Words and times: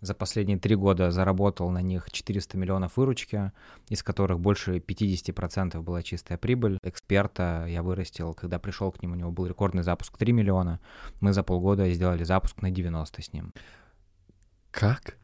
За 0.00 0.14
последние 0.14 0.58
три 0.58 0.76
года 0.76 1.10
заработал 1.10 1.70
на 1.70 1.82
них 1.82 2.10
400 2.10 2.56
миллионов 2.56 2.96
выручки, 2.96 3.52
из 3.88 4.02
которых 4.02 4.40
больше 4.40 4.78
50% 4.78 5.80
была 5.82 6.02
чистая 6.02 6.38
прибыль. 6.38 6.78
Эксперта 6.82 7.66
я 7.68 7.82
вырастил, 7.82 8.32
когда 8.32 8.58
пришел 8.58 8.90
к 8.92 9.02
нему, 9.02 9.14
у 9.14 9.16
него 9.16 9.30
был 9.30 9.46
рекордный 9.46 9.82
запуск 9.82 10.16
3 10.16 10.32
миллиона. 10.32 10.80
Мы 11.20 11.32
за 11.32 11.42
полгода 11.42 11.90
сделали 11.90 12.24
запуск 12.24 12.62
на 12.62 12.70
90 12.70 13.22
с 13.22 13.32
ним. 13.32 13.52
Как 14.70 15.16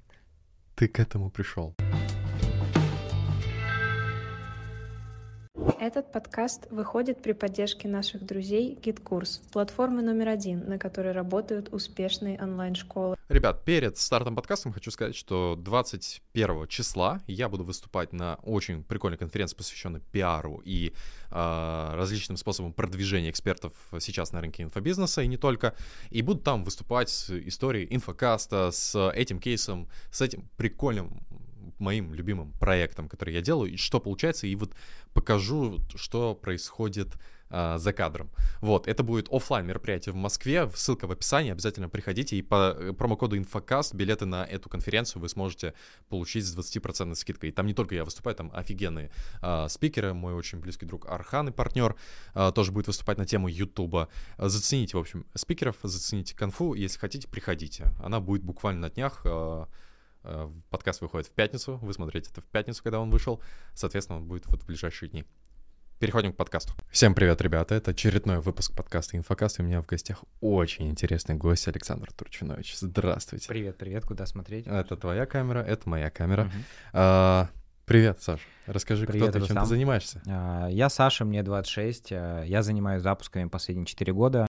ты 0.74 0.88
к 0.88 1.00
этому 1.00 1.30
пришел? 1.30 1.74
Этот 5.80 6.12
подкаст 6.12 6.68
выходит 6.70 7.22
при 7.22 7.32
поддержке 7.32 7.88
наших 7.88 8.24
друзей 8.24 8.78
GitKurs, 8.80 9.40
платформы 9.52 10.00
номер 10.00 10.28
один, 10.28 10.68
на 10.68 10.78
которой 10.78 11.12
работают 11.12 11.72
успешные 11.72 12.40
онлайн-школы. 12.40 13.16
Ребят, 13.28 13.64
перед 13.64 13.98
стартом 13.98 14.36
подкаста 14.36 14.70
хочу 14.70 14.92
сказать, 14.92 15.16
что 15.16 15.56
21 15.56 16.68
числа 16.68 17.20
я 17.26 17.48
буду 17.48 17.64
выступать 17.64 18.12
на 18.12 18.36
очень 18.42 18.84
прикольной 18.84 19.18
конференции, 19.18 19.56
посвященной 19.56 20.00
пиару 20.12 20.62
и 20.64 20.92
э, 21.30 21.90
различным 21.94 22.36
способам 22.36 22.72
продвижения 22.72 23.30
экспертов 23.30 23.72
сейчас 23.98 24.32
на 24.32 24.40
рынке 24.40 24.62
инфобизнеса 24.62 25.22
и 25.22 25.26
не 25.26 25.36
только. 25.36 25.74
И 26.10 26.22
буду 26.22 26.40
там 26.40 26.64
выступать 26.64 27.10
с 27.10 27.30
историей 27.30 27.88
инфокаста, 27.90 28.70
с 28.70 29.10
этим 29.10 29.40
кейсом, 29.40 29.88
с 30.12 30.20
этим 30.20 30.48
прикольным 30.56 31.20
моим 31.78 32.14
любимым 32.14 32.52
проектом, 32.52 33.08
который 33.08 33.34
я 33.34 33.40
делаю, 33.40 33.72
и 33.72 33.76
что 33.76 34.00
получается, 34.00 34.46
и 34.46 34.54
вот 34.54 34.72
покажу, 35.12 35.78
что 35.94 36.34
происходит 36.34 37.08
э, 37.50 37.78
за 37.78 37.92
кадром. 37.92 38.30
Вот, 38.60 38.88
это 38.88 39.02
будет 39.02 39.28
офлайн 39.30 39.66
мероприятие 39.66 40.12
в 40.12 40.16
Москве, 40.16 40.70
ссылка 40.74 41.06
в 41.06 41.12
описании, 41.12 41.52
обязательно 41.52 41.88
приходите, 41.88 42.36
и 42.36 42.42
по 42.42 42.94
промокоду 42.96 43.36
Infocast 43.36 43.94
билеты 43.94 44.26
на 44.26 44.44
эту 44.44 44.68
конференцию 44.68 45.22
вы 45.22 45.28
сможете 45.28 45.74
получить 46.08 46.44
с 46.44 46.56
20% 46.56 47.14
скидкой. 47.14 47.50
И 47.50 47.52
там 47.52 47.66
не 47.66 47.74
только 47.74 47.94
я 47.94 48.04
выступаю, 48.04 48.36
там 48.36 48.50
офигенные 48.54 49.10
э, 49.42 49.66
спикеры, 49.68 50.14
мой 50.14 50.34
очень 50.34 50.58
близкий 50.60 50.86
друг 50.86 51.06
Архан 51.06 51.48
и 51.48 51.52
партнер 51.52 51.96
э, 52.34 52.52
тоже 52.54 52.72
будет 52.72 52.86
выступать 52.86 53.18
на 53.18 53.26
тему 53.26 53.48
Ютуба. 53.48 54.08
Зацените, 54.38 54.96
в 54.96 55.00
общем, 55.00 55.26
спикеров, 55.34 55.76
зацените 55.82 56.34
конфу, 56.34 56.74
если 56.74 56.98
хотите, 56.98 57.28
приходите. 57.28 57.92
Она 58.02 58.20
будет 58.20 58.42
буквально 58.42 58.82
на 58.82 58.90
днях, 58.90 59.26
Э, 59.26 59.66
подкаст 60.70 61.00
выходит 61.00 61.28
в 61.28 61.32
пятницу, 61.32 61.78
вы 61.82 61.92
смотрите 61.92 62.30
это 62.30 62.40
в 62.40 62.46
пятницу, 62.46 62.82
когда 62.82 63.00
он 63.00 63.10
вышел. 63.10 63.40
Соответственно, 63.74 64.18
он 64.18 64.26
будет 64.26 64.46
вот 64.46 64.62
в 64.62 64.66
ближайшие 64.66 65.08
дни. 65.08 65.24
Переходим 65.98 66.34
к 66.34 66.36
подкасту. 66.36 66.74
Всем 66.90 67.14
привет, 67.14 67.40
ребята. 67.40 67.74
Это 67.74 67.92
очередной 67.92 68.40
выпуск 68.40 68.76
подкаста 68.76 69.16
«Инфокаст». 69.16 69.58
И 69.58 69.62
у 69.62 69.64
меня 69.64 69.80
в 69.80 69.86
гостях 69.86 70.24
очень 70.42 70.90
интересный 70.90 71.36
гость 71.36 71.68
Александр 71.68 72.12
Турчинович. 72.12 72.76
Здравствуйте. 72.80 73.48
Привет, 73.48 73.78
привет. 73.78 74.04
Куда 74.04 74.26
смотреть? 74.26 74.66
Это 74.66 74.94
твоя 74.98 75.24
камера, 75.24 75.60
это 75.60 75.88
моя 75.88 76.10
камера. 76.10 76.42
Угу. 76.42 76.52
А, 76.92 77.48
привет, 77.86 78.20
Саш. 78.20 78.40
Расскажи, 78.66 79.06
привет, 79.06 79.30
кто 79.30 79.40
ты, 79.40 79.46
чем 79.46 79.56
ты 79.56 79.64
занимаешься? 79.64 80.20
А, 80.26 80.68
я 80.68 80.90
Саша, 80.90 81.24
мне 81.24 81.42
26. 81.42 82.12
А, 82.12 82.42
я 82.42 82.62
занимаюсь 82.62 83.00
запусками 83.00 83.48
последние 83.48 83.86
4 83.86 84.12
года. 84.12 84.46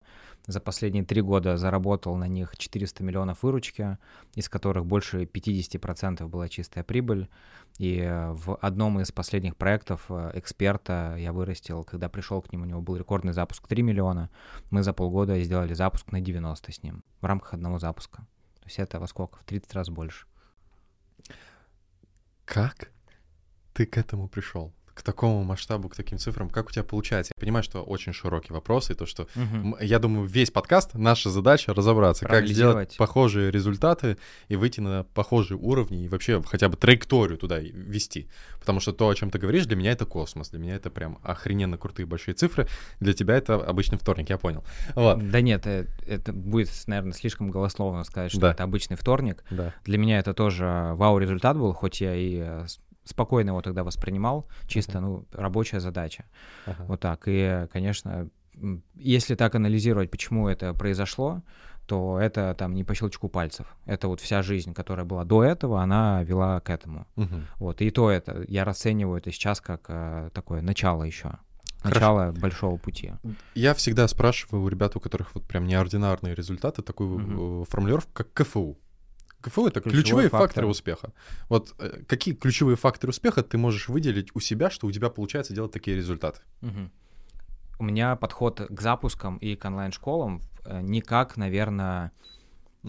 За 0.47 0.61
последние 0.61 1.05
три 1.05 1.23
года 1.23 1.57
заработал 1.57 2.15
на 2.17 2.29
них 2.29 2.57
400 2.57 3.03
миллионов 3.03 3.43
выручки, 3.43 3.99
из 4.35 4.49
которых 4.49 4.87
больше 4.87 5.25
50% 5.25 6.27
была 6.29 6.49
чистая 6.49 6.85
прибыль. 6.85 7.29
И 7.79 7.99
э, 7.99 8.33
в 8.33 8.55
одном 8.57 9.01
из 9.01 9.11
последних 9.11 9.57
проектов 9.57 10.07
э, 10.09 10.31
эксперта 10.35 11.17
я 11.19 11.33
вырастил, 11.33 11.83
когда 11.83 12.09
пришел 12.09 12.41
к 12.43 12.53
нему, 12.53 12.63
у 12.63 12.67
него 12.67 12.81
был 12.81 12.97
рекордный 12.97 13.33
запуск 13.33 13.67
3 13.67 13.83
миллиона. 13.83 14.31
Мы 14.71 14.85
за 14.85 14.93
полгода 14.93 15.43
сделали 15.43 15.75
запуск 15.75 16.13
на 16.13 16.21
90 16.21 16.73
с 16.73 16.83
ним 16.83 17.03
в 17.21 17.27
рамках 17.27 17.55
одного 17.55 17.81
запуска. 17.81 18.19
То 18.61 18.67
есть 18.67 18.79
это 18.79 19.01
во 19.01 19.09
сколько? 19.09 19.39
В 19.41 19.45
30 19.45 19.75
раз 19.75 19.89
больше. 19.91 20.27
Как 22.45 22.93
ты 23.75 23.85
к 23.85 23.99
этому 23.99 24.29
пришел? 24.29 24.73
К 24.97 25.03
такому 25.03 25.45
масштабу, 25.45 25.91
к 25.91 25.95
таким 25.95 26.17
цифрам, 26.17 26.49
как 26.49 26.69
у 26.69 26.71
тебя 26.71 26.83
получается? 26.83 27.35
Я 27.37 27.41
понимаю, 27.41 27.63
что 27.63 27.83
очень 27.83 28.15
широкий 28.15 28.55
вопрос, 28.55 28.91
и 28.91 28.95
то, 28.95 29.05
что, 29.05 29.29
угу. 29.37 29.77
я 29.79 29.99
думаю, 29.99 30.27
весь 30.27 30.51
подкаст, 30.51 30.95
наша 30.95 31.29
задача 31.29 31.75
разобраться, 31.75 32.25
как 32.25 32.47
сделать 32.47 32.97
похожие 32.97 33.51
результаты 33.51 34.17
и 34.49 34.57
выйти 34.57 34.81
на 34.81 35.05
похожие 35.05 35.59
уровни, 35.59 36.05
и 36.05 36.09
вообще 36.09 36.43
хотя 36.43 36.71
бы 36.71 36.79
траекторию 36.79 37.37
туда 37.37 37.59
вести. 37.59 38.29
Потому 38.59 38.81
что 38.81 38.93
то, 38.93 39.11
о 39.11 39.15
чем 39.15 39.31
ты 39.31 39.39
говоришь, 39.39 39.67
для 39.67 39.77
меня 39.77 39.93
это 39.93 40.07
космос, 40.07 40.49
для 40.49 40.59
меня 40.59 40.77
это 40.77 40.89
прям 40.89 41.19
охрененно 41.23 41.77
крутые 41.77 42.07
большие 42.07 42.35
цифры, 42.35 42.67
для 42.99 43.13
тебя 43.13 43.37
это 43.37 43.57
обычный 43.57 43.99
вторник, 43.99 44.31
я 44.31 44.39
понял. 44.39 44.65
Вот. 44.95 45.31
Да 45.31 45.43
нет, 45.43 45.67
это, 45.67 45.91
это 46.07 46.33
будет, 46.33 46.71
наверное, 46.87 47.13
слишком 47.13 47.51
голословно 47.51 48.03
сказать, 48.05 48.31
что 48.31 48.41
да. 48.41 48.53
это 48.53 48.63
обычный 48.63 48.97
вторник. 48.97 49.45
Да. 49.51 49.75
Для 49.85 49.99
меня 49.99 50.19
это 50.19 50.33
тоже 50.33 50.93
вау-результат 50.95 51.59
был, 51.59 51.75
хоть 51.75 52.01
я 52.01 52.15
и 52.15 52.39
э, 52.43 52.67
спокойно 53.07 53.51
его 53.51 53.63
тогда 53.63 53.85
воспринимал, 53.85 54.47
чисто, 54.67 54.99
uh-huh. 54.99 55.01
ну, 55.01 55.25
рабочая 55.33 55.81
задача. 55.81 56.25
Uh-huh. 56.67 56.87
Вот 56.87 57.01
так. 57.01 57.23
И, 57.27 57.67
конечно, 57.73 58.29
если 58.95 59.35
так 59.35 59.55
анализировать, 59.55 60.11
почему 60.11 60.49
это 60.49 60.75
произошло, 60.75 61.43
то 61.87 62.19
это 62.19 62.55
там 62.59 62.75
не 62.75 62.85
по 62.85 62.95
щелчку 62.95 63.29
пальцев. 63.29 63.67
Это 63.87 64.09
вот 64.09 64.21
вся 64.21 64.43
жизнь, 64.43 64.75
которая 64.75 65.07
была 65.07 65.25
до 65.25 65.45
этого, 65.45 65.81
она 65.81 66.23
вела 66.25 66.61
к 66.61 66.69
этому. 66.71 67.07
Uh-huh. 67.17 67.43
Вот. 67.59 67.81
И 67.81 67.91
то 67.91 68.11
это, 68.11 68.45
я 68.49 68.65
расцениваю 68.65 69.19
это 69.19 69.31
сейчас 69.31 69.61
как 69.61 69.85
а, 69.89 70.31
такое 70.31 70.63
начало 70.63 71.05
еще. 71.05 71.39
Начало 71.85 72.21
Хорошо. 72.21 72.41
большого 72.41 72.77
пути. 72.79 73.13
Я 73.55 73.75
всегда 73.75 74.09
спрашиваю 74.09 74.65
у 74.65 74.69
ребят, 74.69 74.97
у 74.97 75.01
которых 75.01 75.35
вот 75.35 75.45
прям 75.45 75.67
неординарные 75.67 76.35
результаты, 76.35 76.83
такую 76.83 77.19
uh-huh. 77.19 77.71
формулировку, 77.71 78.11
как 78.13 78.33
КФУ. 78.33 78.77
КФУ— 79.47 79.67
это 79.69 79.81
ключевой 79.81 80.03
ключевые 80.03 80.29
фактор. 80.29 80.49
факторы 80.49 80.67
успеха. 80.67 81.13
Вот 81.49 81.75
э, 81.79 82.03
какие 82.07 82.35
ключевые 82.35 82.77
факторы 82.77 83.11
успеха 83.11 83.43
ты 83.43 83.59
можешь 83.59 83.89
выделить 83.89 84.35
у 84.35 84.41
себя, 84.41 84.71
что 84.71 84.87
у 84.87 84.93
тебя 84.93 85.09
получается 85.09 85.55
делать 85.55 85.73
такие 85.73 85.97
результаты? 85.97 86.41
Угу. 86.63 86.91
У 87.79 87.85
меня 87.85 88.17
подход 88.17 88.61
к 88.61 88.81
запускам 88.81 89.37
и 89.37 89.55
к 89.55 89.65
онлайн-школам 89.65 90.41
э, 90.65 90.81
никак, 90.83 91.37
наверное, 91.37 92.13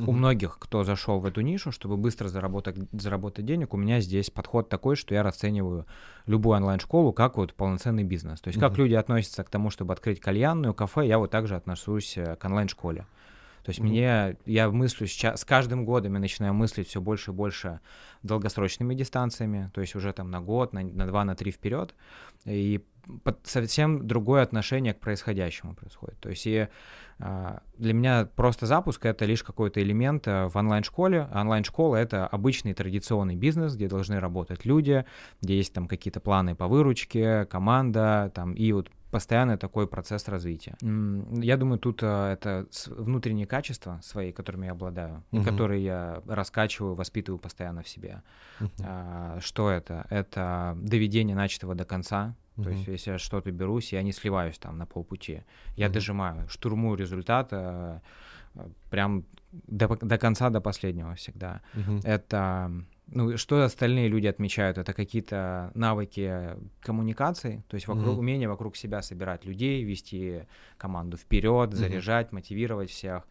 у 0.06 0.12
многих, 0.12 0.60
кто 0.60 0.84
зашел 0.84 1.20
в 1.20 1.26
эту 1.26 1.42
нишу, 1.42 1.72
чтобы 1.72 1.98
быстро 1.98 2.28
заработать, 2.28 2.78
заработать 2.92 3.46
денег, 3.46 3.74
у 3.74 3.78
меня 3.78 4.00
здесь 4.00 4.30
подход 4.30 4.70
такой, 4.70 4.96
что 4.96 5.16
я 5.16 5.24
расцениваю 5.24 5.88
любую 6.28 6.58
онлайн-школу 6.58 7.14
как 7.14 7.38
вот 7.38 7.54
полноценный 7.54 8.04
бизнес. 8.04 8.40
То 8.42 8.50
есть 8.50 8.60
как 8.60 8.78
люди 8.78 8.94
относятся 8.94 9.44
к 9.44 9.50
тому, 9.50 9.70
чтобы 9.70 9.94
открыть 9.94 10.20
кальянную, 10.20 10.74
кафе, 10.74 11.08
я 11.08 11.18
вот 11.18 11.32
также 11.32 11.56
отношусь 11.56 12.18
э, 12.18 12.36
к 12.36 12.46
онлайн-школе. 12.46 13.08
То 13.68 13.72
есть 13.72 13.82
mm-hmm. 13.82 13.84
мне, 13.84 14.38
я 14.46 14.70
мыслю 14.70 15.08
сейчас, 15.08 15.42
с 15.42 15.44
каждым 15.44 15.84
годом 15.84 16.14
я 16.14 16.20
начинаю 16.22 16.54
мыслить 16.54 16.88
все 16.88 17.02
больше 17.02 17.32
и 17.32 17.34
больше 17.34 17.82
долгосрочными 18.24 18.96
дистанциями, 18.96 19.70
то 19.74 19.82
есть 19.82 19.94
уже 19.94 20.14
там 20.14 20.32
на 20.32 20.40
год, 20.40 20.72
на, 20.72 20.84
на 20.84 21.06
два, 21.06 21.26
на 21.26 21.36
три 21.36 21.52
вперед, 21.52 21.94
и 22.46 22.82
под, 23.26 23.46
совсем 23.46 24.08
другое 24.08 24.42
отношение 24.42 24.94
к 24.94 25.02
происходящему 25.02 25.76
происходит. 25.76 26.18
То 26.22 26.30
есть 26.30 26.48
и, 26.48 26.70
а, 27.20 27.62
для 27.78 27.92
меня 27.92 28.30
просто 28.38 28.68
запуск 28.68 29.06
это 29.06 29.26
лишь 29.26 29.44
какой-то 29.44 29.82
элемент 29.82 30.30
а, 30.30 30.48
в 30.48 30.56
онлайн-школе. 30.56 31.28
Онлайн-школа 31.34 31.98
это 31.98 32.26
обычный 32.26 32.74
традиционный 32.74 33.36
бизнес, 33.36 33.76
где 33.76 33.90
должны 33.90 34.22
работать 34.22 34.64
люди, 34.64 35.04
где 35.42 35.58
есть 35.58 35.74
там 35.74 35.90
какие-то 35.90 36.22
планы 36.22 36.56
по 36.56 36.70
выручке, 36.70 37.44
команда, 37.48 38.32
там 38.34 38.54
и 38.54 38.72
вот 38.72 38.90
постоянный 39.12 39.58
такой 39.58 39.88
процесс 39.88 40.28
развития. 40.28 40.76
Я 40.82 41.58
думаю, 41.58 41.80
тут 41.80 42.00
а, 42.04 42.34
это 42.34 42.68
внутренние 42.88 43.48
качества 43.48 44.00
свои, 44.04 44.32
которыми 44.32 44.66
я 44.66 44.72
обладаю, 44.72 45.24
uh-huh. 45.32 45.44
которые 45.44 45.84
я 45.84 46.22
раскачиваю, 46.28 46.96
воспитываю 46.96 47.40
постоянно 47.40 47.84
в 47.84 47.88
себе. 47.88 48.22
Uh-huh. 48.60 48.70
А, 48.84 49.40
что 49.40 49.70
это? 49.70 50.06
Это 50.10 50.78
доведение 50.82 51.36
начатого 51.36 51.76
до 51.76 51.86
конца. 51.86 52.36
Uh-huh. 52.58 52.64
То 52.64 52.70
есть, 52.72 52.88
если 52.88 53.12
я 53.12 53.18
что-то 53.18 53.52
берусь, 53.52 53.94
я 53.94 54.02
не 54.02 54.12
сливаюсь 54.12 54.58
там 54.58 54.78
на 54.78 54.86
полпути. 54.86 55.44
Я 55.76 55.88
uh-huh. 55.88 55.92
дожимаю, 55.92 56.50
штурмую 56.50 56.98
результат 56.98 57.50
а, 57.52 58.02
прям 58.90 59.24
до, 59.52 59.88
до 59.88 60.18
конца, 60.18 60.50
до 60.50 60.60
последнего 60.60 61.16
всегда. 61.16 61.62
Uh-huh. 61.74 62.02
Это 62.04 62.72
ну, 63.10 63.38
что 63.38 63.64
остальные 63.64 64.10
люди 64.10 64.28
отмечают? 64.28 64.78
Это 64.78 64.94
какие-то 64.94 65.72
навыки 65.74 66.56
коммуникации, 66.82 67.64
то 67.68 67.76
есть 67.76 67.88
вокруг, 67.88 68.16
mm-hmm. 68.16 68.20
умение 68.20 68.50
вокруг 68.50 68.76
себя 68.76 69.02
собирать 69.02 69.46
людей, 69.46 69.84
вести 69.84 70.44
команду 70.78 71.18
вперед, 71.18 71.74
заряжать, 71.74 72.28
mm-hmm. 72.28 72.36
мотивировать 72.36 72.90
всех. 72.90 73.24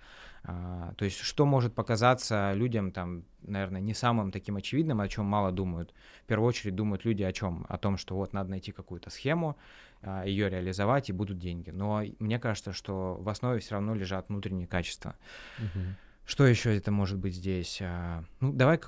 А, 0.45 0.95
то 0.97 1.05
есть 1.05 1.19
что 1.19 1.45
может 1.45 1.75
показаться 1.75 2.53
людям 2.55 2.93
там, 2.93 3.25
наверное, 3.43 3.81
не 3.81 3.95
самым 3.95 4.31
таким 4.31 4.57
очевидным, 4.57 5.01
о 5.01 5.09
чем 5.09 5.27
мало 5.27 5.53
думают. 5.53 5.93
В 6.23 6.27
первую 6.27 6.49
очередь 6.49 6.75
думают 6.75 7.05
люди 7.05 7.23
о 7.23 7.33
чем? 7.33 7.67
О 7.69 7.77
том, 7.77 7.99
что 7.99 8.15
вот 8.15 8.33
надо 8.33 8.51
найти 8.51 8.73
какую-то 8.73 9.11
схему, 9.11 9.59
а, 10.03 10.25
ее 10.25 10.49
реализовать 10.49 11.11
и 11.11 11.13
будут 11.13 11.39
деньги. 11.39 11.71
Но 11.71 12.03
мне 12.19 12.39
кажется, 12.39 12.73
что 12.73 13.17
в 13.21 13.29
основе 13.29 13.59
все 13.59 13.75
равно 13.75 13.95
лежат 13.95 14.29
внутренние 14.29 14.67
качества. 14.67 15.17
Mm-hmm 15.59 16.06
Что 16.27 16.45
еще 16.45 16.77
это 16.77 16.91
может 16.91 17.19
быть 17.19 17.37
здесь? 17.37 17.79
А, 17.81 18.25
ну, 18.41 18.53
давай, 18.53 18.81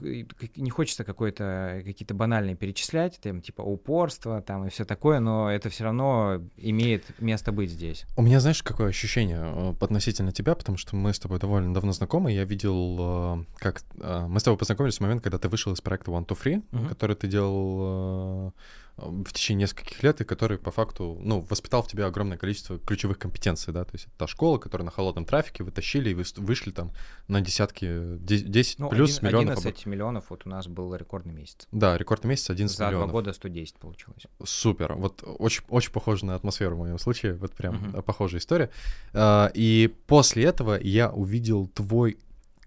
не 0.56 0.70
хочется 0.70 1.04
какой-то 1.04 1.82
какие-то 1.84 2.12
банальные 2.12 2.56
перечислять, 2.56 3.20
там, 3.20 3.40
типа 3.40 3.62
упорство 3.62 4.42
там 4.42 4.66
и 4.66 4.70
все 4.70 4.84
такое, 4.84 5.20
но 5.20 5.48
это 5.50 5.70
все 5.70 5.84
равно 5.84 6.42
имеет 6.56 7.04
место 7.20 7.52
быть 7.52 7.70
здесь. 7.70 8.06
У 8.16 8.22
меня, 8.22 8.40
знаешь, 8.40 8.62
какое 8.64 8.88
ощущение 8.88 9.40
э, 9.40 9.74
относительно 9.80 10.32
тебя, 10.32 10.56
потому 10.56 10.76
что 10.78 10.96
мы 10.96 11.14
с 11.14 11.20
тобой 11.20 11.38
довольно 11.38 11.72
давно 11.72 11.92
знакомы. 11.92 12.32
Я 12.32 12.42
видел, 12.42 12.96
э, 12.98 13.44
как 13.58 13.82
э, 14.00 14.26
мы 14.28 14.40
с 14.40 14.42
тобой 14.42 14.58
познакомились 14.58 14.98
в 14.98 15.00
момент, 15.00 15.22
когда 15.22 15.38
ты 15.38 15.48
вышел 15.48 15.72
из 15.72 15.80
проекта 15.80 16.10
One 16.10 16.26
to 16.26 16.36
Free, 16.36 16.64
uh-huh. 16.72 16.88
который 16.88 17.14
ты 17.14 17.28
делал 17.28 18.52
в 18.98 19.32
течение 19.32 19.62
нескольких 19.62 20.02
лет, 20.02 20.20
и 20.20 20.24
который 20.24 20.58
по 20.58 20.70
факту, 20.70 21.18
ну, 21.20 21.40
воспитал 21.48 21.82
в 21.82 21.88
тебе 21.88 22.04
огромное 22.04 22.36
количество 22.36 22.78
ключевых 22.78 23.18
компетенций, 23.18 23.72
да, 23.72 23.84
то 23.84 23.90
есть 23.92 24.06
это 24.06 24.14
та 24.18 24.26
школа, 24.26 24.58
которая 24.58 24.84
на 24.84 24.90
холодном 24.90 25.24
трафике 25.24 25.64
вытащили 25.64 26.10
и 26.10 26.14
вы, 26.14 26.24
вышли 26.36 26.70
там 26.70 26.92
на 27.28 27.40
десятки, 27.40 28.16
10 28.18 28.78
ну, 28.78 28.88
плюс 28.90 29.18
1, 29.18 29.28
миллионов. 29.28 29.58
11 29.58 29.86
миллионов 29.86 30.24
вот 30.30 30.46
у 30.46 30.48
нас 30.48 30.66
был 30.66 30.94
рекордный 30.94 31.32
месяц. 31.32 31.68
Да, 31.72 31.96
рекордный 31.96 32.30
месяц 32.30 32.50
11 32.50 32.76
За 32.76 32.86
миллионов. 32.86 33.06
За 33.06 33.12
два 33.12 33.12
года 33.12 33.32
110 33.32 33.76
получилось. 33.76 34.22
Супер, 34.44 34.94
вот 34.94 35.22
очень, 35.24 35.62
очень 35.68 35.92
похоже 35.92 36.26
на 36.26 36.34
атмосферу 36.34 36.76
в 36.76 36.80
моем 36.80 36.98
случае, 36.98 37.34
вот 37.34 37.52
прям 37.52 37.76
uh-huh. 37.76 38.02
похожая 38.02 38.40
история. 38.40 38.70
А, 39.12 39.50
и 39.54 39.94
после 40.06 40.44
этого 40.44 40.78
я 40.80 41.10
увидел 41.10 41.68
твой 41.68 42.18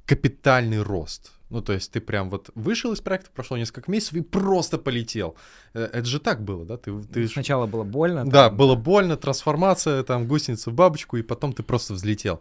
капитальный 0.05 0.81
рост 0.81 1.33
ну, 1.51 1.62
то 1.62 1.74
есть 1.74 1.92
ты 1.92 2.00
прям 2.00 2.30
вот 2.30 2.50
вышел 2.56 2.94
из 2.94 3.01
проекта, 3.01 3.30
прошло 3.33 3.57
несколько 3.57 3.92
месяцев 3.92 4.13
и 4.15 4.21
просто 4.21 4.77
полетел. 4.77 5.36
Э, 5.74 5.83
это 5.83 6.06
же 6.06 6.19
так 6.19 6.42
было, 6.42 6.65
да? 6.65 6.77
Ты, 6.77 7.00
ты... 7.03 7.27
Сначала 7.27 7.68
было 7.68 7.83
больно. 7.83 8.25
Да, 8.25 8.48
там, 8.48 8.57
было 8.57 8.75
больно, 8.75 9.18
трансформация, 9.18 10.03
там, 10.03 10.27
гусеница 10.27 10.71
в 10.71 10.74
бабочку, 10.74 11.18
и 11.18 11.21
потом 11.21 11.53
ты 11.53 11.62
просто 11.62 11.94
взлетел. 11.94 12.39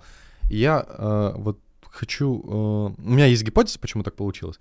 И 0.48 0.58
я 0.58 0.86
э, 0.88 1.32
вот 1.36 1.58
хочу... 1.84 2.40
Э, 2.40 3.02
у 3.02 3.10
меня 3.10 3.26
есть 3.26 3.42
гипотеза, 3.42 3.78
почему 3.80 4.04
так 4.04 4.14
получилось. 4.14 4.58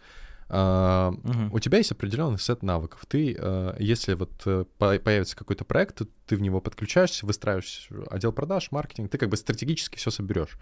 Uh, 0.49 1.13
угу. 1.13 1.57
У 1.57 1.59
тебя 1.59 1.77
есть 1.77 1.91
определенный 1.91 2.39
сет 2.39 2.63
навыков. 2.63 3.05
Ты, 3.07 3.33
uh, 3.33 3.75
если 3.77 4.15
вот 4.15 4.31
uh, 4.45 4.65
появится 4.79 5.37
какой-то 5.37 5.63
проект, 5.63 6.01
ты 6.25 6.35
в 6.35 6.41
него 6.41 6.59
подключаешься, 6.59 7.27
выстраиваешь 7.27 7.87
отдел 8.09 8.31
продаж, 8.31 8.71
маркетинг, 8.71 9.11
ты 9.11 9.19
как 9.19 9.29
бы 9.29 9.37
стратегически 9.37 9.97
все 9.97 10.09
соберешь. 10.09 10.57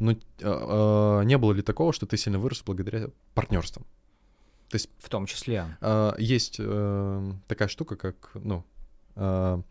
Но 0.00 0.12
э, 0.12 0.16
э, 0.40 1.22
не 1.24 1.38
было 1.38 1.52
ли 1.52 1.62
такого, 1.62 1.92
что 1.92 2.06
ты 2.06 2.16
сильно 2.16 2.38
вырос 2.38 2.62
благодаря 2.64 3.08
партнерствам? 3.34 3.86
То 4.68 4.76
есть 4.76 4.90
в 4.98 5.08
том 5.08 5.26
числе. 5.26 5.76
Э, 5.80 6.14
есть 6.18 6.56
э, 6.58 7.32
такая 7.46 7.68
штука, 7.68 7.96
как, 7.96 8.30
ну, 8.34 8.64
э, 9.16 9.62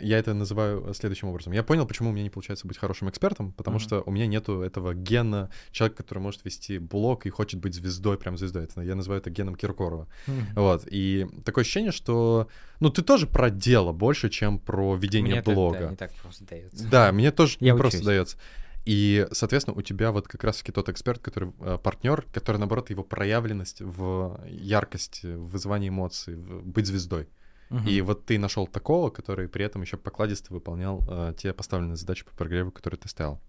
я 0.00 0.18
это 0.18 0.34
называю 0.34 0.94
следующим 0.94 1.28
образом. 1.28 1.52
Я 1.52 1.62
понял, 1.62 1.86
почему 1.86 2.10
у 2.10 2.12
меня 2.12 2.22
не 2.22 2.30
получается 2.30 2.66
быть 2.66 2.78
хорошим 2.78 3.10
экспертом, 3.10 3.52
потому 3.52 3.76
mm-hmm. 3.76 3.80
что 3.80 4.02
у 4.06 4.10
меня 4.10 4.26
нету 4.26 4.62
этого 4.62 4.94
гена 4.94 5.50
человека, 5.70 5.98
который 5.98 6.20
может 6.20 6.44
вести 6.44 6.78
блог 6.78 7.26
и 7.26 7.30
хочет 7.30 7.60
быть 7.60 7.74
звездой, 7.74 8.16
прям 8.16 8.38
звездой. 8.38 8.64
Это, 8.64 8.80
я 8.80 8.94
называю 8.94 9.20
это 9.20 9.30
геном 9.30 9.54
Киркорова. 9.54 10.08
Mm-hmm. 10.26 10.42
Вот. 10.54 10.86
И 10.90 11.28
такое 11.44 11.62
ощущение, 11.62 11.92
что, 11.92 12.48
ну, 12.80 12.90
ты 12.90 13.02
тоже 13.02 13.26
про 13.26 13.50
дело 13.50 13.92
больше, 13.92 14.30
чем 14.30 14.58
про 14.58 14.96
ведение 14.96 15.42
мне 15.42 15.42
блога. 15.42 15.76
Это, 15.76 15.84
да, 15.84 15.90
не 15.90 15.96
так 15.96 16.12
просто 16.14 16.44
дается. 16.44 16.88
Да, 16.88 17.12
мне 17.12 17.30
тоже 17.30 17.56
я 17.60 17.66
не 17.66 17.72
учусь. 17.72 17.80
просто 17.80 18.04
дается. 18.04 18.38
И, 18.84 19.26
соответственно, 19.30 19.76
у 19.76 19.82
тебя 19.82 20.10
вот 20.10 20.26
как 20.26 20.42
раз-таки 20.42 20.72
тот 20.72 20.88
эксперт, 20.88 21.20
который 21.20 21.52
э, 21.60 21.78
партнер, 21.82 22.26
который, 22.32 22.56
наоборот, 22.56 22.90
его 22.90 23.04
проявленность 23.04 23.80
в 23.80 24.40
яркости, 24.48 25.26
в 25.26 25.50
вызывании 25.50 25.88
эмоций, 25.88 26.34
в 26.34 26.66
быть 26.66 26.86
звездой. 26.86 27.28
Uh-huh. 27.70 27.88
И 27.88 28.00
вот 28.02 28.26
ты 28.26 28.38
нашел 28.38 28.66
такого, 28.66 29.10
который 29.10 29.48
при 29.48 29.64
этом 29.64 29.82
еще 29.82 29.96
покладисто 29.96 30.52
выполнял 30.52 31.02
э, 31.08 31.34
те 31.38 31.52
поставленные 31.52 31.96
задачи 31.96 32.24
по 32.24 32.32
прогреву, 32.32 32.70
которые 32.70 32.98
ты 32.98 33.08
ставил. 33.08 33.40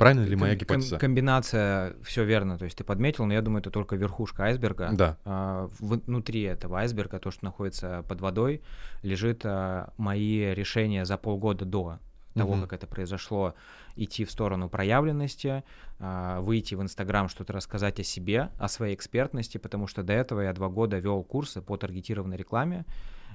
Правильно 0.00 0.24
ли 0.24 0.34
моя 0.34 0.54
гипотеза? 0.54 0.96
Комбинация, 0.96 1.94
все 2.02 2.24
верно, 2.24 2.56
то 2.56 2.64
есть 2.64 2.78
ты 2.78 2.84
подметил, 2.84 3.26
но 3.26 3.34
я 3.34 3.42
думаю, 3.42 3.60
это 3.60 3.70
только 3.70 3.96
верхушка 3.96 4.44
айсберга. 4.44 4.88
Да. 4.94 5.18
А, 5.26 5.68
внутри 5.78 6.40
этого 6.40 6.78
айсберга, 6.78 7.18
то, 7.18 7.30
что 7.30 7.44
находится 7.44 8.02
под 8.08 8.22
водой, 8.22 8.62
лежит 9.02 9.42
а, 9.44 9.92
мои 9.98 10.54
решения 10.54 11.04
за 11.04 11.18
полгода 11.18 11.66
до 11.66 11.98
того, 12.34 12.52
угу. 12.54 12.62
как 12.62 12.74
это 12.74 12.86
произошло, 12.86 13.54
идти 13.96 14.24
в 14.24 14.30
сторону 14.30 14.68
проявленности, 14.68 15.64
а, 15.98 16.40
выйти 16.40 16.74
в 16.74 16.82
Инстаграм, 16.82 17.28
что-то 17.28 17.52
рассказать 17.52 18.00
о 18.00 18.04
себе, 18.04 18.50
о 18.58 18.68
своей 18.68 18.94
экспертности, 18.94 19.58
потому 19.58 19.86
что 19.86 20.02
до 20.02 20.12
этого 20.12 20.40
я 20.40 20.52
два 20.52 20.68
года 20.68 20.98
вел 20.98 21.22
курсы 21.22 21.60
по 21.60 21.76
таргетированной 21.76 22.36
рекламе, 22.36 22.84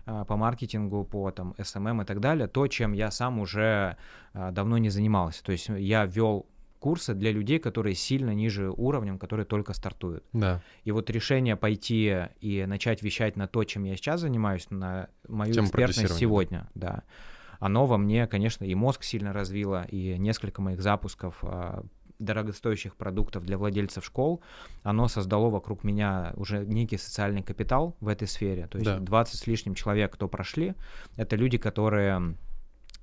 а, 0.05 0.23
по 0.25 0.35
маркетингу, 0.35 1.03
по 1.03 1.31
там 1.31 1.55
SMM 1.57 2.03
и 2.03 2.05
так 2.05 2.19
далее, 2.19 2.47
то, 2.47 2.67
чем 2.67 2.93
я 2.93 3.11
сам 3.11 3.39
уже 3.39 3.97
а, 4.33 4.51
давно 4.51 4.77
не 4.77 4.89
занимался. 4.89 5.43
То 5.43 5.51
есть 5.51 5.69
я 5.69 6.05
вел 6.05 6.45
курсы 6.79 7.15
для 7.15 7.31
людей, 7.31 7.57
которые 7.57 7.95
сильно 7.95 8.29
ниже 8.29 8.69
уровнем, 8.69 9.17
которые 9.17 9.45
только 9.45 9.73
стартуют. 9.73 10.23
Да. 10.33 10.61
И 10.83 10.91
вот 10.91 11.09
решение 11.09 11.55
пойти 11.55 12.27
и 12.41 12.65
начать 12.67 13.01
вещать 13.01 13.35
на 13.35 13.47
то, 13.47 13.63
чем 13.63 13.85
я 13.85 13.95
сейчас 13.95 14.21
занимаюсь, 14.21 14.67
на 14.69 15.09
мою 15.27 15.53
Тему 15.53 15.65
экспертность 15.65 16.15
сегодня, 16.15 16.69
да 16.75 17.03
оно 17.59 17.85
во 17.85 17.97
мне, 17.97 18.27
конечно, 18.27 18.63
и 18.63 18.75
мозг 18.75 19.03
сильно 19.03 19.33
развило, 19.33 19.83
и 19.83 20.17
несколько 20.17 20.61
моих 20.61 20.81
запусков 20.81 21.39
а, 21.43 21.83
дорогостоящих 22.19 22.95
продуктов 22.95 23.45
для 23.45 23.57
владельцев 23.57 24.05
школ, 24.05 24.41
оно 24.83 25.07
создало 25.07 25.49
вокруг 25.49 25.83
меня 25.83 26.33
уже 26.35 26.65
некий 26.65 26.97
социальный 26.97 27.43
капитал 27.43 27.95
в 27.99 28.07
этой 28.07 28.27
сфере. 28.27 28.67
То 28.67 28.77
есть 28.77 28.89
да. 28.89 28.99
20 28.99 29.39
с 29.39 29.47
лишним 29.47 29.75
человек, 29.75 30.13
кто 30.13 30.27
прошли, 30.27 30.75
это 31.17 31.35
люди, 31.35 31.57
которые 31.57 32.35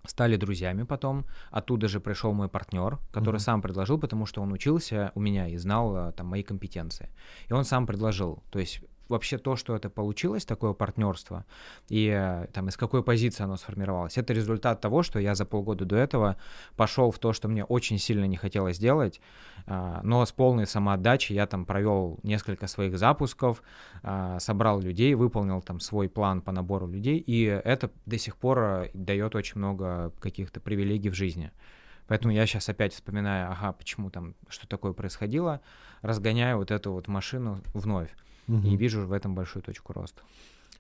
стали 0.07 0.37
друзьями 0.37 0.83
потом. 0.83 1.27
Оттуда 1.51 1.89
же 1.89 2.01
пришел 2.01 2.33
мой 2.33 2.49
партнер, 2.49 2.99
который 3.13 3.37
mm-hmm. 3.37 3.41
сам 3.41 3.63
предложил, 3.63 3.99
потому 3.99 4.27
что 4.27 4.43
он 4.43 4.53
учился 4.53 5.13
у 5.15 5.21
меня 5.21 5.49
и 5.49 5.57
знал 5.57 5.97
а, 5.97 6.13
там 6.13 6.27
мои 6.27 6.43
компетенции. 6.43 7.11
И 7.49 7.53
он 7.53 7.65
сам 7.65 7.87
предложил. 7.87 8.43
То 8.51 8.59
есть 8.59 8.81
вообще 9.13 9.39
то, 9.39 9.57
что 9.57 9.77
это 9.77 9.89
получилось, 9.89 10.45
такое 10.45 10.73
партнерство, 10.73 11.45
и 11.89 12.09
э, 12.09 12.47
там 12.53 12.69
из 12.69 12.77
какой 12.77 13.03
позиции 13.03 13.45
оно 13.45 13.57
сформировалось, 13.57 14.19
это 14.19 14.33
результат 14.33 14.81
того, 14.81 15.03
что 15.03 15.19
я 15.19 15.35
за 15.35 15.45
полгода 15.45 15.85
до 15.85 15.97
этого 15.97 16.37
пошел 16.77 17.11
в 17.11 17.19
то, 17.19 17.33
что 17.33 17.49
мне 17.49 17.65
очень 17.65 17.99
сильно 17.99 18.25
не 18.25 18.37
хотелось 18.37 18.79
делать, 18.79 19.21
а, 19.67 20.01
но 20.03 20.25
с 20.25 20.33
полной 20.33 20.67
самоотдачей 20.67 21.37
я 21.37 21.47
там 21.47 21.65
провел 21.65 22.19
несколько 22.23 22.67
своих 22.67 22.99
запусков, 22.99 23.63
а, 24.03 24.39
собрал 24.41 24.81
людей, 24.81 25.15
выполнил 25.15 25.61
там 25.63 25.81
свой 25.81 26.09
план 26.09 26.41
по 26.43 26.53
набору 26.53 26.87
людей, 26.89 27.19
и 27.19 27.45
это 27.45 27.91
до 28.07 28.19
сих 28.19 28.37
пор 28.37 28.59
э, 28.59 28.91
дает 28.95 29.35
очень 29.35 29.59
много 29.59 30.13
каких-то 30.21 30.61
привилегий 30.61 31.11
в 31.11 31.15
жизни. 31.15 31.53
Поэтому 32.09 32.35
я 32.35 32.47
сейчас 32.47 32.69
опять 32.69 32.93
вспоминаю, 32.93 33.51
ага, 33.53 33.73
почему 33.73 34.11
там, 34.11 34.35
что 34.49 34.67
такое 34.67 34.93
происходило, 34.93 35.61
разгоняю 36.03 36.59
вот 36.59 36.71
эту 36.71 36.93
вот 36.93 37.09
машину 37.09 37.63
вновь 37.75 38.11
угу. 38.49 38.67
и 38.67 38.77
вижу 38.77 39.07
в 39.07 39.13
этом 39.13 39.35
большую 39.35 39.63
точку 39.63 39.93
роста. 39.93 40.23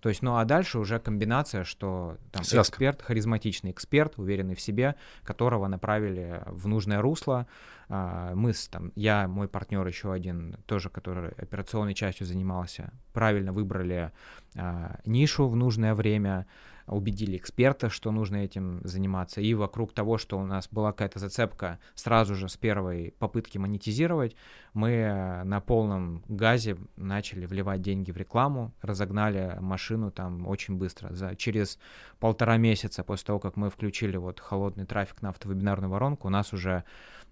То 0.02 0.08
есть, 0.08 0.20
ну 0.20 0.36
а 0.36 0.44
дальше 0.44 0.80
уже 0.80 0.98
комбинация, 0.98 1.62
что 1.62 2.16
там 2.32 2.42
Связка. 2.42 2.72
эксперт, 2.72 3.02
харизматичный 3.02 3.70
эксперт, 3.70 4.18
уверенный 4.18 4.56
в 4.56 4.60
себе, 4.60 4.96
которого 5.22 5.68
направили 5.68 6.42
в 6.46 6.66
нужное 6.66 7.00
русло. 7.00 7.46
А, 7.88 8.34
мы 8.34 8.52
с 8.52 8.66
там, 8.66 8.90
я, 8.96 9.28
мой 9.28 9.46
партнер 9.46 9.86
еще 9.86 10.12
один, 10.12 10.56
тоже, 10.66 10.88
который 10.88 11.30
операционной 11.30 11.94
частью 11.94 12.26
занимался, 12.26 12.92
правильно 13.12 13.52
выбрали 13.52 14.10
а, 14.56 14.98
нишу 15.04 15.46
в 15.46 15.54
нужное 15.54 15.94
время, 15.94 16.46
убедили 16.86 17.36
эксперта, 17.36 17.90
что 17.90 18.10
нужно 18.10 18.36
этим 18.36 18.80
заниматься, 18.84 19.40
и 19.40 19.54
вокруг 19.54 19.92
того, 19.92 20.18
что 20.18 20.38
у 20.38 20.44
нас 20.44 20.68
была 20.70 20.92
какая-то 20.92 21.18
зацепка 21.18 21.78
сразу 21.94 22.34
же 22.34 22.48
с 22.48 22.56
первой 22.56 23.14
попытки 23.18 23.58
монетизировать, 23.58 24.36
мы 24.74 24.90
э, 24.90 25.44
на 25.44 25.60
полном 25.60 26.24
газе 26.28 26.76
начали 26.96 27.46
вливать 27.46 27.82
деньги 27.82 28.10
в 28.10 28.16
рекламу, 28.16 28.72
разогнали 28.82 29.56
машину 29.60 30.10
там 30.10 30.46
очень 30.46 30.76
быстро. 30.76 31.12
За, 31.14 31.36
через 31.36 31.78
полтора 32.18 32.56
месяца 32.56 33.04
после 33.04 33.26
того, 33.26 33.38
как 33.38 33.56
мы 33.56 33.70
включили 33.70 34.16
вот 34.16 34.40
холодный 34.40 34.86
трафик 34.86 35.22
на 35.22 35.30
автовебинарную 35.30 35.90
воронку, 35.90 36.28
у 36.28 36.30
нас 36.30 36.52
уже 36.52 36.84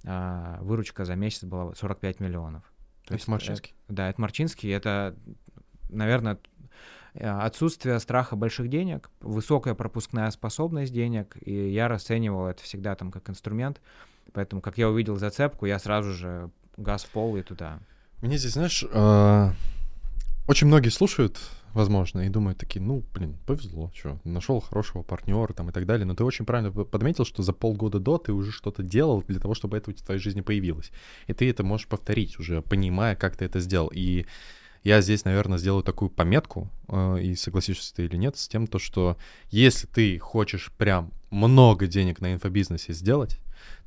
а, 0.05 0.59
выручка 0.63 1.05
за 1.05 1.15
месяц 1.15 1.45
была 1.45 1.75
45 1.75 2.21
миллионов. 2.21 2.63
То 3.05 3.15
это 3.15 3.15
есть, 3.15 3.29
Марчинский? 3.29 3.73
Это, 3.87 3.95
да, 3.95 4.09
это 4.11 4.21
Марчинский, 4.21 4.71
это, 4.71 5.17
наверное, 5.89 6.39
Э, 6.60 6.60
отсутствие 7.15 7.99
страха 8.01 8.37
больших 8.37 8.69
денег, 8.69 9.11
высокая 9.21 9.75
пропускная 9.75 10.31
способность 10.31 10.93
денег, 10.93 11.37
и 11.41 11.71
я 11.71 11.89
расценивал 11.89 12.47
это 12.47 12.63
всегда 12.63 12.95
там 12.95 13.11
как 13.11 13.29
инструмент, 13.31 13.81
поэтому 14.33 14.63
как 14.63 14.79
я 14.79 14.89
увидел 14.89 15.17
зацепку, 15.17 15.67
я 15.67 15.79
сразу 15.79 16.13
же 16.13 16.51
газ 16.77 17.05
в 17.05 17.11
пол 17.11 17.37
и 17.37 17.43
туда. 17.43 17.81
Мне 18.23 18.37
здесь, 18.37 18.53
знаешь, 18.53 18.85
э, 18.91 19.51
очень 20.47 20.67
многие 20.67 20.91
слушают, 20.91 21.41
возможно, 21.73 22.21
и 22.21 22.29
думают 22.29 22.59
такие, 22.59 22.81
ну, 22.81 23.03
блин, 23.15 23.39
повезло, 23.47 23.91
что, 23.95 24.19
нашел 24.25 24.61
хорошего 24.61 25.03
партнера 25.03 25.53
там 25.53 25.71
и 25.71 25.73
так 25.73 25.87
далее, 25.87 26.05
но 26.05 26.15
ты 26.15 26.25
очень 26.25 26.45
правильно 26.45 26.71
подметил, 26.71 27.25
что 27.25 27.43
за 27.43 27.53
полгода 27.53 27.99
до 27.99 28.19
ты 28.19 28.33
уже 28.33 28.53
что-то 28.53 28.83
делал 28.83 29.23
для 29.23 29.41
того, 29.41 29.55
чтобы 29.55 29.77
это 29.77 29.91
в 29.91 30.03
твоей 30.03 30.21
жизни 30.21 30.41
появилось, 30.41 30.93
и 31.29 31.33
ты 31.33 31.49
это 31.49 31.65
можешь 31.65 31.87
повторить 31.87 32.39
уже, 32.39 32.63
понимая, 32.63 33.17
как 33.17 33.37
ты 33.37 33.45
это 33.45 33.61
сделал, 33.61 33.91
и 33.95 34.27
я 34.83 35.01
здесь, 35.01 35.25
наверное, 35.25 35.59
сделаю 35.59 35.83
такую 35.83 36.11
пометку, 36.11 36.71
э, 36.89 37.21
и 37.23 37.35
согласишься 37.35 37.95
ты 37.95 38.05
или 38.05 38.17
нет, 38.17 38.37
с 38.37 38.49
тем, 38.49 38.67
то, 38.67 38.79
что 38.79 39.17
если 39.51 39.87
ты 39.87 40.19
хочешь 40.19 40.73
прям 40.79 41.13
много 41.31 41.87
денег 41.87 42.21
на 42.21 42.33
инфобизнесе 42.33 42.93
сделать, 42.93 43.39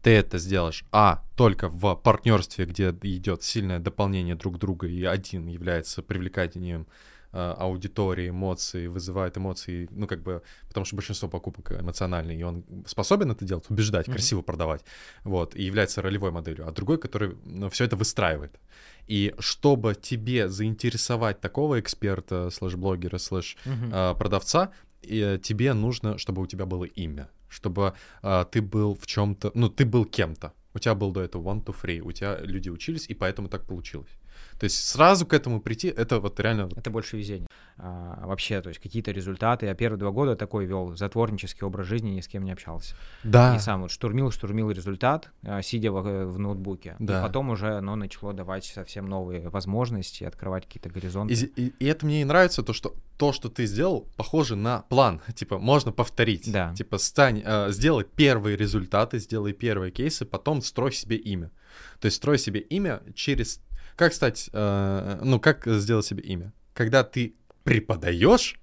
ты 0.01 0.11
это 0.11 0.37
сделаешь, 0.37 0.85
а, 0.91 1.23
только 1.35 1.69
в 1.69 1.95
партнерстве, 1.95 2.65
где 2.65 2.89
идет 3.01 3.43
сильное 3.43 3.79
дополнение 3.79 4.35
друг 4.35 4.59
друга, 4.59 4.87
и 4.87 5.03
один 5.03 5.47
является 5.47 6.03
привлекательнее 6.03 6.85
Э, 6.85 6.85
аудитории, 7.33 8.29
эмоции, 8.29 8.87
вызывает 8.87 9.37
эмоции, 9.37 9.87
ну, 9.91 10.07
как 10.07 10.21
бы, 10.21 10.41
потому 10.67 10.85
что 10.85 10.95
большинство 10.95 11.27
покупок 11.27 11.71
эмоциональные, 11.71 12.39
и 12.39 12.43
он 12.43 12.63
способен 12.85 13.31
это 13.31 13.43
делать, 13.43 13.69
убеждать, 13.69 14.07
mm-hmm. 14.07 14.13
красиво 14.13 14.41
продавать, 14.41 14.85
вот, 15.23 15.55
и 15.55 15.63
является 15.63 16.01
ролевой 16.01 16.31
моделью, 16.31 16.67
а 16.67 16.71
другой, 16.71 16.97
который 16.97 17.35
ну, 17.45 17.69
все 17.69 17.85
это 17.85 17.95
выстраивает. 17.95 18.59
И 19.07 19.33
чтобы 19.39 19.95
тебе 19.95 20.47
заинтересовать 20.47 21.41
такого 21.41 21.79
эксперта, 21.79 22.49
слэш-блогера, 22.49 23.17
слэш-продавца, 23.17 24.71
mm-hmm. 25.01 25.39
тебе 25.39 25.73
нужно, 25.73 26.17
чтобы 26.17 26.41
у 26.41 26.45
тебя 26.45 26.65
было 26.65 26.85
имя, 26.85 27.29
чтобы 27.49 27.93
а, 28.21 28.45
ты 28.45 28.61
был 28.61 28.95
в 28.95 29.05
чем-то, 29.05 29.51
ну, 29.53 29.69
ты 29.69 29.85
был 29.85 30.05
кем-то. 30.05 30.53
У 30.75 30.79
тебя 30.79 30.95
был 30.95 31.11
до 31.11 31.21
этого 31.21 31.43
one 31.43 31.63
to 31.63 31.75
free, 31.79 31.99
у 31.99 32.11
тебя 32.11 32.39
люди 32.41 32.69
учились, 32.69 33.05
и 33.09 33.13
поэтому 33.13 33.47
так 33.47 33.65
получилось. 33.65 34.09
То 34.59 34.65
есть 34.65 34.87
сразу 34.87 35.25
к 35.25 35.33
этому 35.33 35.61
прийти, 35.61 35.87
это 35.87 36.19
вот 36.19 36.39
реально... 36.39 36.69
Это 36.75 36.89
больше 36.89 37.17
везение. 37.17 37.47
А, 37.77 38.25
вообще, 38.27 38.61
то 38.61 38.69
есть 38.69 38.79
какие-то 38.79 39.11
результаты. 39.11 39.65
Я 39.65 39.73
первые 39.73 39.99
два 39.99 40.11
года 40.11 40.35
такой 40.35 40.65
вел 40.65 40.95
затворнический 40.95 41.65
образ 41.65 41.87
жизни, 41.87 42.11
ни 42.11 42.21
с 42.21 42.27
кем 42.27 42.43
не 42.43 42.51
общался. 42.51 42.95
Да. 43.23 43.55
И 43.55 43.59
сам 43.59 43.81
вот 43.81 43.91
штурмил, 43.91 44.31
штурмил 44.31 44.69
результат, 44.69 45.31
а, 45.43 45.61
сидя 45.61 45.91
в, 45.91 46.25
в 46.25 46.39
ноутбуке. 46.39 46.95
Да. 46.99 47.19
И 47.19 47.21
потом 47.23 47.49
уже 47.49 47.77
оно 47.77 47.95
начало 47.95 48.33
давать 48.33 48.65
совсем 48.65 49.07
новые 49.07 49.49
возможности, 49.49 50.23
открывать 50.23 50.65
какие-то 50.65 50.89
горизонты. 50.89 51.33
И, 51.33 51.45
и, 51.45 51.73
и 51.79 51.85
это 51.85 52.05
мне 52.05 52.21
и 52.21 52.25
нравится, 52.25 52.61
то 52.63 52.73
что, 52.73 52.95
то, 53.17 53.33
что 53.33 53.49
ты 53.49 53.65
сделал, 53.65 54.07
похоже 54.17 54.55
на 54.55 54.81
план. 54.83 55.21
Типа, 55.35 55.57
можно 55.57 55.91
повторить. 55.91 56.51
Да. 56.51 56.73
Типа, 56.75 56.97
стань, 56.99 57.41
э, 57.43 57.71
сделай 57.71 58.05
первые 58.05 58.55
результаты, 58.55 59.17
сделай 59.19 59.53
первые 59.53 59.91
кейсы, 59.91 60.25
потом 60.25 60.61
строй 60.61 60.91
себе 60.91 61.15
имя. 61.15 61.51
То 61.99 62.05
есть 62.05 62.17
строй 62.17 62.37
себе 62.37 62.59
имя 62.59 63.01
через 63.15 63.59
как 63.95 64.13
стать, 64.13 64.49
э, 64.53 65.19
ну, 65.23 65.39
как 65.39 65.65
сделать 65.67 66.05
себе 66.05 66.23
имя? 66.23 66.53
Когда 66.73 67.03
ты 67.03 67.35
преподаешь, 67.63 68.59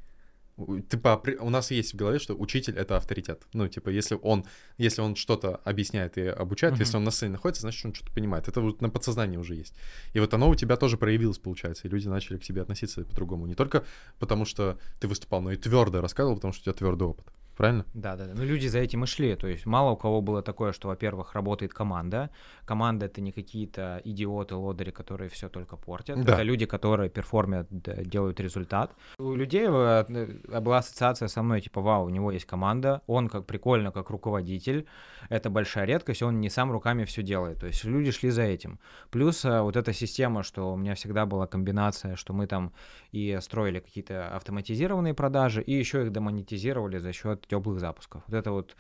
типа, 0.89 1.23
у 1.41 1.51
нас 1.51 1.71
есть 1.71 1.95
в 1.95 1.97
голове, 1.97 2.19
что 2.19 2.35
учитель— 2.35 2.77
это 2.77 2.97
авторитет. 2.97 3.43
Ну, 3.53 3.69
типа, 3.69 3.89
если 3.89 4.19
он, 4.21 4.45
если 4.79 5.01
он 5.01 5.17
что-то 5.17 5.57
объясняет 5.65 6.19
и 6.19 6.23
обучает, 6.27 6.75
uh-huh. 6.75 6.81
если 6.81 6.97
он 6.97 7.05
на 7.05 7.11
сцене 7.11 7.33
находится, 7.33 7.63
значит, 7.63 7.85
он 7.85 7.95
что-то 7.95 8.13
понимает. 8.13 8.49
Это 8.49 8.61
вот 8.61 8.81
на 8.81 8.91
подсознании 8.91 9.37
уже 9.37 9.55
есть. 9.55 9.75
И 10.13 10.21
вот 10.21 10.35
оно 10.35 10.49
у 10.49 10.55
тебя 10.55 10.77
тоже 10.77 10.97
проявилось, 10.97 11.39
получается, 11.39 11.89
и 11.89 11.91
люди 11.91 12.09
начали 12.09 12.37
к 12.37 12.43
тебе 12.43 12.63
относиться 12.63 13.05
по-другому. 13.05 13.47
Не 13.47 13.55
только 13.55 13.85
потому, 14.19 14.45
что 14.45 14.79
ты 15.01 15.09
выступал, 15.09 15.41
но 15.41 15.53
и 15.53 15.57
твердо 15.57 16.01
рассказывал, 16.01 16.37
потому 16.37 16.53
что 16.53 16.63
у 16.63 16.65
тебя 16.65 16.79
твердый 16.79 17.09
опыт 17.09 17.27
правильно? 17.61 17.85
Да, 17.95 18.17
да, 18.17 18.27
да. 18.27 18.33
Ну, 18.35 18.45
люди 18.45 18.69
за 18.69 18.79
этим 18.79 19.05
и 19.05 19.07
шли. 19.07 19.37
То 19.37 19.47
есть 19.47 19.67
мало 19.67 19.91
у 19.91 19.97
кого 19.97 20.23
было 20.23 20.43
такое, 20.43 20.73
что, 20.73 20.89
во-первых, 20.89 21.35
работает 21.35 21.75
команда. 21.75 22.31
Команда 22.65 23.07
это 23.07 23.21
не 23.21 23.33
какие-то 23.33 24.01
идиоты, 24.05 24.55
лодыри, 24.55 24.91
которые 24.91 25.29
все 25.29 25.49
только 25.49 25.77
портят. 25.77 26.25
Да. 26.25 26.33
Это 26.33 26.43
люди, 26.43 26.67
которые 26.67 27.11
перформят, 27.11 27.67
делают 27.71 28.41
результат. 28.41 28.93
У 29.19 29.35
людей 29.35 29.67
э, 29.69 30.61
была 30.61 30.79
ассоциация 30.79 31.29
со 31.29 31.43
мной, 31.43 31.61
типа, 31.61 31.83
вау, 31.83 32.07
у 32.07 32.11
него 32.11 32.33
есть 32.33 32.47
команда, 32.47 33.03
он 33.07 33.29
как 33.29 33.45
прикольно, 33.45 33.93
как 33.93 34.11
руководитель. 34.11 34.87
Это 35.29 35.51
большая 35.51 35.85
редкость, 35.85 36.23
он 36.23 36.41
не 36.41 36.49
сам 36.49 36.73
руками 36.73 37.05
все 37.05 37.23
делает. 37.23 37.61
То 37.61 37.67
есть 37.67 37.85
люди 37.85 38.11
шли 38.11 38.31
за 38.31 38.43
этим. 38.43 38.79
Плюс 39.11 39.45
э, 39.45 39.61
вот 39.61 39.77
эта 39.77 39.93
система, 39.93 40.43
что 40.43 40.73
у 40.73 40.77
меня 40.77 40.95
всегда 40.95 41.27
была 41.27 41.47
комбинация, 41.47 42.17
что 42.17 42.33
мы 42.33 42.47
там 42.47 42.73
и 43.13 43.39
строили 43.43 43.81
какие-то 43.81 44.35
автоматизированные 44.37 45.13
продажи, 45.13 45.63
и 45.63 45.73
еще 45.73 46.03
их 46.03 46.13
демонетизировали 46.13 46.99
за 46.99 47.13
счет 47.13 47.50
теплых 47.51 47.81
запусков. 47.81 48.23
Вот 48.27 48.37
это 48.37 48.53
вот 48.53 48.77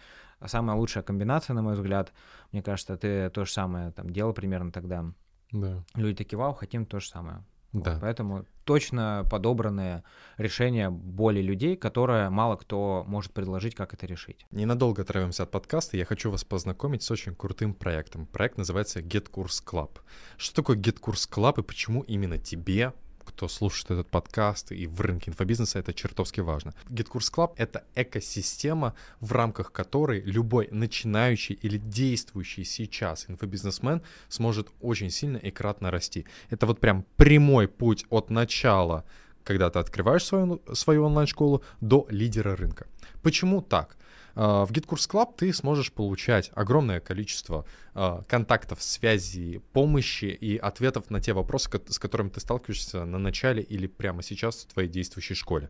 самая 0.46 0.76
лучшая 0.76 1.02
комбинация, 1.02 1.54
на 1.54 1.62
мой 1.62 1.74
взгляд. 1.74 2.12
Мне 2.52 2.62
кажется, 2.62 2.96
ты 2.96 3.28
то 3.30 3.44
же 3.44 3.52
самое 3.52 3.90
там 3.92 4.10
делал 4.10 4.32
примерно 4.32 4.70
тогда. 4.70 5.04
Да. 5.52 5.84
Люди 5.94 6.16
такие, 6.16 6.38
вау, 6.38 6.54
хотим 6.54 6.86
то 6.86 7.00
же 7.00 7.08
самое. 7.08 7.44
Да. 7.72 7.92
Вот, 7.92 8.00
поэтому 8.00 8.46
точно 8.64 9.24
подобранное 9.30 10.02
решение 10.38 10.90
боли 10.90 11.40
людей, 11.40 11.76
которое 11.76 12.28
мало 12.30 12.56
кто 12.56 13.04
может 13.06 13.32
предложить, 13.32 13.74
как 13.74 13.94
это 13.94 14.06
решить. 14.06 14.46
Ненадолго 14.50 15.02
отрываемся 15.02 15.44
от 15.44 15.50
подкаста. 15.50 15.96
Я 15.96 16.04
хочу 16.04 16.30
вас 16.30 16.44
познакомить 16.44 17.02
с 17.02 17.10
очень 17.10 17.34
крутым 17.34 17.74
проектом. 17.74 18.26
Проект 18.26 18.58
называется 18.58 19.00
Get 19.00 19.30
Course 19.30 19.64
Club. 19.64 19.98
Что 20.36 20.56
такое 20.56 20.76
Get 20.76 21.00
Course 21.00 21.28
Club 21.30 21.60
и 21.60 21.62
почему 21.62 22.02
именно 22.02 22.38
тебе 22.38 22.92
кто 23.30 23.48
слушает 23.48 23.90
этот 23.90 24.08
подкаст 24.08 24.72
и 24.72 24.86
в 24.86 25.00
рынке 25.00 25.30
инфобизнеса, 25.30 25.78
это 25.78 25.94
чертовски 25.94 26.40
важно. 26.40 26.74
GitKurs 26.88 27.32
Club— 27.32 27.52
это 27.56 27.84
экосистема, 27.94 28.94
в 29.20 29.32
рамках 29.32 29.72
которой 29.72 30.20
любой 30.20 30.68
начинающий 30.70 31.54
или 31.54 31.78
действующий 31.78 32.64
сейчас 32.64 33.26
инфобизнесмен 33.28 34.02
сможет 34.28 34.68
очень 34.80 35.10
сильно 35.10 35.38
и 35.38 35.50
кратно 35.50 35.90
расти. 35.90 36.26
Это 36.50 36.66
вот 36.66 36.80
прям 36.80 37.04
прямой 37.16 37.68
путь 37.68 38.04
от 38.10 38.30
начала 38.30 39.04
когда 39.42 39.70
ты 39.70 39.78
открываешь 39.78 40.24
свою, 40.24 40.60
свою 40.74 41.04
онлайн-школу, 41.06 41.62
до 41.80 42.06
лидера 42.10 42.54
рынка. 42.56 42.86
Почему 43.22 43.62
так? 43.62 43.96
А, 44.42 44.64
в 44.64 44.72
GitKurs 44.72 45.06
Club 45.06 45.34
ты 45.36 45.52
сможешь 45.52 45.92
получать 45.92 46.50
огромное 46.54 46.98
количество 46.98 47.66
а, 47.92 48.22
контактов, 48.26 48.82
связей, 48.82 49.60
помощи 49.74 50.24
и 50.24 50.56
ответов 50.56 51.10
на 51.10 51.20
те 51.20 51.34
вопросы, 51.34 51.68
с 51.88 51.98
которыми 51.98 52.30
ты 52.30 52.40
сталкиваешься 52.40 53.04
на 53.04 53.18
начале 53.18 53.62
или 53.62 53.86
прямо 53.86 54.22
сейчас 54.22 54.62
в 54.62 54.72
твоей 54.72 54.88
действующей 54.88 55.34
школе. 55.34 55.68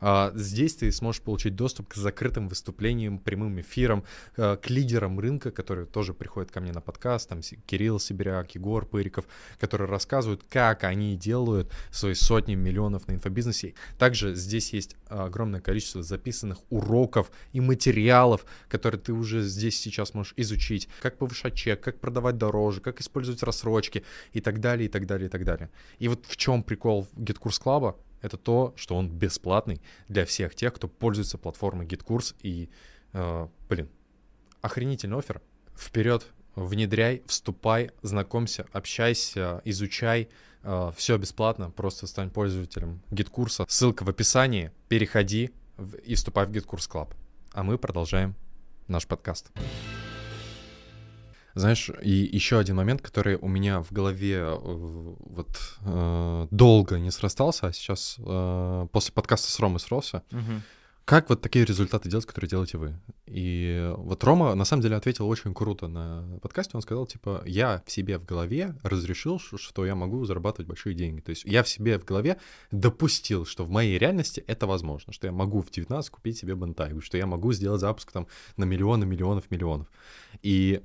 А, 0.00 0.30
здесь 0.36 0.76
ты 0.76 0.92
сможешь 0.92 1.20
получить 1.20 1.56
доступ 1.56 1.88
к 1.88 1.94
закрытым 1.96 2.48
выступлениям, 2.48 3.18
прямым 3.18 3.60
эфирам, 3.60 4.04
к 4.36 4.62
лидерам 4.68 5.18
рынка, 5.18 5.50
которые 5.50 5.86
тоже 5.86 6.14
приходят 6.14 6.52
ко 6.52 6.60
мне 6.60 6.70
на 6.70 6.80
подкаст, 6.80 7.28
там 7.28 7.40
Кирилл 7.66 7.98
Сибиряк, 7.98 8.54
Егор 8.54 8.86
Пыриков, 8.86 9.24
которые 9.58 9.88
рассказывают, 9.88 10.44
как 10.48 10.84
они 10.84 11.16
делают 11.16 11.72
свои 11.90 12.14
сотни 12.14 12.54
миллионов 12.54 13.08
на 13.08 13.14
инфобизнесе. 13.14 13.74
Также 13.98 14.36
здесь 14.36 14.72
есть 14.72 14.96
огромное 15.08 15.60
количество 15.60 16.04
записанных 16.04 16.58
уроков 16.70 17.32
и 17.52 17.60
материалов, 17.60 18.11
которые 18.68 19.00
ты 19.00 19.12
уже 19.12 19.42
здесь 19.42 19.78
сейчас 19.78 20.14
можешь 20.14 20.34
изучить, 20.36 20.88
как 21.00 21.18
повышать 21.18 21.54
чек, 21.54 21.80
как 21.80 22.00
продавать 22.00 22.38
дороже, 22.38 22.80
как 22.80 23.00
использовать 23.00 23.42
рассрочки 23.42 24.04
и 24.32 24.40
так 24.40 24.60
далее, 24.60 24.86
и 24.86 24.88
так 24.88 25.06
далее, 25.06 25.26
и 25.26 25.30
так 25.30 25.44
далее. 25.44 25.70
И 25.98 26.08
вот 26.08 26.26
в 26.26 26.36
чем 26.36 26.62
прикол 26.62 27.06
GitKurs 27.16 27.62
Club? 27.62 27.96
Это 28.20 28.36
то, 28.36 28.72
что 28.76 28.96
он 28.96 29.10
бесплатный 29.10 29.80
для 30.08 30.24
всех 30.24 30.54
тех, 30.54 30.72
кто 30.72 30.88
пользуется 30.88 31.38
платформой 31.38 31.86
GitKurs. 31.86 32.36
И, 32.42 32.70
э, 33.12 33.48
блин, 33.68 33.88
охренительный 34.60 35.18
офер. 35.18 35.42
Вперед, 35.76 36.26
внедряй, 36.54 37.22
вступай, 37.26 37.90
знакомься, 38.02 38.66
общайся, 38.72 39.60
изучай. 39.64 40.28
Э, 40.62 40.92
все 40.96 41.18
бесплатно, 41.18 41.70
просто 41.70 42.06
стань 42.06 42.30
пользователем 42.30 43.02
GitKursa. 43.10 43.64
Ссылка 43.68 44.04
в 44.04 44.08
описании. 44.08 44.70
Переходи 44.88 45.50
и 46.04 46.14
вступай 46.14 46.46
в 46.46 46.50
GitKurs 46.50 46.88
Club. 46.90 47.08
А 47.54 47.62
мы 47.62 47.76
продолжаем 47.76 48.34
наш 48.88 49.06
подкаст. 49.06 49.50
Знаешь, 51.54 51.90
и 52.00 52.10
еще 52.10 52.58
один 52.58 52.76
момент, 52.76 53.02
который 53.02 53.36
у 53.36 53.46
меня 53.46 53.82
в 53.82 53.92
голове 53.92 54.36
э, 54.36 54.56
вот 54.58 55.78
э, 55.84 56.46
долго 56.50 56.98
не 56.98 57.10
срастался, 57.10 57.66
а 57.66 57.72
сейчас 57.74 58.16
э, 58.18 58.86
после 58.90 59.12
подкаста 59.12 59.50
с 59.50 59.60
Ромой 59.60 59.80
сросся. 59.80 60.22
Угу. 60.32 60.62
Как 61.04 61.28
вот 61.28 61.40
такие 61.40 61.64
результаты 61.64 62.08
делать, 62.08 62.26
которые 62.26 62.48
делаете 62.48 62.78
вы? 62.78 62.94
И 63.26 63.92
вот 63.96 64.22
Рома 64.22 64.54
на 64.54 64.64
самом 64.64 64.82
деле 64.82 64.94
ответил 64.94 65.28
очень 65.28 65.52
круто 65.52 65.88
на 65.88 66.38
подкасте. 66.40 66.72
Он 66.74 66.82
сказал, 66.82 67.06
типа, 67.06 67.42
я 67.44 67.82
в 67.84 67.90
себе 67.90 68.18
в 68.18 68.24
голове 68.24 68.76
разрешил, 68.84 69.40
что 69.40 69.84
я 69.84 69.96
могу 69.96 70.24
зарабатывать 70.24 70.68
большие 70.68 70.94
деньги. 70.94 71.20
То 71.20 71.30
есть 71.30 71.44
я 71.44 71.64
в 71.64 71.68
себе 71.68 71.98
в 71.98 72.04
голове 72.04 72.38
допустил, 72.70 73.44
что 73.44 73.64
в 73.64 73.70
моей 73.70 73.98
реальности 73.98 74.44
это 74.46 74.66
возможно, 74.68 75.12
что 75.12 75.26
я 75.26 75.32
могу 75.32 75.60
в 75.60 75.70
19 75.70 76.10
купить 76.10 76.38
себе 76.38 76.54
бентайгу, 76.54 77.00
что 77.00 77.18
я 77.18 77.26
могу 77.26 77.52
сделать 77.52 77.80
запуск 77.80 78.12
там 78.12 78.28
на 78.56 78.64
миллионы, 78.64 79.04
миллионов, 79.04 79.50
миллионов. 79.50 79.88
И 80.42 80.82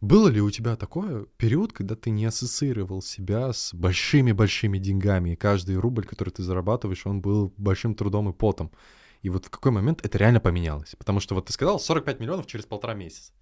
было 0.00 0.28
ли 0.28 0.40
у 0.40 0.50
тебя 0.50 0.76
такой 0.76 1.26
период, 1.36 1.72
когда 1.72 1.96
ты 1.96 2.10
не 2.10 2.24
ассоциировал 2.24 3.02
себя 3.02 3.52
с 3.52 3.74
большими-большими 3.74 4.78
деньгами, 4.78 5.30
и 5.30 5.36
каждый 5.36 5.76
рубль, 5.76 6.06
который 6.06 6.30
ты 6.30 6.42
зарабатываешь, 6.42 7.06
он 7.06 7.20
был 7.20 7.52
большим 7.58 7.94
трудом 7.94 8.30
и 8.30 8.32
потом? 8.32 8.70
И 9.24 9.30
вот 9.30 9.46
в 9.46 9.50
какой 9.50 9.72
момент 9.72 10.04
это 10.04 10.18
реально 10.18 10.38
поменялось? 10.38 10.94
Потому 10.98 11.18
что 11.18 11.34
вот 11.34 11.46
ты 11.46 11.52
сказал 11.54 11.80
45 11.80 12.20
миллионов 12.20 12.46
через 12.46 12.66
полтора 12.66 12.92
месяца. 12.92 13.32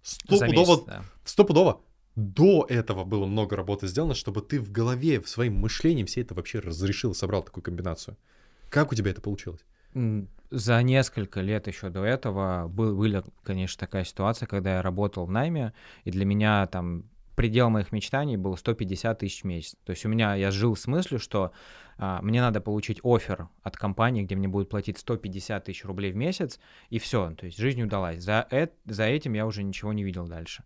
Стопудово, 0.00 0.84
да. 0.86 1.04
стопудово 1.24 1.80
до 2.14 2.64
этого 2.68 3.02
было 3.02 3.26
много 3.26 3.56
работы 3.56 3.88
сделано, 3.88 4.14
чтобы 4.14 4.40
ты 4.42 4.60
в 4.60 4.70
голове, 4.70 5.20
в 5.20 5.28
своем 5.28 5.54
мышлении 5.56 6.04
все 6.04 6.20
это 6.20 6.34
вообще 6.34 6.60
разрешил, 6.60 7.12
собрал 7.12 7.42
такую 7.42 7.64
комбинацию. 7.64 8.16
Как 8.70 8.92
у 8.92 8.94
тебя 8.94 9.10
это 9.10 9.20
получилось? 9.20 9.64
за 10.50 10.82
несколько 10.82 11.40
лет 11.40 11.66
еще 11.66 11.90
до 11.90 12.04
этого 12.04 12.68
был, 12.68 12.96
была, 12.96 13.24
конечно, 13.42 13.80
такая 13.80 14.04
ситуация, 14.04 14.46
когда 14.46 14.76
я 14.76 14.82
работал 14.82 15.26
в 15.26 15.30
найме, 15.30 15.74
и 16.04 16.10
для 16.10 16.24
меня 16.24 16.66
там 16.68 17.04
предел 17.34 17.70
моих 17.70 17.92
мечтаний 17.92 18.36
был 18.36 18.56
150 18.56 19.18
тысяч 19.18 19.42
в 19.42 19.44
месяц. 19.44 19.76
То 19.84 19.90
есть 19.90 20.04
у 20.04 20.08
меня, 20.08 20.34
я 20.34 20.50
жил 20.50 20.76
с 20.76 20.86
мыслью, 20.86 21.18
что 21.18 21.52
а, 21.98 22.20
мне 22.22 22.40
надо 22.40 22.60
получить 22.60 23.00
офер 23.02 23.48
от 23.62 23.76
компании, 23.76 24.22
где 24.22 24.34
мне 24.34 24.48
будут 24.48 24.68
платить 24.68 24.98
150 24.98 25.64
тысяч 25.64 25.84
рублей 25.84 26.12
в 26.12 26.16
месяц, 26.16 26.60
и 26.90 26.98
все, 26.98 27.32
то 27.32 27.46
есть 27.46 27.58
жизнь 27.58 27.82
удалась. 27.82 28.22
За, 28.22 28.46
это, 28.50 28.74
за 28.86 29.04
этим 29.04 29.34
я 29.34 29.46
уже 29.46 29.62
ничего 29.62 29.92
не 29.92 30.04
видел 30.04 30.26
дальше. 30.26 30.64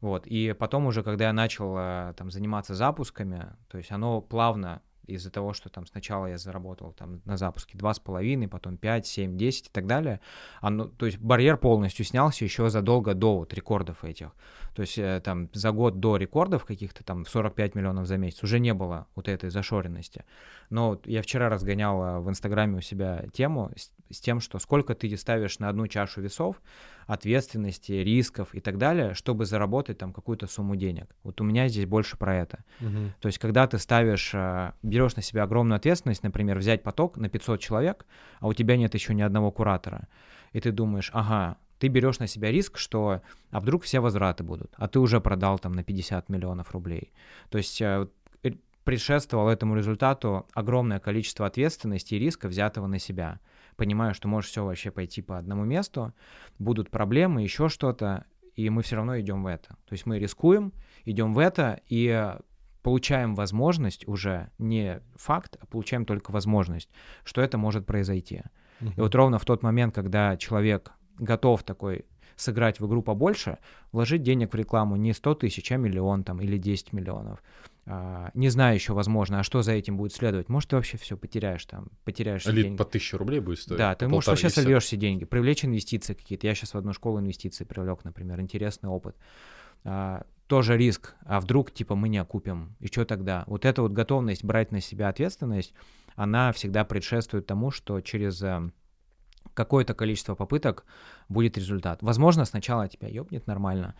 Вот, 0.00 0.26
и 0.26 0.52
потом 0.52 0.86
уже, 0.86 1.02
когда 1.02 1.26
я 1.26 1.32
начал 1.32 1.74
а, 1.76 2.12
там 2.14 2.30
заниматься 2.30 2.74
запусками, 2.74 3.46
то 3.68 3.78
есть 3.78 3.90
оно 3.90 4.20
плавно 4.20 4.80
из-за 5.08 5.30
того, 5.30 5.52
что 5.52 5.68
там 5.68 5.86
сначала 5.86 6.26
я 6.26 6.38
заработал 6.38 6.92
там 6.92 7.20
на 7.24 7.36
запуске 7.36 7.76
2,5, 7.78 8.48
потом 8.48 8.76
5, 8.76 9.06
7, 9.06 9.36
10 9.36 9.66
и 9.66 9.70
так 9.72 9.86
далее, 9.86 10.20
оно, 10.60 10.84
то 10.84 11.06
есть 11.06 11.18
барьер 11.18 11.56
полностью 11.56 12.04
снялся 12.04 12.44
еще 12.44 12.68
задолго 12.70 13.14
до 13.14 13.38
вот 13.38 13.54
рекордов 13.54 14.04
этих. 14.04 14.32
То 14.74 14.82
есть 14.82 14.98
э, 14.98 15.20
там 15.24 15.48
за 15.52 15.72
год 15.72 15.98
до 15.98 16.16
рекордов 16.16 16.64
каких-то 16.64 17.02
там 17.02 17.26
45 17.26 17.74
миллионов 17.74 18.06
за 18.06 18.16
месяц 18.16 18.42
уже 18.44 18.60
не 18.60 18.74
было 18.74 19.06
вот 19.14 19.28
этой 19.28 19.50
зашоренности. 19.50 20.24
Но 20.70 21.00
я 21.04 21.22
вчера 21.22 21.48
разгонял 21.48 22.02
э, 22.02 22.18
в 22.20 22.28
Инстаграме 22.28 22.78
у 22.78 22.80
себя 22.80 23.24
тему 23.32 23.72
с, 23.76 23.90
с 24.10 24.20
тем, 24.20 24.40
что 24.40 24.58
сколько 24.58 24.94
ты 24.94 25.16
ставишь 25.16 25.58
на 25.58 25.68
одну 25.68 25.86
чашу 25.86 26.20
весов, 26.20 26.60
ответственности, 27.08 27.92
рисков 27.92 28.54
и 28.54 28.60
так 28.60 28.76
далее, 28.76 29.14
чтобы 29.14 29.46
заработать 29.46 29.96
там 29.96 30.12
какую-то 30.12 30.46
сумму 30.46 30.76
денег. 30.76 31.16
Вот 31.22 31.40
у 31.40 31.44
меня 31.44 31.66
здесь 31.68 31.86
больше 31.86 32.18
про 32.18 32.36
это. 32.36 32.64
Угу. 32.80 33.12
То 33.20 33.28
есть 33.28 33.38
когда 33.38 33.66
ты 33.66 33.78
ставишь, 33.78 34.30
э, 34.34 34.72
берешь 34.82 35.16
на 35.16 35.22
себя 35.22 35.44
огромную 35.44 35.76
ответственность, 35.76 36.22
например, 36.22 36.58
взять 36.58 36.82
поток 36.82 37.16
на 37.16 37.30
500 37.30 37.60
человек, 37.60 38.04
а 38.40 38.46
у 38.46 38.52
тебя 38.52 38.76
нет 38.76 38.92
еще 38.92 39.14
ни 39.14 39.22
одного 39.22 39.50
куратора, 39.50 40.06
и 40.52 40.60
ты 40.60 40.70
думаешь, 40.70 41.10
ага, 41.14 41.56
ты 41.78 41.88
берешь 41.88 42.18
на 42.18 42.26
себя 42.26 42.50
риск, 42.50 42.76
что 42.76 43.22
а 43.50 43.60
вдруг 43.60 43.84
все 43.84 44.00
возвраты 44.00 44.44
будут, 44.44 44.74
а 44.76 44.86
ты 44.86 44.98
уже 44.98 45.20
продал 45.20 45.58
там 45.58 45.72
на 45.72 45.82
50 45.82 46.28
миллионов 46.28 46.72
рублей. 46.72 47.12
То 47.48 47.56
есть 47.56 47.80
э, 47.80 48.06
предшествовало 48.88 49.50
этому 49.50 49.76
результату 49.76 50.46
огромное 50.54 50.98
количество 50.98 51.44
ответственности 51.44 52.14
и 52.14 52.18
риска, 52.18 52.48
взятого 52.48 52.86
на 52.86 52.98
себя 52.98 53.38
понимаю, 53.76 54.14
что 54.14 54.28
может 54.28 54.50
все 54.50 54.64
вообще 54.64 54.90
пойти 54.90 55.20
по 55.20 55.36
одному 55.36 55.66
месту, 55.66 56.14
будут 56.58 56.88
проблемы, 56.88 57.42
еще 57.42 57.68
что-то, 57.68 58.24
и 58.54 58.70
мы 58.70 58.82
все 58.82 58.96
равно 58.96 59.20
идем 59.20 59.42
в 59.42 59.46
это. 59.46 59.76
То 59.84 59.92
есть 59.92 60.06
мы 60.06 60.18
рискуем, 60.18 60.72
идем 61.04 61.34
в 61.34 61.38
это 61.38 61.82
и 61.86 62.34
получаем 62.82 63.34
возможность 63.34 64.08
уже 64.08 64.52
не 64.56 65.02
факт, 65.16 65.58
а 65.60 65.66
получаем 65.66 66.06
только 66.06 66.30
возможность, 66.30 66.88
что 67.24 67.42
это 67.42 67.58
может 67.58 67.84
произойти. 67.84 68.40
Uh-huh. 68.80 68.94
И 68.96 69.00
вот 69.02 69.14
ровно 69.14 69.38
в 69.38 69.44
тот 69.44 69.62
момент, 69.62 69.94
когда 69.94 70.38
человек 70.38 70.92
готов 71.18 71.62
такой 71.62 72.06
сыграть 72.36 72.80
в 72.80 72.86
игру 72.86 73.02
побольше, 73.02 73.58
вложить 73.92 74.22
денег 74.22 74.54
в 74.54 74.56
рекламу 74.56 74.96
не 74.96 75.12
100 75.12 75.34
тысяч, 75.34 75.70
а 75.72 75.76
миллион 75.76 76.24
там 76.24 76.40
или 76.40 76.56
10 76.56 76.94
миллионов, 76.94 77.42
не 78.34 78.50
знаю 78.50 78.74
еще, 78.74 78.92
возможно, 78.92 79.40
а 79.40 79.42
что 79.42 79.62
за 79.62 79.72
этим 79.72 79.96
будет 79.96 80.12
следовать. 80.12 80.48
Может, 80.50 80.70
ты 80.70 80.76
вообще 80.76 80.98
все 80.98 81.16
потеряешь 81.16 81.64
там, 81.64 81.88
потеряешь 82.04 82.44
Лид 82.44 82.64
деньги. 82.64 82.76
по 82.76 82.84
тысяче 82.84 83.16
рублей 83.16 83.40
будет 83.40 83.60
стоить. 83.60 83.78
Да, 83.78 83.94
ты 83.94 84.08
можешь 84.08 84.28
вообще 84.28 84.50
сольешься 84.50 84.96
деньги, 84.96 85.24
привлечь 85.24 85.64
инвестиции 85.64 86.12
какие-то. 86.12 86.46
Я 86.46 86.54
сейчас 86.54 86.74
в 86.74 86.78
одну 86.78 86.92
школу 86.92 87.18
инвестиций 87.18 87.64
привлек, 87.64 88.04
например, 88.04 88.40
интересный 88.40 88.90
опыт. 88.90 89.16
А, 89.84 90.26
тоже 90.48 90.76
риск, 90.76 91.14
а 91.24 91.40
вдруг, 91.40 91.70
типа, 91.70 91.94
мы 91.94 92.08
не 92.08 92.18
окупим, 92.18 92.76
и 92.80 92.88
что 92.88 93.04
тогда? 93.04 93.44
Вот 93.46 93.64
эта 93.64 93.80
вот 93.80 93.92
готовность 93.92 94.44
брать 94.44 94.70
на 94.70 94.80
себя 94.80 95.08
ответственность, 95.08 95.72
она 96.14 96.52
всегда 96.52 96.84
предшествует 96.84 97.46
тому, 97.46 97.70
что 97.70 98.00
через 98.00 98.42
э, 98.42 98.70
какое-то 99.54 99.94
количество 99.94 100.34
попыток 100.34 100.84
будет 101.28 101.56
результат. 101.56 102.02
Возможно, 102.02 102.44
сначала 102.44 102.88
тебя 102.88 103.08
ёбнет 103.08 103.46
нормально, 103.46 103.94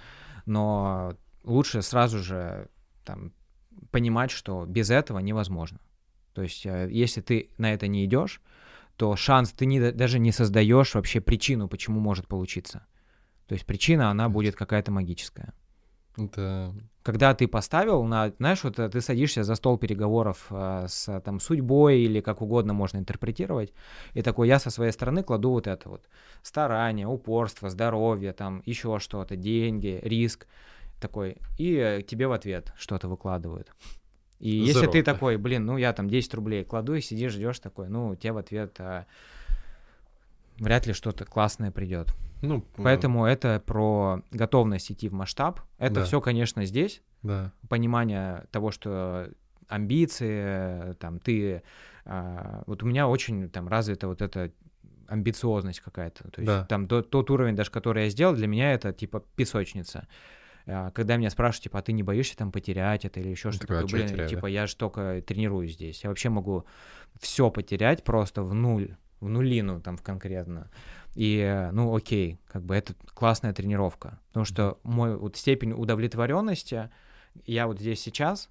но 0.47 1.15
лучше 1.45 1.81
сразу 1.83 2.19
же 2.19 2.69
там 3.05 3.33
понимать, 3.91 4.31
что 4.31 4.65
без 4.67 4.91
этого 4.91 5.19
невозможно. 5.19 5.81
То 6.35 6.43
есть, 6.43 6.67
э, 6.67 6.89
если 6.91 7.21
ты 7.21 7.49
на 7.59 7.73
это 7.73 7.89
не 7.89 8.05
идешь, 8.05 8.41
то 8.97 9.15
шанс 9.17 9.53
ты 9.53 9.67
не, 9.67 9.93
даже 9.93 10.19
не 10.19 10.33
создаешь 10.33 10.95
вообще 10.95 11.21
причину, 11.21 11.69
почему 11.69 12.01
может 12.01 12.27
получиться. 12.27 12.87
То 13.47 13.55
есть 13.55 13.65
причина, 13.65 14.11
она 14.11 14.29
будет 14.29 14.57
какая-то 14.57 14.93
магическая. 14.93 15.55
Да. 16.17 16.73
Когда 17.03 17.33
ты 17.33 17.47
поставил 17.47 18.03
на, 18.03 18.33
знаешь, 18.39 18.65
вот 18.65 18.79
э, 18.79 18.89
ты 18.89 19.01
садишься 19.01 19.45
за 19.45 19.55
стол 19.55 19.79
переговоров 19.79 20.47
э, 20.51 20.87
с 20.89 21.21
там 21.21 21.41
судьбой 21.41 22.01
или 22.01 22.21
как 22.21 22.43
угодно 22.43 22.75
можно 22.75 22.99
интерпретировать, 22.99 23.73
и 24.15 24.23
такой 24.23 24.49
я 24.49 24.59
со 24.59 24.71
своей 24.71 24.93
стороны 24.93 25.23
кладу 25.23 25.51
вот 25.51 25.67
это 25.67 25.89
вот 25.89 26.09
старание, 26.43 27.07
упорство, 27.07 27.71
здоровье, 27.71 28.33
там 28.33 28.63
еще 28.67 28.99
что-то, 28.99 29.37
деньги, 29.37 30.01
риск 30.03 30.47
такой, 31.01 31.37
и 31.57 31.75
э, 31.75 32.03
тебе 32.03 32.27
в 32.27 32.33
ответ 32.33 32.73
что-то 32.77 33.09
выкладывают. 33.09 33.73
И 34.39 34.63
Здорово. 34.63 34.67
если 34.67 34.87
ты 34.93 35.03
такой, 35.03 35.37
блин, 35.37 35.67
ну 35.67 35.77
я 35.77 35.93
там 35.93 36.09
10 36.09 36.35
рублей 36.35 36.65
кладу 36.65 36.95
и 36.95 37.01
сидишь, 37.01 37.33
ждешь 37.33 37.59
такой, 37.59 37.89
ну 37.89 38.15
тебе 38.15 38.33
в 38.33 38.39
ответ 38.39 38.77
а, 38.79 39.07
вряд 40.59 40.87
ли 40.87 40.93
что-то 40.93 41.25
классное 41.25 41.71
придет. 41.71 42.15
Ну, 42.41 42.65
Поэтому 42.77 43.25
да. 43.25 43.33
это 43.33 43.63
про 43.65 44.23
готовность 44.31 44.93
идти 44.93 45.09
в 45.09 45.13
масштаб. 45.13 45.61
Это 45.79 45.97
да. 45.97 46.05
все, 46.05 46.21
конечно, 46.21 46.65
здесь. 46.65 47.03
Да. 47.23 47.53
Понимание 47.69 48.47
того, 48.53 48.71
что 48.71 49.29
амбиции, 49.67 50.95
там 50.95 51.19
ты, 51.19 51.63
а, 52.05 52.63
вот 52.67 52.85
у 52.85 52.87
меня 52.87 53.09
очень 53.09 53.51
там 53.51 53.67
развита 53.67 54.07
вот 54.07 54.23
эта 54.23 54.53
амбициозность 55.09 55.81
какая-то. 55.81 56.31
То 56.31 56.41
есть 56.41 56.47
да. 56.47 56.65
там 56.67 56.87
тот, 56.87 57.11
тот 57.11 57.31
уровень, 57.31 57.57
даже 57.57 57.71
который 57.71 58.05
я 58.05 58.11
сделал, 58.11 58.35
для 58.35 58.47
меня 58.47 58.73
это 58.73 58.93
типа 58.93 59.25
песочница. 59.35 60.07
А, 60.71 60.91
когда 60.91 61.17
меня 61.17 61.31
спрашивают, 61.31 61.65
типа, 61.65 61.79
а 61.79 61.83
ты 61.83 61.93
не 61.93 62.03
боишься 62.03 62.37
там 62.37 62.53
потерять 62.53 63.05
это 63.05 63.21
или 63.21 63.29
еще 63.29 63.51
что-то? 63.51 63.81
А 63.81 63.87
блин, 63.87 64.09
теряю, 64.09 64.29
типа, 64.29 64.43
да? 64.43 64.49
я 64.49 64.67
же 64.67 64.77
только 64.77 65.23
тренируюсь 65.27 65.73
здесь. 65.73 66.05
Я 66.05 66.11
вообще 66.11 66.29
могу 66.29 66.67
все 67.19 67.51
потерять 67.51 68.05
просто 68.05 68.43
в 68.43 68.53
нуль, 68.53 68.97
в 69.21 69.29
нулину 69.29 69.81
там 69.81 69.97
конкретно. 69.97 70.71
И, 71.15 71.69
ну, 71.73 71.97
окей, 71.97 72.39
как 72.47 72.65
бы 72.65 72.77
это 72.77 72.95
классная 73.15 73.55
тренировка. 73.55 74.21
Потому 74.29 74.45
что 74.45 74.79
мой 74.83 75.17
вот 75.17 75.37
степень 75.37 75.73
удовлетворенности, 75.73 76.91
я 77.47 77.67
вот 77.67 77.81
здесь 77.81 78.01
сейчас, 78.01 78.51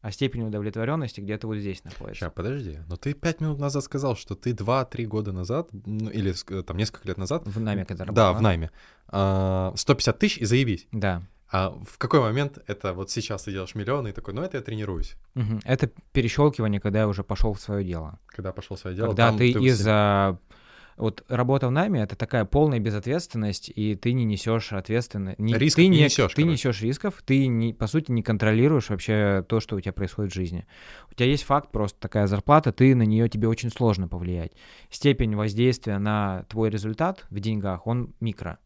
а 0.00 0.10
степень 0.10 0.42
удовлетворенности 0.42 1.20
где-то 1.20 1.46
вот 1.46 1.58
здесь 1.58 1.84
находится. 1.84 2.24
Сейчас, 2.24 2.32
подожди, 2.32 2.80
но 2.88 2.96
ты 2.96 3.14
пять 3.14 3.40
минут 3.40 3.60
назад 3.60 3.84
сказал, 3.84 4.16
что 4.16 4.34
ты 4.34 4.52
два-три 4.52 5.06
года 5.06 5.30
назад, 5.30 5.68
ну, 5.72 6.10
или 6.10 6.34
там 6.62 6.76
несколько 6.76 7.06
лет 7.06 7.18
назад... 7.18 7.46
В 7.46 7.60
найме, 7.60 7.84
когда 7.84 8.04
работал. 8.04 8.32
Да, 8.32 8.38
в 8.38 8.42
найме. 8.42 8.70
150 9.06 10.18
тысяч 10.18 10.38
и 10.38 10.44
заявись. 10.44 10.88
Да. 10.90 11.22
А 11.52 11.68
в 11.68 11.98
какой 11.98 12.20
момент 12.20 12.58
это 12.66 12.94
вот 12.94 13.10
сейчас 13.10 13.42
ты 13.42 13.52
делаешь 13.52 13.74
миллионы 13.74 14.08
и 14.08 14.12
такой, 14.12 14.32
ну 14.32 14.42
это 14.42 14.56
я 14.56 14.62
тренируюсь? 14.62 15.16
Угу. 15.34 15.60
Это 15.64 15.90
перещелкивание, 16.12 16.80
когда 16.80 17.00
я 17.00 17.08
уже 17.08 17.22
пошел 17.22 17.52
в 17.52 17.60
свое 17.60 17.84
дело. 17.84 18.18
Когда 18.26 18.52
пошел 18.52 18.74
в 18.78 18.80
свое 18.80 18.96
дело. 18.96 19.08
Когда 19.08 19.32
ты, 19.32 19.52
ты 19.52 19.58
из 19.60 19.86
а, 19.86 20.38
вот 20.96 21.24
работа 21.28 21.68
в 21.68 21.70
найме 21.70 22.00
это 22.00 22.16
такая 22.16 22.46
полная 22.46 22.78
безответственность, 22.78 23.70
и 23.74 23.94
ты 23.96 24.14
не 24.14 24.24
несешь 24.24 24.72
ответственность. 24.72 25.38
Не, 25.38 25.52
рисков 25.52 25.76
ты 25.76 25.88
не, 25.88 25.98
не 25.98 26.04
несешь. 26.04 26.32
Ты 26.32 26.42
несешь 26.44 26.80
рисков, 26.80 27.22
ты 27.22 27.46
не, 27.48 27.74
по 27.74 27.86
сути 27.86 28.10
не 28.10 28.22
контролируешь 28.22 28.88
вообще 28.88 29.44
то, 29.46 29.60
что 29.60 29.76
у 29.76 29.80
тебя 29.80 29.92
происходит 29.92 30.32
в 30.32 30.34
жизни. 30.34 30.66
У 31.10 31.14
тебя 31.14 31.26
есть 31.26 31.44
факт, 31.44 31.70
просто 31.70 32.00
такая 32.00 32.28
зарплата, 32.28 32.72
ты 32.72 32.94
на 32.94 33.02
нее 33.02 33.28
тебе 33.28 33.48
очень 33.48 33.70
сложно 33.70 34.08
повлиять. 34.08 34.52
Степень 34.88 35.36
воздействия 35.36 35.98
на 35.98 36.44
твой 36.48 36.70
результат 36.70 37.26
в 37.28 37.40
деньгах, 37.40 37.86
он 37.86 38.14
микро 38.20 38.58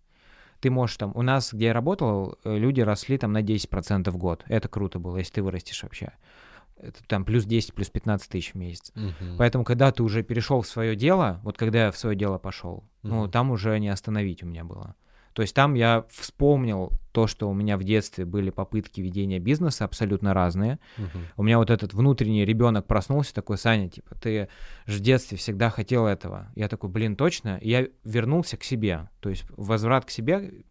ты 0.61 0.71
можешь 0.71 0.97
там... 0.97 1.12
У 1.14 1.23
нас, 1.23 1.53
где 1.53 1.66
я 1.66 1.73
работал, 1.73 2.38
э, 2.45 2.57
люди 2.57 2.81
росли 2.81 3.19
там 3.19 3.33
на 3.33 3.42
10% 3.42 4.11
в 4.11 4.16
год. 4.16 4.45
Это 4.47 4.69
круто 4.69 4.99
было, 4.99 5.19
если 5.19 5.35
ты 5.35 5.42
вырастешь 5.42 5.83
вообще. 5.83 6.12
Это 6.79 7.03
там 7.07 7.25
плюс 7.25 7.45
10, 7.45 7.75
плюс 7.75 7.88
15 7.88 8.31
тысяч 8.31 8.53
в 8.53 8.57
месяц. 8.57 8.92
Uh-huh. 8.95 9.37
Поэтому, 9.38 9.64
когда 9.64 9.90
ты 9.92 10.03
уже 10.03 10.23
перешел 10.23 10.61
в 10.61 10.66
свое 10.66 10.95
дело, 10.95 11.40
вот 11.42 11.57
когда 11.57 11.87
я 11.87 11.90
в 11.90 11.97
свое 11.97 12.16
дело 12.16 12.38
пошел, 12.38 12.85
uh-huh. 13.03 13.09
ну, 13.09 13.29
там 13.29 13.51
уже 13.51 13.79
не 13.79 13.88
остановить 13.88 14.42
у 14.42 14.47
меня 14.47 14.64
было. 14.64 14.95
То 15.37 15.42
есть 15.42 15.55
там 15.55 15.75
я 15.75 16.07
вспомнил 16.09 16.92
то, 17.12 17.27
что 17.27 17.51
у 17.51 17.53
меня 17.53 17.77
в 17.77 17.85
детстве 17.85 18.25
были 18.25 18.49
попытки 18.49 19.03
ведения 19.03 19.38
бизнеса 19.38 19.85
абсолютно 19.85 20.33
разные. 20.33 20.79
Угу. 20.96 21.18
У 21.37 21.42
меня 21.42 21.59
вот 21.59 21.68
этот 21.68 21.92
внутренний 21.92 22.46
ребенок 22.46 22.87
проснулся 22.87 23.35
такой, 23.35 23.59
Саня, 23.59 23.90
типа, 23.90 24.14
ты 24.14 24.49
же 24.87 24.96
в 24.96 25.01
детстве 25.03 25.37
всегда 25.37 25.68
хотел 25.68 26.07
этого. 26.07 26.51
Я 26.55 26.68
такой, 26.68 26.88
блин, 26.88 27.16
точно. 27.16 27.59
И 27.59 27.68
я 27.68 27.87
вернулся 28.03 28.57
к 28.57 28.64
себе. 28.64 29.11
То 29.20 29.29
есть 29.29 29.44
возврат 29.59 30.07
к 30.07 30.11
себе, 30.11 30.64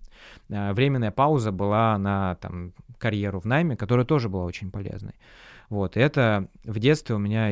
э, 0.49 0.73
временная 0.73 1.11
пауза 1.11 1.51
была 1.51 1.95
на 1.99 2.33
там 2.41 2.73
карьеру 2.97 3.41
в 3.41 3.45
найме, 3.45 3.77
которая 3.77 4.03
тоже 4.03 4.29
была 4.29 4.45
очень 4.45 4.71
полезной. 4.71 5.13
Вот, 5.69 5.95
и 5.95 5.99
это 5.99 6.47
в 6.63 6.79
детстве 6.79 7.13
у 7.13 7.19
меня 7.19 7.51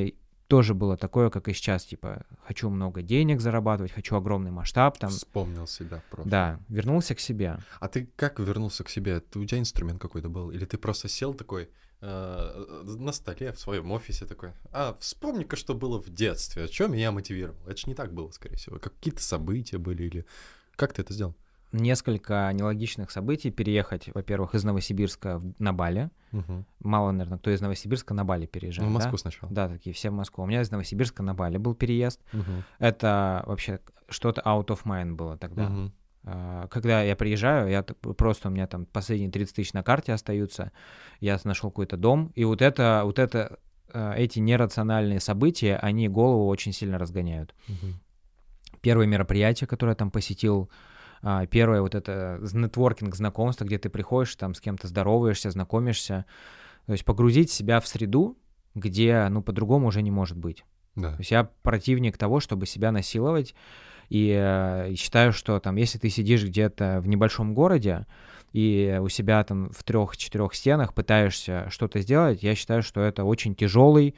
тоже 0.53 0.75
было 0.75 0.97
такое, 0.97 1.31
как 1.31 1.47
и 1.47 1.53
сейчас, 1.53 1.83
типа, 1.83 2.27
хочу 2.45 2.69
много 2.69 3.01
денег 3.01 3.41
зарабатывать, 3.41 3.91
хочу 3.91 4.15
огромный 4.15 4.51
масштаб. 4.51 4.99
Там. 4.99 5.09
Вспомнил 5.09 5.65
себя 5.65 6.03
просто. 6.11 6.29
Да, 6.29 6.59
вернулся 6.69 7.15
к 7.15 7.19
себе. 7.19 7.57
А 7.79 7.87
ты 7.87 8.07
как 8.15 8.37
вернулся 8.37 8.83
к 8.83 8.89
себе? 8.89 9.19
Ты, 9.19 9.39
у 9.39 9.45
тебя 9.45 9.57
инструмент 9.57 9.99
какой-то 9.99 10.29
был? 10.29 10.51
Или 10.51 10.65
ты 10.65 10.77
просто 10.77 11.07
сел 11.07 11.33
такой 11.33 11.71
э, 12.01 12.83
на 12.83 13.11
столе 13.13 13.51
в 13.51 13.59
своем 13.59 13.91
офисе 13.91 14.27
такой, 14.27 14.51
а 14.71 14.95
вспомни-ка, 14.99 15.55
что 15.55 15.73
было 15.73 15.99
в 15.99 16.11
детстве, 16.11 16.65
о 16.65 16.67
чем 16.67 16.93
меня 16.93 17.11
мотивировало? 17.11 17.67
Это 17.67 17.77
же 17.77 17.87
не 17.87 17.95
так 17.95 18.13
было, 18.13 18.29
скорее 18.29 18.57
всего. 18.57 18.77
Какие-то 18.77 19.23
события 19.23 19.79
были 19.79 20.03
или... 20.03 20.25
Как 20.75 20.93
ты 20.93 21.01
это 21.01 21.13
сделал? 21.13 21.35
Несколько 21.73 22.49
нелогичных 22.53 23.11
событий 23.11 23.51
переехать, 23.51 24.09
во-первых, 24.13 24.55
из 24.55 24.63
Новосибирска 24.63 25.39
в, 25.39 25.53
на 25.59 25.73
Бали. 25.73 26.09
Мгм. 26.31 26.65
Мало, 26.79 27.11
наверное, 27.11 27.37
кто 27.37 27.51
из 27.51 27.61
Новосибирска 27.61 28.13
на 28.13 28.23
Бали 28.23 28.45
переезжает. 28.45 28.89
Ну, 28.89 28.95
в 28.95 28.97
да? 28.97 29.05
Москву 29.05 29.17
сначала. 29.17 29.51
Да, 29.51 29.67
такие 29.67 29.93
все 29.93 30.09
в 30.09 30.13
Москву. 30.13 30.43
У 30.43 30.47
меня 30.47 30.61
из 30.61 30.71
Новосибирска 30.71 31.23
на 31.23 31.33
Бали 31.33 31.57
был 31.57 31.75
переезд. 31.75 32.21
Мгм. 32.31 32.63
Это 32.79 33.43
вообще 33.45 33.79
что-то 34.07 34.41
out 34.41 34.67
of 34.67 34.83
mind 34.85 35.15
было 35.15 35.37
тогда. 35.37 35.71
А, 36.25 36.67
Когда 36.67 37.03
я 37.03 37.15
приезжаю, 37.15 37.69
я 37.69 37.83
просто 37.83 38.47
у 38.47 38.51
меня 38.51 38.67
там 38.67 38.85
последние 38.85 39.29
30 39.29 39.55
тысяч 39.55 39.73
на 39.73 39.83
карте 39.83 40.13
остаются, 40.13 40.71
я 41.19 41.37
нашел 41.43 41.69
какой-то 41.69 41.97
дом, 41.97 42.31
и 42.35 42.45
вот 42.45 42.61
это, 42.61 43.01
вот 43.03 43.19
это, 43.19 43.59
э, 43.93 44.13
эти 44.15 44.39
нерациональные 44.39 45.19
события, 45.19 45.75
они 45.75 46.07
голову 46.07 46.47
очень 46.47 46.71
сильно 46.71 46.97
разгоняют. 46.97 47.53
Мгм. 47.67 47.99
Первое 48.81 49.05
мероприятие, 49.05 49.67
которое 49.67 49.91
я 49.91 49.95
там 49.95 50.11
посетил, 50.11 50.69
а, 51.23 51.45
первое 51.45 51.81
вот 51.81 51.95
это 51.95 52.37
нетворкинг, 52.41 53.15
знакомство, 53.15 53.63
где 53.63 53.77
ты 53.77 53.89
приходишь, 53.89 54.35
там 54.35 54.53
с 54.53 54.59
кем-то 54.59 54.87
здороваешься, 54.87 55.49
знакомишься, 55.51 56.25
то 56.85 56.91
есть 56.91 57.05
погрузить 57.05 57.49
себя 57.49 57.79
в 57.79 57.87
среду, 57.87 58.37
где, 58.75 59.25
ну, 59.29 59.41
по-другому 59.41 59.87
уже 59.87 60.01
не 60.01 60.11
может 60.11 60.37
быть. 60.37 60.65
Да. 60.95 61.11
То 61.11 61.19
есть 61.19 61.31
я 61.31 61.45
противник 61.63 62.17
того, 62.17 62.41
чтобы 62.41 62.65
себя 62.65 62.91
насиловать, 62.91 63.55
и 64.09 64.35
э, 64.37 64.93
считаю, 64.95 65.31
что 65.31 65.59
там, 65.59 65.77
если 65.77 65.97
ты 65.97 66.09
сидишь 66.09 66.43
где-то 66.43 66.99
в 67.01 67.07
небольшом 67.07 67.53
городе 67.53 68.05
и 68.51 68.99
у 69.01 69.07
себя 69.07 69.43
там 69.43 69.71
в 69.71 69.81
трех-четырех 69.83 70.53
стенах 70.53 70.93
пытаешься 70.93 71.67
что-то 71.69 72.01
сделать, 72.01 72.43
я 72.43 72.53
считаю, 72.53 72.83
что 72.83 73.01
это 73.01 73.23
очень 73.23 73.55
тяжелый 73.55 74.15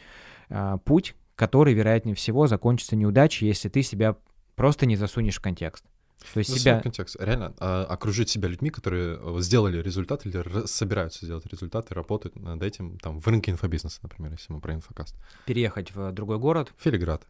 э, 0.49 0.77
путь, 0.83 1.15
который, 1.35 1.73
вероятнее 1.73 2.15
всего, 2.15 2.47
закончится 2.47 2.95
неудачей, 2.95 3.47
если 3.47 3.69
ты 3.69 3.83
себя 3.83 4.15
просто 4.55 4.87
не 4.87 4.95
засунешь 4.95 5.37
в 5.37 5.41
контекст. 5.41 5.85
То 6.33 6.39
есть 6.39 6.51
Ну, 6.51 6.57
себя... 6.57 6.79
контекст. 6.81 7.15
Реально, 7.19 7.53
а, 7.59 7.85
окружить 7.85 8.29
себя 8.29 8.49
людьми, 8.49 8.69
которые 8.69 9.17
э, 9.21 9.41
сделали 9.41 9.81
результат 9.81 10.25
или 10.25 10.65
собираются 10.65 11.25
сделать 11.25 11.45
результат 11.45 11.91
и 11.91 11.93
работают 11.93 12.35
над 12.35 12.61
этим, 12.63 12.97
там, 12.99 13.19
в 13.19 13.27
рынке 13.27 13.51
инфобизнеса, 13.51 13.99
например, 14.03 14.31
если 14.31 14.53
мы 14.53 14.59
про 14.59 14.73
инфокаст. 14.73 15.15
переехать 15.45 15.93
в 15.93 16.11
другой 16.11 16.39
город. 16.39 16.71
Филиград. 16.77 17.25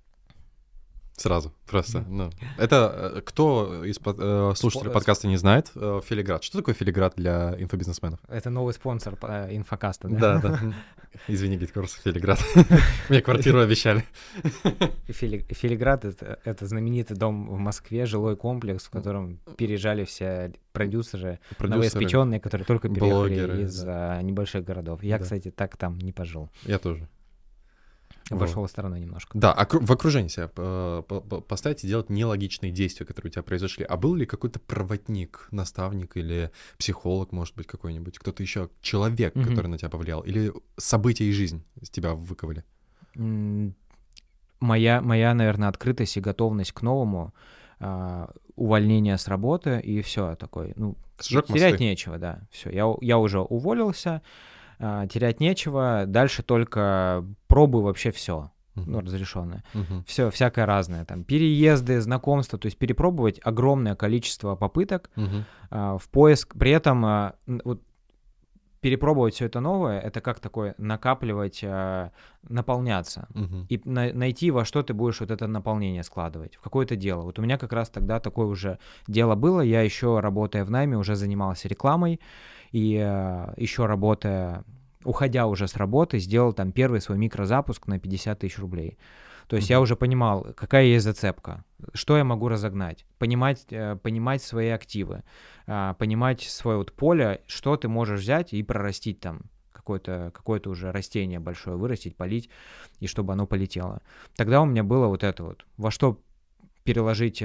Сразу, 1.17 1.54
просто. 1.65 2.01
Ну, 2.10 2.30
это 2.58 3.12
э, 3.15 3.21
кто 3.21 3.86
из 3.86 3.99
под- 3.99 4.17
э, 4.19 4.54
слушателей 4.58 4.91
Спо- 4.91 4.93
подкаста 4.95 5.28
не 5.30 5.38
знает, 5.38 5.71
э, 5.75 6.01
Филиград. 6.06 6.43
Что 6.43 6.58
такое 6.58 6.75
Филиград 6.75 7.13
для 7.15 7.56
инфобизнесменов? 7.58 8.19
Это 8.28 8.49
новый 8.49 8.73
спонсор 8.73 9.17
э, 9.21 9.56
инфокаста, 9.56 10.10
да? 10.10 10.39
Да, 10.39 10.49
да. 10.49 10.60
Извини, 11.30 11.56
Гиткурс, 11.56 11.93
Филиград. 12.04 12.39
Мне 13.10 13.21
квартиру 13.21 13.60
обещали. 13.62 14.04
Фили- 15.08 15.45
Филиград 15.54 16.04
это, 16.06 16.65
знаменитый 16.65 17.15
дом 17.15 17.47
в 17.49 17.58
Москве, 17.58 18.06
жилой 18.06 18.36
комплекс, 18.36 18.84
в 18.84 18.89
котором 18.89 19.39
переезжали 19.58 20.04
все 20.04 20.54
продюсеры, 20.73 21.39
новоиспеченные, 21.60 22.41
которые 22.41 22.65
только 22.65 22.89
переехали 22.89 23.63
из 23.63 23.84
а, 23.88 24.21
небольших 24.21 24.65
городов. 24.65 25.01
Я, 25.04 25.17
Да. 25.17 25.23
кстати, 25.23 25.51
так 25.51 25.78
там 25.78 25.97
не 25.97 26.12
пожил. 26.12 26.49
Я 26.63 26.78
тоже. 26.80 27.08
Обошел 28.32 28.68
стороной 28.68 29.00
немножко. 29.00 29.38
Да, 29.38 29.54
окру- 29.54 29.86
в 29.86 29.92
окружении 29.92 30.30
себя 30.30 30.50
э, 30.56 31.04
по- 31.08 31.22
по- 31.22 31.42
поставить 31.42 31.84
и 31.84 31.88
делать 31.88 32.10
нелогичные 32.10 32.72
действия, 32.72 33.06
которые 33.06 33.30
у 33.30 33.34
тебя 33.34 33.44
произошли. 33.44 33.86
А 33.86 33.98
был 33.98 34.16
ли 34.16 34.26
какой-то 34.26 34.60
проводник, 34.60 35.48
наставник 35.52 36.18
или 36.18 36.50
психолог, 36.80 37.32
может 37.32 37.56
быть, 37.56 37.68
какой-нибудь, 37.68 38.18
кто-то 38.18 38.42
еще, 38.42 38.70
человек, 38.82 39.36
Мгм. 39.36 39.50
который 39.50 39.68
на 39.68 39.78
тебя 39.78 39.90
повлиял? 39.90 40.22
Или 40.22 40.52
события 40.78 41.26
и 41.26 41.32
жизнь 41.32 41.64
из 41.80 41.90
тебя 41.92 42.16
выковали? 42.16 42.64
Моя, 44.60 45.02
моя, 45.02 45.34
наверное, 45.34 45.70
открытость 45.70 46.18
и 46.18 46.22
готовность 46.22 46.72
к 46.72 46.82
новому, 46.82 47.34
а, 47.80 48.32
увольнение 48.56 49.18
с 49.18 49.28
работы 49.28 49.80
и 49.82 50.02
все 50.02 50.36
такой. 50.36 50.74
Ну, 50.78 50.96
Сжег 51.22 51.46
терять 51.48 51.74
мосты. 51.74 51.84
нечего, 51.84 52.18
да. 52.18 52.40
Все, 52.52 52.70
я, 52.72 52.92
я 53.02 53.18
уже 53.20 53.42
уволился, 53.42 54.22
терять 54.80 55.40
нечего, 55.40 56.04
дальше 56.08 56.44
только 56.44 57.26
пробую 57.48 57.84
вообще 57.84 58.12
все, 58.12 58.52
Мгм. 58.76 58.92
ну, 58.92 59.00
разрешенное. 59.02 59.64
Мгм. 59.74 60.04
Все, 60.06 60.30
всякое 60.32 60.66
разное. 60.66 61.06
Там 61.06 61.24
переезды, 61.24 62.02
знакомства, 62.02 62.60
то 62.60 62.66
есть 62.66 62.78
перепробовать 62.78 63.40
огромное 63.44 63.96
количество 63.96 64.56
попыток 64.56 65.10
Мгм. 65.16 65.46
а, 65.70 65.98
в 65.98 66.10
поиск. 66.10 66.56
При 66.58 66.72
этом 66.72 67.06
а, 67.06 67.36
вот 67.64 67.82
перепробовать 68.86 69.34
все 69.34 69.45
это 69.45 69.62
новое, 69.62 70.00
это 70.00 70.21
как 70.21 70.39
такое 70.39 70.76
накапливать, 70.78 71.62
а, 71.63 72.12
наполняться. 72.50 73.28
Мгм. 73.34 73.65
И 73.67 73.82
на- 73.84 74.13
найти, 74.13 74.52
во 74.52 74.63
что 74.63 74.84
ты 74.84 74.93
будешь 74.93 75.21
вот 75.21 75.32
это 75.32 75.48
наполнение 75.48 76.04
складывать, 76.04 76.56
в 76.56 76.62
какое-то 76.62 76.95
дело. 76.95 77.21
Вот 77.21 77.39
у 77.39 77.41
меня 77.41 77.58
как 77.58 77.74
раз 77.74 77.89
тогда 77.89 78.19
такое 78.19 78.45
уже 78.45 78.78
дело 79.08 79.34
было. 79.34 79.62
Я 79.62 79.82
еще, 79.82 80.19
работая 80.19 80.63
в 80.63 80.69
найме, 80.69 80.98
уже 80.98 81.15
занимался 81.15 81.67
рекламой. 81.67 82.19
И 82.74 82.89
еще 83.58 83.88
работая, 83.88 84.63
уходя 85.04 85.48
уже 85.48 85.67
с 85.67 85.76
работы, 85.78 86.19
сделал 86.19 86.54
там 86.54 86.71
первый 86.71 87.02
свой 87.02 87.17
микрозапуск 87.17 87.88
на 87.88 87.98
50 87.98 88.38
тысяч 88.38 88.60
рублей. 88.60 89.00
То 89.48 89.56
есть 89.56 89.70
я 89.70 89.78
Мгм. 89.78 89.84
уже 89.84 89.96
понимал, 89.96 90.48
какая 90.56 90.86
есть 90.86 91.06
зацепка, 91.06 91.64
что 91.94 92.18
я 92.18 92.24
могу 92.24 92.48
разогнать, 92.48 93.06
понимать, 93.20 93.66
э, 93.70 93.96
понимать 93.96 94.42
свои 94.42 94.70
активы, 94.70 95.24
а, 95.68 95.94
понимать 95.94 96.42
свое 96.42 96.78
вот 96.78 96.92
поле, 96.94 97.42
что 97.48 97.76
ты 97.78 97.88
можешь 97.88 98.22
взять 98.22 98.54
и 98.54 98.64
прорастить 98.64 99.20
там 99.20 99.42
какое-то 99.72 100.32
какое 100.34 100.60
уже 100.66 100.92
растение 100.92 101.40
большое 101.40 101.78
вырастить, 101.78 102.16
полить, 102.16 102.50
и 103.00 103.08
чтобы 103.08 103.34
оно 103.34 103.46
полетело. 103.46 104.02
Тогда 104.36 104.62
у 104.62 104.66
меня 104.66 104.84
было 104.84 105.08
вот 105.08 105.24
это 105.24 105.44
вот, 105.44 105.66
во 105.78 105.92
что 105.92 106.20
переложить 106.86 107.38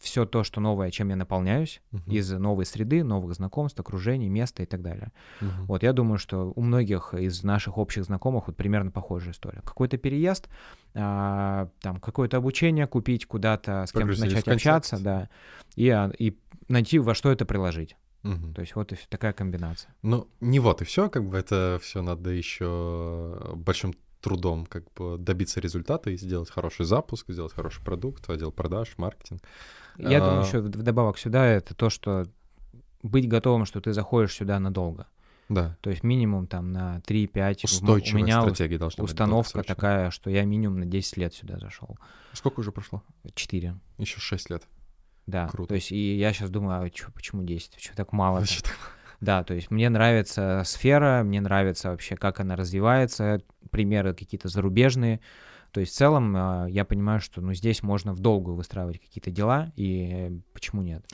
все 0.00 0.26
то, 0.26 0.42
что 0.42 0.60
новое, 0.60 0.90
чем 0.90 1.08
я 1.08 1.16
наполняюсь, 1.16 1.80
Мгм. 1.92 2.10
из 2.10 2.30
новой 2.32 2.66
среды, 2.66 3.04
новых 3.04 3.34
знакомств, 3.34 3.78
окружений, 3.78 4.28
места 4.28 4.64
и 4.64 4.66
так 4.66 4.82
далее. 4.82 5.12
Мгм. 5.40 5.66
Вот 5.66 5.82
я 5.84 5.92
думаю, 5.92 6.18
что 6.18 6.52
у 6.54 6.60
многих 6.60 7.14
из 7.14 7.44
наших 7.44 7.78
общих 7.78 8.04
знакомых 8.04 8.48
вот 8.48 8.56
примерно 8.56 8.90
похожая 8.90 9.32
история. 9.32 9.62
Какой-то 9.64 9.96
переезд, 9.96 10.48
а, 10.94 11.68
там 11.80 12.00
какое-то 12.00 12.36
обучение 12.36 12.88
купить 12.88 13.26
куда-то, 13.26 13.86
с 13.86 13.92
кем-то 13.92 14.14
в 14.14 14.18
начать 14.18 14.48
общаться, 14.48 14.98
да, 15.02 15.30
и, 15.76 15.88
а, 15.88 16.10
и 16.18 16.36
найти, 16.68 16.98
во 16.98 17.14
что 17.14 17.30
это 17.30 17.46
приложить. 17.46 17.96
Мгм. 18.24 18.54
То 18.54 18.60
есть 18.62 18.74
вот 18.74 18.92
и 18.92 18.96
такая 19.08 19.32
комбинация. 19.32 19.94
Ну, 20.02 20.26
не 20.40 20.58
вот 20.58 20.82
и 20.82 20.84
все, 20.84 21.08
как 21.08 21.28
бы 21.28 21.38
это 21.38 21.78
все 21.80 22.02
надо 22.02 22.30
еще 22.30 23.52
большим 23.54 23.94
трудом 24.24 24.64
как 24.64 24.90
бы 24.94 25.18
добиться 25.18 25.60
результата 25.60 26.08
и 26.10 26.16
сделать 26.16 26.50
хороший 26.50 26.86
запуск, 26.86 27.30
сделать 27.30 27.52
хороший 27.52 27.84
продукт, 27.84 28.28
отдел 28.30 28.50
продаж, 28.50 28.94
маркетинг. 28.96 29.42
Я 29.98 30.20
думаю, 30.20 30.40
А. 30.40 30.46
еще 30.46 30.60
вдобавок 30.60 31.18
сюда 31.18 31.44
это 31.44 31.74
то, 31.74 31.90
что 31.90 32.26
быть 33.02 33.28
готовым, 33.28 33.66
что 33.66 33.82
ты 33.82 33.92
заходишь 33.92 34.32
сюда 34.32 34.58
надолго. 34.58 35.06
Да. 35.50 35.76
То 35.82 35.90
есть 35.90 36.02
минимум 36.02 36.46
там 36.46 36.72
на 36.72 37.00
3-5. 37.06 37.64
Устойчивая 37.64 38.22
у 38.22 38.24
меня 38.24 38.40
стратегия 38.40 38.78
должна 38.78 39.02
быть 39.02 39.10
установка 39.10 39.62
такая, 39.62 40.10
что 40.10 40.30
я 40.30 40.44
минимум 40.44 40.80
на 40.80 40.86
10 40.86 41.18
лет 41.18 41.34
сюда 41.34 41.58
зашел. 41.58 41.98
Сколько 42.32 42.60
уже 42.60 42.72
прошло? 42.72 43.02
4. 43.34 43.78
Еще 43.98 44.20
6 44.20 44.50
лет. 44.50 44.62
Да. 45.26 45.48
Круто. 45.48 45.68
То 45.68 45.74
есть 45.74 45.92
и 45.92 46.16
я 46.16 46.32
сейчас 46.32 46.48
думаю, 46.48 46.82
а 46.82 46.88
чё, 46.88 47.08
почему 47.14 47.42
10? 47.42 47.74
Почему 47.74 47.94
так 47.94 48.12
мало? 48.12 48.38
Вообще 48.38 48.62
так. 48.62 48.78
Да, 49.20 49.44
то 49.44 49.54
есть 49.54 49.70
мне 49.70 49.88
нравится 49.88 50.62
сфера, 50.64 51.22
мне 51.24 51.40
нравится 51.40 51.90
вообще, 51.90 52.16
как 52.16 52.40
она 52.40 52.56
развивается, 52.56 53.40
примеры 53.70 54.14
какие-то 54.14 54.48
зарубежные. 54.48 55.20
То 55.72 55.80
есть 55.80 55.92
в 55.92 55.96
целом 55.96 56.34
а, 56.36 56.66
я 56.68 56.84
понимаю, 56.84 57.20
что 57.20 57.40
ну, 57.40 57.52
здесь 57.52 57.82
можно 57.82 58.12
в 58.12 58.20
долгую 58.20 58.56
выстраивать 58.56 59.00
какие-то 59.00 59.30
дела, 59.30 59.72
и 59.76 60.40
почему 60.52 60.82
нет? 60.82 61.04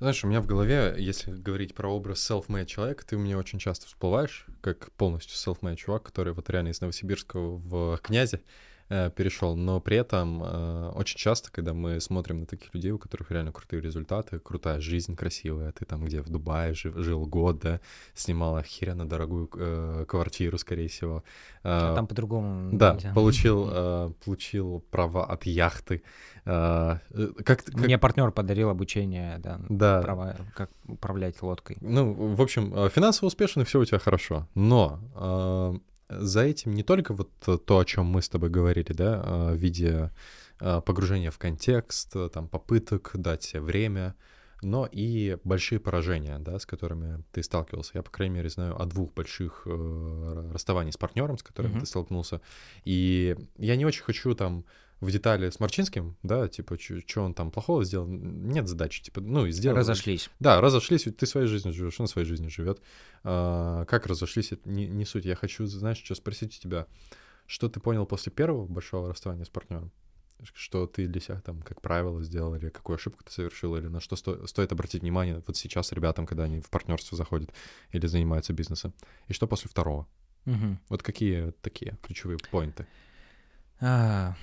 Знаешь, 0.00 0.24
у 0.24 0.28
меня 0.28 0.40
в 0.40 0.46
голове, 0.46 0.94
если 0.98 1.30
говорить 1.30 1.74
про 1.74 1.88
образ 1.88 2.30
self-made 2.30 2.66
человека, 2.66 3.06
ты 3.06 3.16
меня 3.16 3.38
очень 3.38 3.58
часто 3.58 3.86
всплываешь, 3.86 4.46
как 4.60 4.90
полностью 4.92 5.36
self-made 5.36 5.76
чувак, 5.76 6.02
который 6.02 6.32
вот 6.32 6.50
реально 6.50 6.68
из 6.68 6.80
Новосибирска 6.80 7.38
в 7.38 7.98
князе 8.02 8.40
перешел, 8.88 9.56
но 9.56 9.80
при 9.80 9.96
этом 9.96 10.42
э, 10.42 10.90
очень 10.94 11.18
часто, 11.18 11.50
когда 11.50 11.72
мы 11.72 12.00
смотрим 12.00 12.40
на 12.40 12.46
таких 12.46 12.74
людей, 12.74 12.90
у 12.92 12.98
которых 12.98 13.30
реально 13.30 13.50
крутые 13.52 13.80
результаты, 13.80 14.38
крутая 14.38 14.80
жизнь 14.80 15.16
красивая, 15.16 15.72
ты 15.72 15.84
там 15.84 16.04
где 16.04 16.20
в 16.20 16.28
Дубае 16.28 16.74
жил, 16.74 16.92
жил 17.02 17.26
год, 17.26 17.58
да, 17.60 17.80
снимал 18.14 18.56
охеренно 18.56 19.08
дорогую 19.08 19.48
э, 19.56 20.04
квартиру, 20.06 20.58
скорее 20.58 20.88
всего. 20.88 21.22
А 21.62 21.92
Э, 21.92 21.94
там 21.94 22.06
по-другому 22.06 22.76
да, 22.76 22.94
нельзя. 22.94 23.12
получил, 23.14 23.68
э, 23.72 24.10
получил 24.24 24.84
права 24.90 25.24
от 25.24 25.46
яхты. 25.46 26.02
Э, 26.44 26.98
э, 27.10 27.28
как, 27.44 27.64
как- 27.64 27.74
Мне 27.74 27.96
партнер 27.98 28.30
подарил 28.32 28.68
обучение, 28.68 29.38
да, 29.38 29.60
Да. 29.68 30.02
права, 30.02 30.36
как 30.54 30.70
управлять 30.86 31.40
лодкой. 31.42 31.78
Ну, 31.80 32.12
в 32.34 32.40
общем, 32.42 32.72
э, 32.74 32.90
финансово 32.90 33.28
успешно, 33.28 33.62
и 33.62 33.64
все 33.64 33.80
у 33.80 33.84
тебя 33.84 33.98
хорошо. 33.98 34.46
Но 34.54 35.00
э, 35.14 35.78
за 36.08 36.42
этим 36.42 36.74
не 36.74 36.82
только 36.82 37.14
вот 37.14 37.30
то, 37.64 37.78
о 37.78 37.84
чем 37.84 38.06
мы 38.06 38.22
с 38.22 38.28
тобой 38.28 38.50
говорили, 38.50 38.92
да, 38.92 39.22
э, 39.24 39.54
в 39.54 39.56
виде 39.56 40.10
э, 40.60 40.80
погружения 40.84 41.30
в 41.30 41.38
контекст, 41.38 42.14
э, 42.16 42.28
там, 42.32 42.48
попыток 42.48 43.10
дать 43.14 43.42
себе 43.42 43.60
время, 43.62 44.14
но 44.62 44.88
и 44.90 45.36
большие 45.44 45.78
поражения, 45.78 46.38
да, 46.38 46.58
с 46.58 46.66
которыми 46.66 47.22
ты 47.32 47.42
сталкивался. 47.42 47.92
Я, 47.94 48.02
по 48.02 48.10
крайней 48.10 48.36
мере, 48.36 48.48
знаю 48.48 48.80
о 48.80 48.86
двух 48.86 49.12
больших 49.14 49.62
э, 49.66 50.50
расставаний 50.52 50.92
с 50.92 50.96
партнером, 50.96 51.38
с 51.38 51.42
которым 51.42 51.72
Мгм. 51.72 51.80
ты 51.80 51.86
столкнулся. 51.86 52.40
И 52.84 53.36
я 53.58 53.76
не 53.76 53.84
очень 53.84 54.04
хочу 54.04 54.34
там 54.34 54.64
в 55.04 55.10
детали 55.10 55.50
с 55.50 55.60
Марчинским, 55.60 56.16
да, 56.22 56.48
типа, 56.48 56.76
что 56.78 57.22
он 57.22 57.34
там 57.34 57.50
плохого 57.50 57.84
сделал, 57.84 58.06
нет 58.06 58.66
задачи, 58.68 59.02
типа, 59.02 59.20
ну, 59.20 59.46
и 59.46 59.52
сделал. 59.52 59.76
Разошлись. 59.76 60.30
Да, 60.40 60.60
разошлись, 60.60 61.02
ты 61.02 61.26
своей 61.26 61.46
жизнью 61.46 61.74
живешь, 61.74 62.00
он 62.00 62.08
своей 62.08 62.26
жизнью 62.26 62.50
живет. 62.50 62.80
А, 63.22 63.84
как 63.84 64.06
разошлись, 64.06 64.52
это 64.52 64.68
не, 64.68 64.86
не 64.86 65.04
суть. 65.04 65.24
Я 65.24 65.36
хочу, 65.36 65.66
знаешь, 65.66 66.02
что 66.02 66.14
спросить 66.14 66.56
у 66.58 66.60
тебя, 66.60 66.86
что 67.46 67.68
ты 67.68 67.80
понял 67.80 68.06
после 68.06 68.32
первого 68.32 68.66
большого 68.66 69.08
расставания 69.08 69.44
с 69.44 69.50
партнером? 69.50 69.92
Что 70.52 70.86
ты 70.86 71.06
для 71.06 71.20
себя 71.20 71.40
там, 71.40 71.62
как 71.62 71.80
правило, 71.80 72.22
сделал, 72.22 72.54
или 72.54 72.68
какую 72.68 72.96
ошибку 72.96 73.22
ты 73.24 73.30
совершил, 73.30 73.76
или 73.76 73.86
на 73.86 74.00
что 74.00 74.16
сто, 74.16 74.46
стоит 74.46 74.72
обратить 74.72 75.02
внимание 75.02 75.42
вот 75.46 75.56
сейчас 75.56 75.92
ребятам, 75.92 76.26
когда 76.26 76.44
они 76.44 76.60
в 76.60 76.68
партнерство 76.70 77.16
заходят 77.16 77.50
или 77.92 78.06
занимаются 78.06 78.52
бизнесом? 78.52 78.92
И 79.28 79.32
что 79.32 79.46
после 79.46 79.70
второго? 79.70 80.06
Мгм. 80.44 80.80
Вот 80.88 81.02
какие 81.02 81.52
такие 81.62 81.96
ключевые 82.02 82.38
поинты? 82.50 82.86
А, 83.80 84.34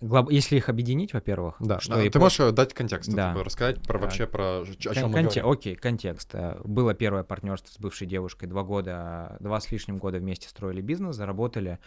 глоб- 0.00 0.30
Если 0.30 0.56
их 0.56 0.68
объединить, 0.68 1.12
во-первых, 1.14 1.56
Да, 1.60 1.80
что 1.80 1.94
да, 1.94 2.02
и 2.02 2.08
ты 2.08 2.18
по- 2.18 2.24
можешь 2.24 2.40
э, 2.40 2.52
дать 2.52 2.74
контекст, 2.74 3.12
Да. 3.12 3.32
типа, 3.32 3.44
рассказать 3.44 3.82
про 3.82 3.98
Да. 3.98 4.04
вообще 4.04 4.26
про 4.26 4.60
о 4.60 4.64
Кон- 4.64 4.94
чем 4.94 5.08
мы 5.10 5.14
конте-. 5.14 5.42
Окей, 5.42 5.74
контекст. 5.76 6.34
Э, 6.34 6.60
Было 6.64 6.94
первое 6.94 7.22
партнерство 7.24 7.70
с 7.72 7.78
бывшей 7.78 8.06
девушкой. 8.06 8.46
Два 8.46 8.62
года, 8.62 9.36
два 9.40 9.60
с 9.60 9.70
лишним 9.70 9.98
года 9.98 10.18
вместе 10.18 10.48
строили 10.48 10.80
бизнес, 10.80 11.16
заработали 11.16 11.78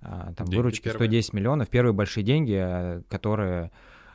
а, 0.00 0.32
там 0.34 0.46
Деньги 0.48 0.56
выручки 0.56 0.84
первые. 0.84 1.08
110 1.08 1.32
миллионов. 1.32 1.68
Первые 1.68 1.92
большие 1.94 2.24
деньги, 2.24 2.58
э, 2.60 3.02
которые, 3.08 3.70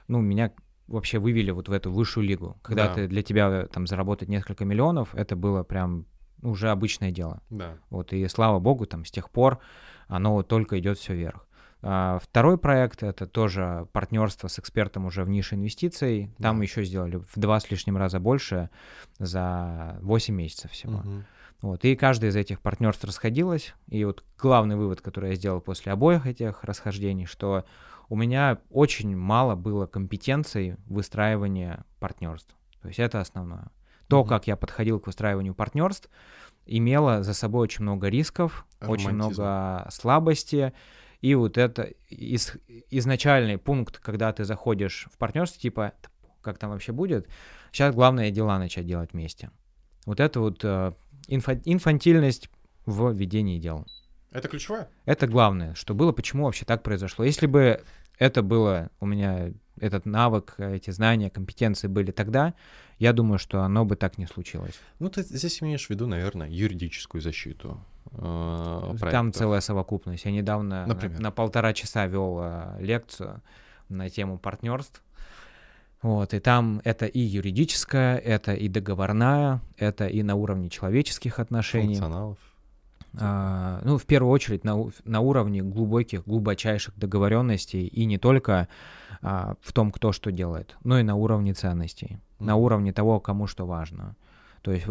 ну, 0.08 0.20
меня 0.22 0.52
вообще 0.88 1.20
вывели 1.20 1.52
вот 1.52 1.70
в 1.70 1.72
эту 1.72 1.92
высшую 1.92 2.26
лигу. 2.28 2.58
Когда 2.62 2.88
Да. 2.88 2.94
ты 2.96 3.08
для 3.08 3.22
тебя 3.24 3.50
э, 3.64 3.68
там 3.68 3.88
заработать 3.88 4.30
несколько 4.30 4.66
миллионов, 4.66 5.14
это 5.16 5.36
было 5.36 5.64
прям 5.64 6.06
уже 6.42 6.70
обычное 6.70 7.12
дело. 7.12 7.42
Да. 7.50 7.78
Вот, 7.90 8.14
и 8.14 8.28
слава 8.28 8.60
богу, 8.60 8.86
там 8.86 9.04
с 9.06 9.12
тех 9.12 9.30
пор 9.30 9.60
оно 10.08 10.42
только 10.44 10.80
идет 10.80 10.98
все 10.98 11.14
вверх. 11.14 11.46
А, 11.82 12.20
Второй 12.20 12.58
проект 12.58 13.04
это 13.04 13.26
тоже 13.26 13.88
партнерство 13.94 14.48
с 14.50 14.60
экспертом 14.60 15.06
уже 15.06 15.24
в 15.24 15.30
нише 15.30 15.56
инвестиций. 15.56 16.30
Там 16.40 16.58
Да. 16.58 16.64
еще 16.64 16.84
сделали 16.84 17.18
в 17.18 17.32
два 17.40 17.60
с 17.60 17.72
лишним 17.72 17.96
раза 17.98 18.20
больше 18.20 18.70
за 19.18 19.98
8 20.02 20.36
месяцев 20.36 20.72
всего. 20.72 20.98
Мгм. 20.98 21.26
Вот, 21.62 21.84
и 21.84 21.96
каждое 21.96 22.30
из 22.30 22.36
этих 22.36 22.62
партнерств 22.62 23.04
расходилось. 23.04 23.74
И 23.90 24.04
вот 24.06 24.24
главный 24.38 24.76
вывод, 24.78 25.02
который 25.02 25.32
я 25.32 25.36
сделал 25.36 25.60
после 25.62 25.92
обоих 25.92 26.26
этих 26.26 26.64
расхождений, 26.64 27.26
что 27.26 27.66
у 28.08 28.16
меня 28.16 28.60
очень 28.70 29.16
мало 29.16 29.56
было 29.56 29.86
компетенций 29.86 30.78
выстраивания 30.88 31.84
партнерств. 32.00 32.56
То 32.82 32.88
есть 32.88 33.00
это 33.00 33.20
основное. 33.20 33.68
То, 34.08 34.22
Мгм. 34.22 34.30
как 34.30 34.48
я 34.48 34.56
подходил 34.56 35.00
к 35.00 35.08
выстраиванию 35.08 35.54
партнерств, 35.54 36.10
имело 36.66 37.24
за 37.24 37.34
собой 37.34 37.62
очень 37.64 37.84
много 37.84 38.08
рисков, 38.08 38.66
очень 38.82 39.10
Романтизм. 39.10 39.42
много 39.42 39.88
слабости. 39.92 40.74
И 41.22 41.36
вот 41.36 41.58
это 41.58 41.84
из- 42.10 42.54
изначальный 42.90 43.58
пункт, 43.58 44.00
когда 44.00 44.32
ты 44.32 44.46
заходишь 44.46 45.08
в 45.12 45.18
партнерство, 45.18 45.60
типа, 45.62 45.94
«Да 46.04 46.10
как 46.42 46.58
там 46.58 46.70
вообще 46.72 46.92
будет, 46.94 47.28
сейчас 47.72 47.94
главное 47.94 48.32
дела 48.32 48.58
начать 48.60 48.88
делать 48.88 49.12
вместе. 49.14 49.52
Вот 50.06 50.20
это 50.22 50.40
вот 50.40 50.64
э, 50.64 50.94
инфа- 51.28 51.62
инфантильность 51.66 52.50
в 52.86 53.12
ведении 53.12 53.60
дел. 53.60 53.86
Это 54.32 54.48
ключевое? 54.48 54.88
Это 55.06 55.28
главное, 55.28 55.74
что 55.76 55.94
было, 55.94 56.12
почему 56.14 56.46
вообще 56.46 56.64
так 56.66 56.82
произошло. 56.82 57.26
Если 57.26 57.46
бы 57.46 57.84
это 58.18 58.42
было 58.42 58.90
у 59.00 59.06
меня, 59.06 59.52
этот 59.80 60.06
навык, 60.06 60.56
эти 60.58 60.92
знания, 60.92 61.30
компетенции 61.30 61.88
были 61.88 62.12
тогда, 62.12 62.54
я 62.98 63.14
думаю, 63.14 63.38
что 63.40 63.62
оно 63.62 63.86
бы 63.86 63.96
так 63.96 64.18
не 64.18 64.26
случилось. 64.26 64.80
Ну, 65.00 65.10
ты 65.10 65.24
здесь 65.24 65.62
имеешь 65.62 65.88
в 65.88 65.90
виду, 65.90 66.08
наверное, 66.08 66.50
юридическую 66.50 67.22
защиту. 67.22 67.84
Э, 68.14 68.82
Там 68.90 68.98
проектов. 68.98 69.36
целая 69.36 69.62
совокупность. 69.62 70.26
Я 70.26 70.32
недавно 70.32 70.82
на, 70.82 70.88
Например? 70.88 71.20
на 71.20 71.32
полтора 71.32 71.74
часа 71.74 72.06
вел 72.08 72.40
э, 72.42 72.78
лекцию 72.80 73.42
на 73.90 74.10
тему 74.10 74.38
партнерств. 74.38 75.02
Вот, 76.02 76.34
и 76.34 76.40
там 76.40 76.82
это 76.86 77.06
и 77.06 77.20
юридическая, 77.20 78.18
это 78.18 78.54
и 78.54 78.70
договорная, 78.70 79.60
это 79.78 80.08
и 80.08 80.24
на 80.24 80.36
уровне 80.36 80.70
человеческих 80.70 81.40
отношений. 81.40 81.88
функционалов. 81.96 82.38
А, 83.20 83.82
ну, 83.84 83.98
в 83.98 84.06
первую 84.06 84.32
очередь 84.32 84.64
на, 84.64 84.78
на 85.04 85.20
уровне 85.20 85.62
глубоких, 85.64 86.24
глубочайших 86.26 86.98
договоренностей 86.98 87.86
и 87.88 88.06
не 88.06 88.18
только 88.18 88.68
а, 89.22 89.56
в 89.62 89.74
том, 89.74 89.92
кто 89.92 90.12
что 90.12 90.32
делает, 90.32 90.78
но 90.84 91.00
и 91.00 91.04
на 91.04 91.16
уровне 91.16 91.54
ценностей, 91.54 92.20
на 92.40 92.54
Мгм. 92.56 92.64
уровне 92.64 92.94
того, 92.94 93.20
кому 93.20 93.48
что 93.48 93.66
важно. 93.66 94.16
То 94.62 94.72
есть 94.72 94.86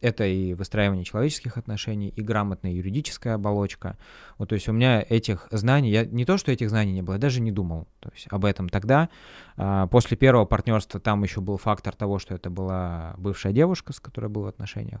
это 0.00 0.24
и 0.24 0.54
выстраивание 0.54 1.04
человеческих 1.04 1.56
отношений, 1.56 2.08
и 2.08 2.22
грамотная 2.22 2.72
юридическая 2.72 3.34
оболочка. 3.34 3.96
Вот, 4.38 4.48
то 4.50 4.54
есть 4.54 4.68
у 4.68 4.72
меня 4.72 5.04
этих 5.08 5.48
знаний, 5.50 5.90
я 5.90 6.04
не 6.04 6.24
то, 6.24 6.38
что 6.38 6.52
этих 6.52 6.70
знаний 6.70 6.92
не 6.92 7.02
было, 7.02 7.14
я 7.14 7.20
даже 7.20 7.40
не 7.40 7.52
думал 7.52 7.86
то 8.00 8.10
есть, 8.14 8.26
об 8.30 8.44
этом 8.44 8.68
тогда. 8.68 9.08
А, 9.56 9.86
после 9.86 10.16
первого 10.16 10.44
партнерства 10.44 11.00
там 11.00 11.22
еще 11.22 11.40
был 11.40 11.58
фактор 11.58 11.94
того, 11.94 12.18
что 12.18 12.34
это 12.34 12.50
была 12.50 13.14
бывшая 13.18 13.52
девушка, 13.52 13.92
с 13.92 14.00
которой 14.00 14.28
был 14.28 14.42
в 14.42 14.46
отношениях. 14.46 15.00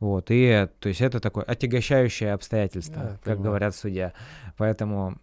Вот, 0.00 0.26
и 0.30 0.68
то 0.80 0.88
есть 0.88 1.00
это 1.00 1.20
такое 1.20 1.44
отягощающее 1.44 2.32
обстоятельство, 2.32 3.02
Да, 3.02 3.08
как 3.08 3.20
понимаю. 3.20 3.42
говорят 3.42 3.76
судья. 3.76 4.12
Поэтому 4.56 5.18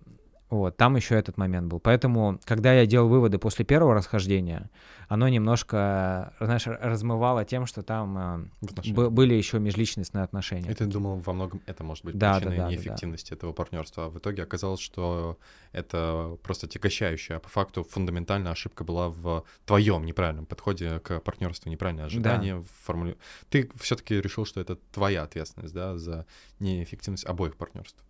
вот, 0.49 0.77
там 0.77 0.95
еще 0.95 1.15
этот 1.15 1.37
момент 1.37 1.67
был. 1.67 1.79
Поэтому, 1.79 2.39
когда 2.43 2.73
я 2.73 2.85
делал 2.85 3.07
выводы 3.07 3.37
после 3.37 3.65
первого 3.65 3.93
расхождения, 3.93 4.69
оно 5.07 5.27
немножко, 5.27 6.33
знаешь, 6.39 6.65
размывало 6.65 7.45
тем, 7.45 7.65
что 7.67 7.81
там 7.83 8.49
э, 8.61 8.91
бы- 8.91 9.09
были 9.09 9.33
еще 9.35 9.59
межличностные 9.59 10.23
отношения. 10.23 10.71
И 10.71 10.73
ты 10.73 10.85
думал, 10.85 11.17
во 11.19 11.33
многом 11.33 11.61
это 11.67 11.83
может 11.83 12.03
быть 12.05 12.17
Да, 12.17 12.33
да, 12.33 12.39
причиной 12.39 12.57
да, 12.57 12.63
да, 12.63 12.69
да. 12.69 12.75
неэффективности 12.75 13.33
этого 13.33 13.53
партнерства. 13.53 14.05
А 14.05 14.09
в 14.09 14.17
итоге 14.17 14.43
оказалось, 14.43 14.79
что 14.79 15.37
это 15.71 16.37
просто 16.43 16.67
тягощающая. 16.67 17.37
А 17.37 17.39
по 17.39 17.49
факту 17.49 17.83
фундаментальная 17.83 18.51
ошибка 18.51 18.83
была 18.83 19.09
в 19.09 19.43
твоем 19.65 20.05
неправильном 20.05 20.45
подходе 20.45 20.99
к 20.99 21.19
партнерству, 21.19 21.69
неправильное 21.69 22.05
ожидание. 22.05 22.63
формуле. 22.83 23.17
Ты 23.49 23.69
все-таки 23.75 24.19
решил, 24.19 24.45
что 24.45 24.61
это 24.61 24.77
твоя 24.91 25.23
ответственность, 25.23 25.73
да, 25.73 25.97
за 25.97 26.25
неэффективность 26.59 27.25
обоих 27.25 27.55
партнерств. 27.55 28.03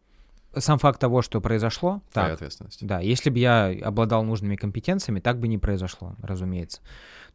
Сам 0.55 0.79
факт 0.79 0.99
того, 0.99 1.21
что 1.21 1.41
произошло, 1.41 2.01
Твоя 2.11 2.29
так, 2.29 2.35
ответственность. 2.35 2.85
Да, 2.85 2.99
если 2.99 3.29
бы 3.29 3.37
я 3.37 3.67
обладал 3.83 4.23
нужными 4.23 4.55
компетенциями, 4.55 5.19
так 5.19 5.39
бы 5.39 5.47
не 5.47 5.57
произошло, 5.57 6.15
разумеется. 6.21 6.81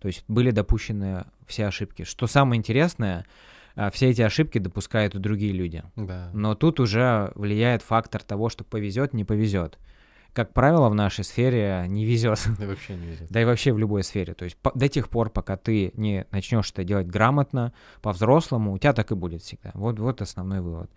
То 0.00 0.08
есть 0.08 0.24
были 0.26 0.50
допущены 0.50 1.24
все 1.46 1.66
ошибки. 1.66 2.02
Что 2.02 2.26
самое 2.26 2.58
интересное, 2.58 3.24
а, 3.76 3.90
все 3.90 4.10
эти 4.10 4.22
ошибки 4.22 4.58
допускают 4.58 5.14
и 5.14 5.18
другие 5.18 5.52
люди. 5.52 5.82
Да. 5.96 6.30
Но 6.32 6.54
тут 6.54 6.80
уже 6.80 7.32
влияет 7.36 7.82
фактор 7.82 8.22
того, 8.22 8.48
что 8.48 8.64
повезет, 8.64 9.12
не 9.14 9.24
повезет. 9.24 9.78
Как 10.32 10.52
правило, 10.52 10.88
в 10.88 10.96
нашей 10.96 11.22
сфере 11.22 11.84
не 11.86 12.04
везет. 12.04 12.40
И 12.60 12.66
вообще 12.66 12.96
не 12.96 13.06
везет. 13.06 13.28
Да 13.30 13.40
и 13.40 13.44
вообще 13.44 13.72
в 13.72 13.78
любой 13.78 14.02
сфере. 14.02 14.34
То 14.34 14.44
есть 14.44 14.56
по- 14.56 14.72
до 14.76 14.88
тех 14.88 15.08
пор, 15.08 15.30
пока 15.30 15.56
ты 15.56 15.92
не 15.94 16.26
начнешь 16.32 16.72
это 16.72 16.82
делать 16.82 17.06
грамотно, 17.06 17.72
по-взрослому, 18.02 18.72
у 18.72 18.78
тебя 18.78 18.92
так 18.92 19.12
и 19.12 19.14
будет 19.14 19.42
всегда. 19.42 19.70
Вот, 19.74 20.00
вот 20.00 20.20
основной 20.20 20.60
вывод. 20.60 20.90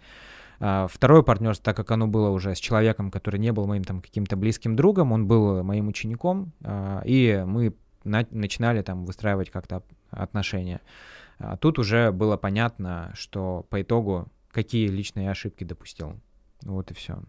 А, 0.60 0.88
Второе 0.88 1.22
партнерство, 1.22 1.64
так 1.66 1.76
как 1.78 1.92
оно 1.92 2.08
было 2.08 2.30
уже 2.30 2.56
с 2.56 2.60
человеком, 2.60 3.12
который 3.12 3.40
не 3.40 3.52
был 3.52 3.68
моим 3.68 3.84
там 3.84 4.02
каким-то 4.02 4.36
близким 4.36 4.76
другом, 4.76 5.12
он 5.12 5.28
был 5.28 5.64
моим 5.64 5.88
учеником, 5.88 6.52
а, 6.64 7.02
и 7.06 7.44
мы 7.46 7.74
на- 8.04 8.28
начинали 8.32 8.82
там 8.82 9.06
выстраивать 9.06 9.50
как-то 9.50 9.84
отношения. 10.10 10.82
А 11.40 11.58
Тут 11.58 11.78
уже 11.80 12.12
было 12.12 12.38
понятно, 12.38 13.12
что 13.16 13.66
по 13.70 13.82
итогу 13.82 14.28
какие 14.52 14.88
личные 14.88 15.30
ошибки 15.30 15.64
допустил. 15.64 16.14
Вот 16.64 16.90
и 16.90 16.94
все. 16.96 17.22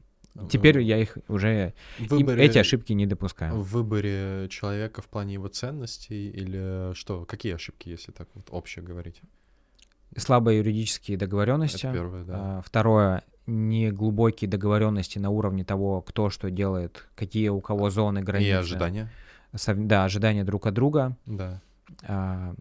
Теперь 0.50 0.80
я 0.80 0.98
их 0.98 1.18
уже 1.26 1.74
выборе- 1.98 2.44
эти 2.44 2.58
ошибки 2.58 2.92
не 2.92 3.06
допускаю. 3.06 3.54
В 3.56 3.72
выборе 3.72 4.46
человека 4.48 5.02
в 5.02 5.06
плане 5.08 5.34
его 5.34 5.48
ценностей 5.48 6.30
или 6.30 6.94
что? 6.94 7.24
Какие 7.24 7.54
ошибки, 7.54 7.88
если 7.88 8.12
так 8.12 8.28
вот 8.34 8.46
общее 8.50 8.84
говорить? 8.84 9.20
Слабые 10.18 10.59
юридические 10.59 11.16
договоренности. 11.16 11.87
Это 11.87 11.92
первое, 11.92 12.24
да. 12.24 12.35
А, 12.37 12.62
Второе 12.64 13.22
неглубокие 13.46 14.48
договоренности 14.48 15.18
на 15.18 15.31
уровне 15.31 15.64
того, 15.64 16.02
кто 16.02 16.28
что 16.31 16.50
делает, 16.50 17.09
какие 17.14 17.48
у 17.48 17.61
кого 17.61 17.88
зоны, 17.90 18.20
границы. 18.22 18.48
И 18.50 18.52
ожидания. 18.52 19.09
Сов- 19.54 19.87
Да, 19.87 20.04
ожидания 20.04 20.44
друг 20.44 20.66
от 20.66 20.74
друга. 20.74 21.16
Да. 21.26 21.61
А, 22.07 22.54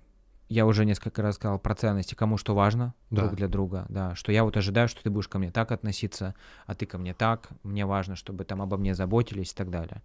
Я 0.49 0.65
уже 0.65 0.85
несколько 0.85 1.21
раз 1.21 1.35
сказал 1.35 1.59
про 1.59 1.75
ценности, 1.75 2.15
кому 2.15 2.37
что 2.37 2.55
важно 2.55 2.93
Да. 3.09 3.23
друг 3.23 3.35
для 3.35 3.49
друга, 3.49 3.85
да, 3.89 4.15
что 4.15 4.31
я 4.31 4.45
вот 4.45 4.55
ожидаю, 4.55 4.87
что 4.87 5.03
ты 5.03 5.09
будешь 5.09 5.27
ко 5.27 5.39
мне 5.39 5.51
так 5.51 5.73
относиться, 5.73 6.35
а 6.65 6.73
ты 6.73 6.85
ко 6.85 6.97
мне 6.97 7.13
так, 7.13 7.49
мне 7.63 7.85
важно, 7.85 8.15
чтобы 8.15 8.45
там 8.45 8.61
обо 8.61 8.77
мне 8.77 8.95
заботились 8.95 9.51
и 9.51 9.55
так 9.55 9.69
далее. 9.69 10.01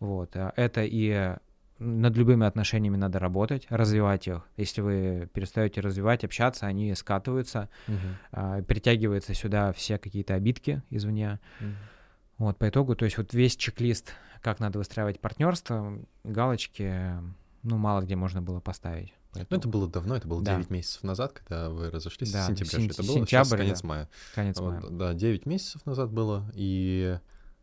Вот, 0.00 0.34
а 0.34 0.52
это 0.56 0.82
и 0.84 1.36
над 1.78 2.16
любыми 2.16 2.46
отношениями 2.46 2.96
надо 2.96 3.18
работать, 3.18 3.66
развивать 3.68 4.26
их. 4.28 4.42
Если 4.56 4.80
вы 4.80 5.28
перестаете 5.32 5.80
развивать, 5.80 6.24
общаться, 6.24 6.66
они 6.66 6.94
скатываются, 6.94 7.68
Мгм. 7.86 7.98
а, 8.32 8.62
притягиваются 8.62 9.34
сюда 9.34 9.72
все 9.72 9.98
какие-то 9.98 10.34
обидки 10.34 10.82
извне. 10.90 11.38
Мгм. 11.60 11.76
Вот, 12.38 12.58
по 12.58 12.68
итогу, 12.68 12.94
то 12.96 13.04
есть 13.04 13.16
вот 13.18 13.32
весь 13.34 13.56
чек-лист, 13.56 14.12
как 14.42 14.60
надо 14.60 14.78
выстраивать 14.78 15.20
партнерство, 15.20 15.98
галочки, 16.24 17.12
ну, 17.62 17.76
мало 17.78 18.02
где 18.02 18.16
можно 18.16 18.42
было 18.42 18.60
поставить. 18.60 19.12
Ну, 19.34 19.40
Поэтому 19.40 19.58
это 19.58 19.68
было 19.68 19.88
давно, 19.88 20.16
это 20.16 20.26
было 20.28 20.42
Да. 20.42 20.54
9 20.56 20.70
месяцев 20.70 21.02
назад, 21.02 21.32
когда 21.32 21.68
вы 21.68 21.90
разошлись, 21.90 22.32
Да, 22.32 22.44
в 22.44 22.46
сентябре 22.48 22.70
сен- 22.70 22.80
же 22.82 22.88
это 22.88 23.02
было, 23.02 23.26
сейчас 23.26 23.48
сентябрь, 23.48 23.62
конец 23.64 23.82
да. 23.82 23.88
мая. 23.88 24.08
конец 24.34 24.58
Вот, 24.60 24.70
мая. 24.70 24.82
да, 24.90 25.14
9 25.14 25.44
месяцев 25.46 25.84
назад 25.84 26.10
было, 26.10 26.50
и 26.54 27.18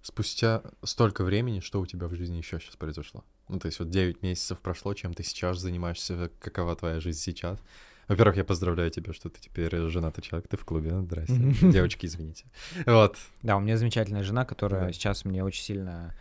Спустя 0.06 0.62
столько 0.84 1.24
времени, 1.24 1.62
что 1.62 1.80
у 1.80 1.86
тебя 1.86 2.08
в 2.08 2.14
жизни 2.14 2.36
еще 2.36 2.60
сейчас 2.60 2.76
произошло? 2.76 3.24
Ну, 3.50 3.60
то 3.60 3.68
есть 3.68 3.80
вот 3.80 3.90
9 3.90 4.22
месяцев 4.22 4.60
прошло, 4.60 4.94
чем 4.94 5.14
ты 5.14 5.24
сейчас 5.24 5.60
занимаешься, 5.60 6.32
какова 6.40 6.76
твоя 6.76 7.00
жизнь 7.00 7.20
сейчас? 7.20 7.60
Во-первых, 8.08 8.38
я 8.38 8.44
поздравляю 8.44 8.90
тебя, 8.92 9.14
что 9.14 9.30
ты 9.30 9.40
теперь 9.40 9.76
женатый 9.90 10.24
человек, 10.24 10.48
ты 10.48 10.58
в 10.58 10.66
клубе, 10.66 11.02
здрасте. 11.02 11.34
Девочки, 11.62 12.06
извините. 12.06 12.46
Вот. 12.86 13.18
Да, 13.42 13.58
у 13.58 13.60
меня 13.60 13.78
замечательная 13.78 14.24
жена, 14.24 14.46
которая 14.46 14.92
сейчас 14.92 15.26
мне 15.26 15.44
очень 15.44 15.64
сильно 15.64 16.14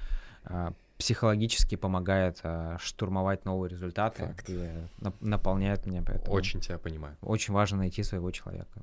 а, 0.45 0.73
психологически 0.99 1.75
помогает 1.75 2.39
а, 2.45 2.77
штурмовать 2.81 3.45
новые 3.45 3.71
результаты 3.71 4.27
Факт. 4.27 4.49
и 4.49 4.69
на, 5.01 5.13
наполняет 5.21 5.85
меня. 5.87 6.03
Поэтому 6.07 6.33
очень 6.33 6.61
тебя 6.61 6.79
понимаю. 6.79 7.17
Очень 7.23 7.55
важно 7.55 7.79
найти 7.79 8.03
своего 8.03 8.31
человека. 8.31 8.83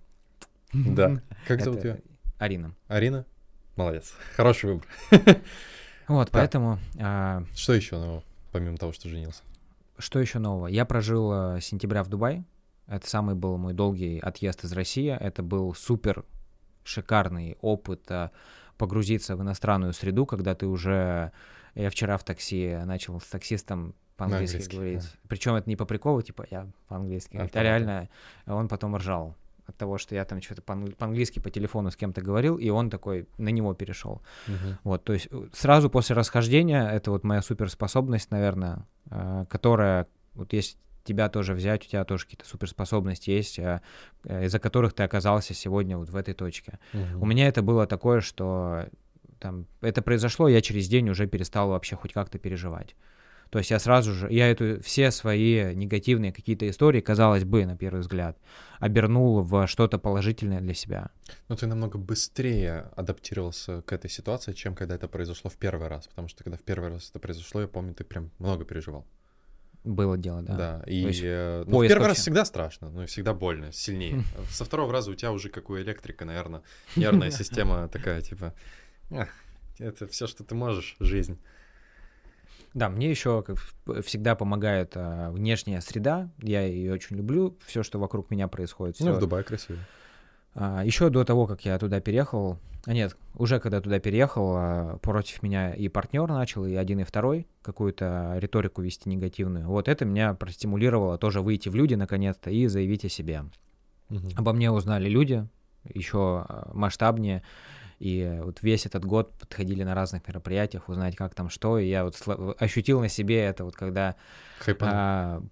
Да. 0.73 1.21
Как 1.47 1.61
зовут 1.61 1.83
ее? 1.83 1.99
Арина. 2.37 2.75
Арина? 2.87 3.25
Молодец. 3.75 4.13
Хороший 4.35 4.73
выбор. 4.73 4.87
Вот, 6.07 6.31
поэтому... 6.31 6.79
А, 6.99 7.43
что 7.55 7.73
еще 7.75 7.97
нового, 7.97 8.23
помимо 8.51 8.77
того, 8.77 8.91
что 8.91 9.09
женился? 9.09 9.43
Что 9.97 10.19
еще 10.19 10.39
нового? 10.39 10.67
Я 10.67 10.85
прожил 10.85 11.31
а, 11.31 11.59
сентября 11.61 12.03
в 12.03 12.09
Дубае. 12.09 12.45
Это 12.87 13.07
самый 13.07 13.35
был 13.35 13.57
мой 13.57 13.73
долгий 13.73 14.19
отъезд 14.19 14.63
из 14.63 14.71
России. 14.73 15.11
Это 15.11 15.43
был 15.43 15.73
супер 15.75 16.25
шикарный 16.83 17.57
опыт 17.61 18.09
а, 18.09 18.31
погрузиться 18.77 19.35
в 19.35 19.41
иностранную 19.41 19.93
среду, 19.93 20.25
когда 20.25 20.55
ты 20.55 20.65
уже... 20.65 21.31
Я 21.75 21.89
вчера 21.91 22.17
в 22.17 22.23
такси 22.23 22.79
начал 22.85 23.19
с 23.21 23.25
таксистом 23.25 23.93
по-английски 24.17 24.73
говорить. 24.73 25.03
Да. 25.03 25.09
Причем 25.27 25.55
это 25.55 25.69
не 25.69 25.75
по 25.75 25.85
приколу, 25.85 26.21
типа 26.21 26.45
я 26.49 26.67
по-английски. 26.87 27.37
А, 27.37 27.45
это 27.45 27.61
реально 27.61 28.09
он 28.47 28.67
потом 28.67 28.95
ржал 28.95 29.35
от 29.69 29.77
того, 29.77 29.97
что 29.97 30.15
я 30.15 30.25
там 30.25 30.41
что-то 30.41 30.61
по-английски 30.61 31.39
по 31.39 31.49
телефону 31.49 31.91
с 31.91 31.95
кем-то 31.95 32.21
говорил, 32.21 32.57
и 32.57 32.69
он 32.69 32.89
такой 32.89 33.27
на 33.37 33.49
него 33.49 33.73
перешел. 33.73 34.21
Uh-huh. 34.47 34.77
Вот, 34.83 35.03
то 35.03 35.13
есть 35.13 35.27
э, 35.31 35.47
сразу 35.53 35.89
после 35.89 36.15
расхождения 36.15 36.89
это 36.89 37.11
вот 37.11 37.23
моя 37.23 37.41
суперспособность, 37.41 38.31
наверное, 38.31 38.85
э, 39.09 39.45
которая 39.49 40.07
вот 40.33 40.53
есть 40.53 40.77
тебя 41.03 41.29
тоже 41.29 41.53
взять, 41.53 41.85
у 41.85 41.89
тебя 41.89 42.03
тоже 42.03 42.25
какие-то 42.25 42.45
суперспособности 42.45 43.29
есть, 43.29 43.59
э, 43.59 43.81
из-за 44.23 44.59
которых 44.59 44.93
ты 44.93 45.03
оказался 45.03 45.53
сегодня 45.53 45.97
вот 45.97 46.09
в 46.09 46.15
этой 46.15 46.33
точке. 46.33 46.79
Uh-huh. 46.93 47.19
У 47.21 47.25
меня 47.25 47.47
это 47.47 47.61
было 47.61 47.87
такое, 47.87 48.21
что 48.21 48.85
там 49.39 49.65
это 49.81 50.01
произошло, 50.01 50.47
я 50.49 50.61
через 50.61 50.87
день 50.87 51.09
уже 51.09 51.27
перестал 51.27 51.69
вообще 51.69 51.95
хоть 51.95 52.13
как-то 52.13 52.39
переживать. 52.39 52.95
То 53.49 53.57
есть 53.59 53.71
я 53.71 53.79
сразу 53.79 54.13
же, 54.13 54.31
я 54.31 54.49
эту, 54.49 54.81
все 54.81 55.09
свои 55.11 55.73
негативные 55.73 56.31
какие-то 56.31 56.69
истории, 56.69 57.01
казалось 57.01 57.45
бы, 57.45 57.65
на 57.65 57.75
первый 57.75 58.01
взгляд, 58.01 58.37
обернул 58.79 59.41
в 59.41 59.65
что-то 59.67 59.97
положительное 59.97 60.61
для 60.61 60.73
себя. 60.73 61.09
Но 61.47 61.55
ты 61.55 61.65
намного 61.65 61.97
быстрее 61.97 62.91
адаптировался 62.95 63.81
к 63.81 63.91
этой 63.91 64.09
ситуации, 64.09 64.53
чем 64.53 64.75
когда 64.75 64.95
это 64.95 65.07
произошло 65.07 65.49
в 65.49 65.57
первый 65.57 65.87
раз. 65.87 66.07
Потому 66.07 66.27
что 66.27 66.43
когда 66.43 66.57
в 66.57 66.61
первый 66.61 66.89
раз 66.89 67.09
это 67.09 67.19
произошло, 67.19 67.61
я 67.61 67.67
помню, 67.67 67.93
ты 67.95 68.03
прям 68.03 68.29
много 68.37 68.65
переживал. 68.65 69.05
Было 69.83 70.17
дело, 70.17 70.41
да. 70.41 70.55
Да, 70.55 70.83
и 70.85 70.95
есть, 70.95 71.21
э, 71.23 71.63
ну, 71.65 71.79
в 71.79 71.87
первый 71.87 72.01
вообще. 72.01 72.07
раз 72.07 72.17
всегда 72.17 72.45
страшно, 72.45 72.89
ну 72.89 73.03
и 73.03 73.05
всегда 73.05 73.33
больно, 73.33 73.71
сильнее. 73.71 74.23
Со 74.51 74.65
второго 74.65 74.91
раза 74.91 75.09
у 75.09 75.15
тебя 75.15 75.31
уже 75.31 75.49
как 75.49 75.69
у 75.69 75.77
электрика, 75.77 76.25
наверное, 76.25 76.63
нервная 76.97 77.31
система 77.31 77.87
такая, 77.87 78.21
типа, 78.21 78.53
это 79.77 80.07
все, 80.07 80.27
что 80.27 80.43
ты 80.43 80.53
можешь, 80.53 80.97
жизнь. 80.99 81.39
Да, 82.79 82.87
мне 82.87 83.09
еще 83.09 83.43
как 83.43 83.57
всегда 84.05 84.35
помогает 84.35 84.93
а, 84.95 85.31
внешняя 85.31 85.81
среда. 85.81 86.29
Я 86.41 86.61
ее 86.61 86.93
очень 86.93 87.17
люблю. 87.17 87.57
Все, 87.65 87.83
что 87.83 87.99
вокруг 87.99 88.31
меня 88.31 88.47
происходит. 88.47 88.95
Всё. 88.95 89.05
Ну, 89.05 89.13
в 89.15 89.19
Дубае 89.19 89.43
красиво. 89.43 89.79
А, 90.55 90.81
еще 90.85 91.09
до 91.09 91.25
того, 91.25 91.45
как 91.45 91.65
я 91.65 91.77
туда 91.77 91.99
переехал, 91.99 92.57
а 92.85 92.93
нет, 92.93 93.17
уже 93.35 93.59
когда 93.59 93.81
туда 93.81 93.99
переехал, 93.99 94.53
а, 94.55 94.97
против 94.99 95.43
меня 95.43 95.73
и 95.73 95.89
партнер 95.89 96.25
начал, 96.29 96.65
и 96.65 96.73
один, 96.73 97.01
и 97.01 97.03
второй 97.03 97.47
какую-то 97.63 98.37
риторику 98.39 98.81
вести 98.81 99.09
негативную. 99.09 99.67
Вот 99.67 99.89
это 99.89 100.05
меня 100.05 100.33
простимулировало 100.33 101.17
тоже 101.17 101.41
выйти 101.41 101.67
в 101.67 101.75
люди 101.75 101.95
наконец-то 101.95 102.49
и 102.49 102.67
заявить 102.67 103.03
о 103.03 103.09
себе. 103.09 103.43
Угу. 104.09 104.29
Обо 104.37 104.53
мне 104.53 104.71
узнали 104.71 105.09
люди 105.09 105.45
еще 105.93 106.45
а, 106.47 106.71
масштабнее. 106.73 107.43
И 107.99 108.39
вот 108.41 108.63
весь 108.63 108.85
этот 108.85 109.03
год 109.03 109.33
подходили 109.37 109.83
на 109.83 109.93
разных 109.93 110.25
мероприятиях, 110.27 110.87
узнать, 110.87 111.15
как 111.15 111.35
там 111.35 111.49
что. 111.49 111.77
И 111.77 111.87
я 111.87 112.05
вот 112.05 112.15
ощутил 112.57 113.01
на 113.01 113.09
себе 113.09 113.43
это, 113.43 113.65
вот 113.65 113.75
когда... 113.75 114.15
А, 114.93 115.43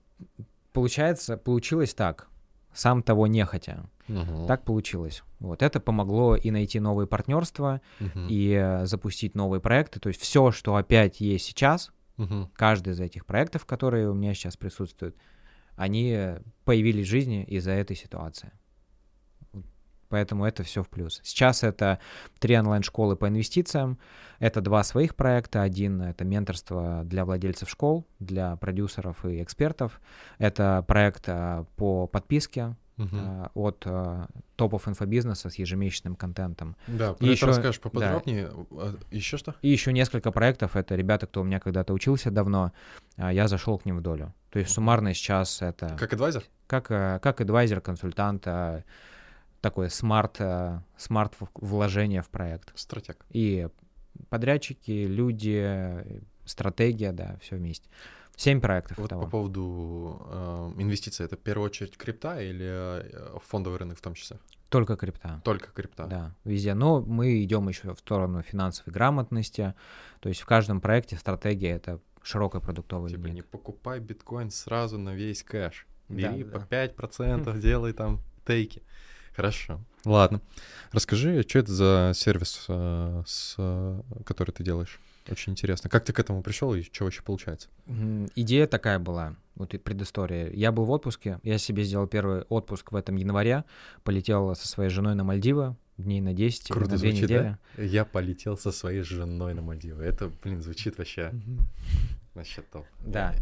получается, 0.71 1.37
получилось 1.37 1.93
так, 1.93 2.29
сам 2.73 3.03
того 3.03 3.27
не 3.27 3.45
хотя. 3.45 3.85
Угу. 4.07 4.47
Так 4.47 4.63
получилось. 4.63 5.23
Вот 5.39 5.61
это 5.61 5.81
помогло 5.81 6.35
и 6.37 6.49
найти 6.49 6.79
новые 6.79 7.07
партнерства, 7.07 7.81
угу. 7.99 8.19
и 8.29 8.53
э, 8.53 8.85
запустить 8.85 9.35
новые 9.35 9.59
проекты. 9.59 9.99
То 9.99 10.07
есть 10.07 10.21
все, 10.21 10.51
что 10.51 10.77
опять 10.77 11.19
есть 11.19 11.45
сейчас, 11.45 11.91
угу. 12.17 12.49
каждый 12.53 12.93
из 12.93 13.01
этих 13.01 13.25
проектов, 13.25 13.65
которые 13.65 14.09
у 14.09 14.13
меня 14.13 14.33
сейчас 14.33 14.55
присутствуют, 14.55 15.17
они 15.75 16.35
появились 16.63 17.07
в 17.07 17.09
жизни 17.09 17.43
из-за 17.43 17.71
этой 17.71 17.95
ситуации. 17.95 18.51
Поэтому 20.09 20.45
это 20.45 20.63
все 20.63 20.83
в 20.83 20.89
плюс. 20.89 21.19
Сейчас 21.23 21.63
это 21.63 21.99
три 22.39 22.57
онлайн-школы 22.57 23.15
по 23.15 23.27
инвестициям. 23.27 23.99
Это 24.39 24.61
два 24.61 24.83
своих 24.83 25.15
проекта. 25.15 25.61
Один— 25.61 26.01
это 26.03 26.23
менторство 26.23 27.01
для 27.03 27.25
владельцев 27.25 27.69
школ, 27.69 28.05
для 28.19 28.55
продюсеров 28.55 29.25
и 29.25 29.41
экспертов. 29.43 29.99
Это 30.37 30.83
проект 30.87 31.25
а, 31.27 31.65
по 31.75 32.07
подписке 32.07 32.75
uh-huh. 32.97 33.51
от 33.53 33.83
а, 33.85 34.27
топов 34.55 34.87
инфобизнеса 34.87 35.49
с 35.49 35.55
ежемесячным 35.55 36.15
контентом. 36.15 36.77
Да, 36.87 37.15
и 37.19 37.27
еще 37.27 37.47
расскажешь 37.47 37.81
поподробнее. 37.81 38.49
Да. 38.71 38.93
Еще 39.11 39.37
что? 39.37 39.55
И 39.61 39.69
еще 39.69 39.91
несколько 39.91 40.31
проектов. 40.31 40.75
Это 40.75 40.95
ребята, 40.95 41.27
кто 41.27 41.41
у 41.41 41.43
меня 41.43 41.59
когда-то 41.59 41.93
учился 41.93 42.31
давно. 42.31 42.71
Я 43.17 43.47
зашел 43.47 43.77
к 43.77 43.85
ним 43.85 43.97
в 43.97 44.01
долю. 44.01 44.33
То 44.51 44.59
есть 44.59 44.71
суммарно 44.71 45.13
сейчас 45.13 45.61
это... 45.61 45.97
Как 45.99 46.13
adviser? 46.13 46.43
Как, 46.67 46.87
как 46.87 47.41
adviser, 47.41 47.81
консультант, 47.81 48.47
такое 49.61 49.89
smart, 49.89 50.37
э, 50.39 50.81
smart 50.97 51.33
вложение 51.53 52.21
в 52.21 52.29
проект. 52.29 52.77
Стратег. 52.77 53.25
И 53.29 53.67
подрядчики, 54.29 55.05
люди, 55.05 56.21
стратегия, 56.45 57.11
да, 57.11 57.37
все 57.41 57.55
вместе. 57.55 57.89
Семь 58.35 58.61
проектов. 58.61 58.99
Вот 58.99 59.09
того. 59.09 59.23
по 59.23 59.29
поводу 59.29 60.21
э, 60.29 60.73
инвестиций, 60.77 61.25
это 61.25 61.37
в 61.37 61.39
первую 61.39 61.65
очередь 61.65 61.97
крипта 61.97 62.39
или 62.39 62.67
э, 62.69 63.39
фондовый 63.43 63.79
рынок 63.79 63.97
в 63.97 64.01
том 64.01 64.13
числе? 64.13 64.37
Только 64.69 64.95
крипта. 64.95 65.41
Только 65.43 65.71
крипта. 65.71 66.05
Да, 66.05 66.35
везде. 66.43 66.73
Но 66.75 67.01
мы 67.01 67.43
идем 67.43 67.67
еще 67.67 67.95
в 67.95 67.99
сторону 67.99 68.43
финансовой 68.43 68.93
грамотности. 68.93 69.73
То 70.19 70.29
есть 70.29 70.41
в 70.41 70.45
каждом 70.45 70.81
проекте 70.81 71.15
стратегия 71.15 71.71
это 71.71 71.99
широкая 72.21 72.61
продуктовая 72.61 73.09
типа 73.09 73.27
не 73.27 73.41
покупай 73.41 73.99
биткоин 73.99 74.51
сразу 74.51 74.99
на 74.99 75.15
весь 75.15 75.41
кэш. 75.43 75.87
Бери 76.09 76.43
да, 76.43 76.59
по 76.59 76.65
да. 76.69 76.85
5%, 76.85 77.59
делай 77.59 77.93
там 77.93 78.21
тейки. 78.45 78.83
Хорошо. 79.37 79.79
Ладно. 80.03 80.41
Расскажи, 80.91 81.43
что 81.47 81.59
это 81.59 81.71
за 81.71 82.11
сервис, 82.15 82.65
э, 82.69 83.23
с, 83.27 83.55
который 84.25 84.49
ты 84.49 84.63
делаешь? 84.63 84.99
Очень 85.29 85.51
интересно. 85.51 85.91
Как 85.91 86.03
ты 86.03 86.11
к 86.11 86.19
этому 86.19 86.41
пришел 86.41 86.73
и 86.73 86.81
что 86.81 87.03
вообще 87.03 87.21
получается? 87.21 87.67
Идея 88.35 88.65
такая 88.65 88.97
была, 88.97 89.35
вот 89.53 89.75
и 89.75 89.77
предыстория. 89.77 90.49
Я 90.49 90.71
был 90.71 90.85
в 90.85 90.89
отпуске, 90.89 91.39
я 91.43 91.59
себе 91.59 91.83
сделал 91.83 92.07
первый 92.07 92.41
отпуск 92.49 92.91
в 92.91 92.95
этом 92.95 93.15
январе, 93.17 93.63
полетел 94.03 94.55
со 94.55 94.67
своей 94.67 94.89
женой 94.89 95.13
на 95.13 95.23
Мальдивы, 95.23 95.75
дней 95.99 96.19
на 96.19 96.33
10 96.33 96.69
Круто 96.69 96.91
на 96.91 96.97
2 96.97 96.97
звучит, 96.97 97.21
недели. 97.21 97.57
Да? 97.75 97.83
Я 97.83 98.05
полетел 98.05 98.57
со 98.57 98.71
своей 98.71 99.03
женой 99.03 99.53
на 99.53 99.61
Мальдивы. 99.61 100.03
Это, 100.03 100.31
блин, 100.41 100.63
звучит 100.63 100.97
вообще, 100.97 101.31
вообще 102.33 102.63
топ. 102.71 102.87
Да. 103.05 103.35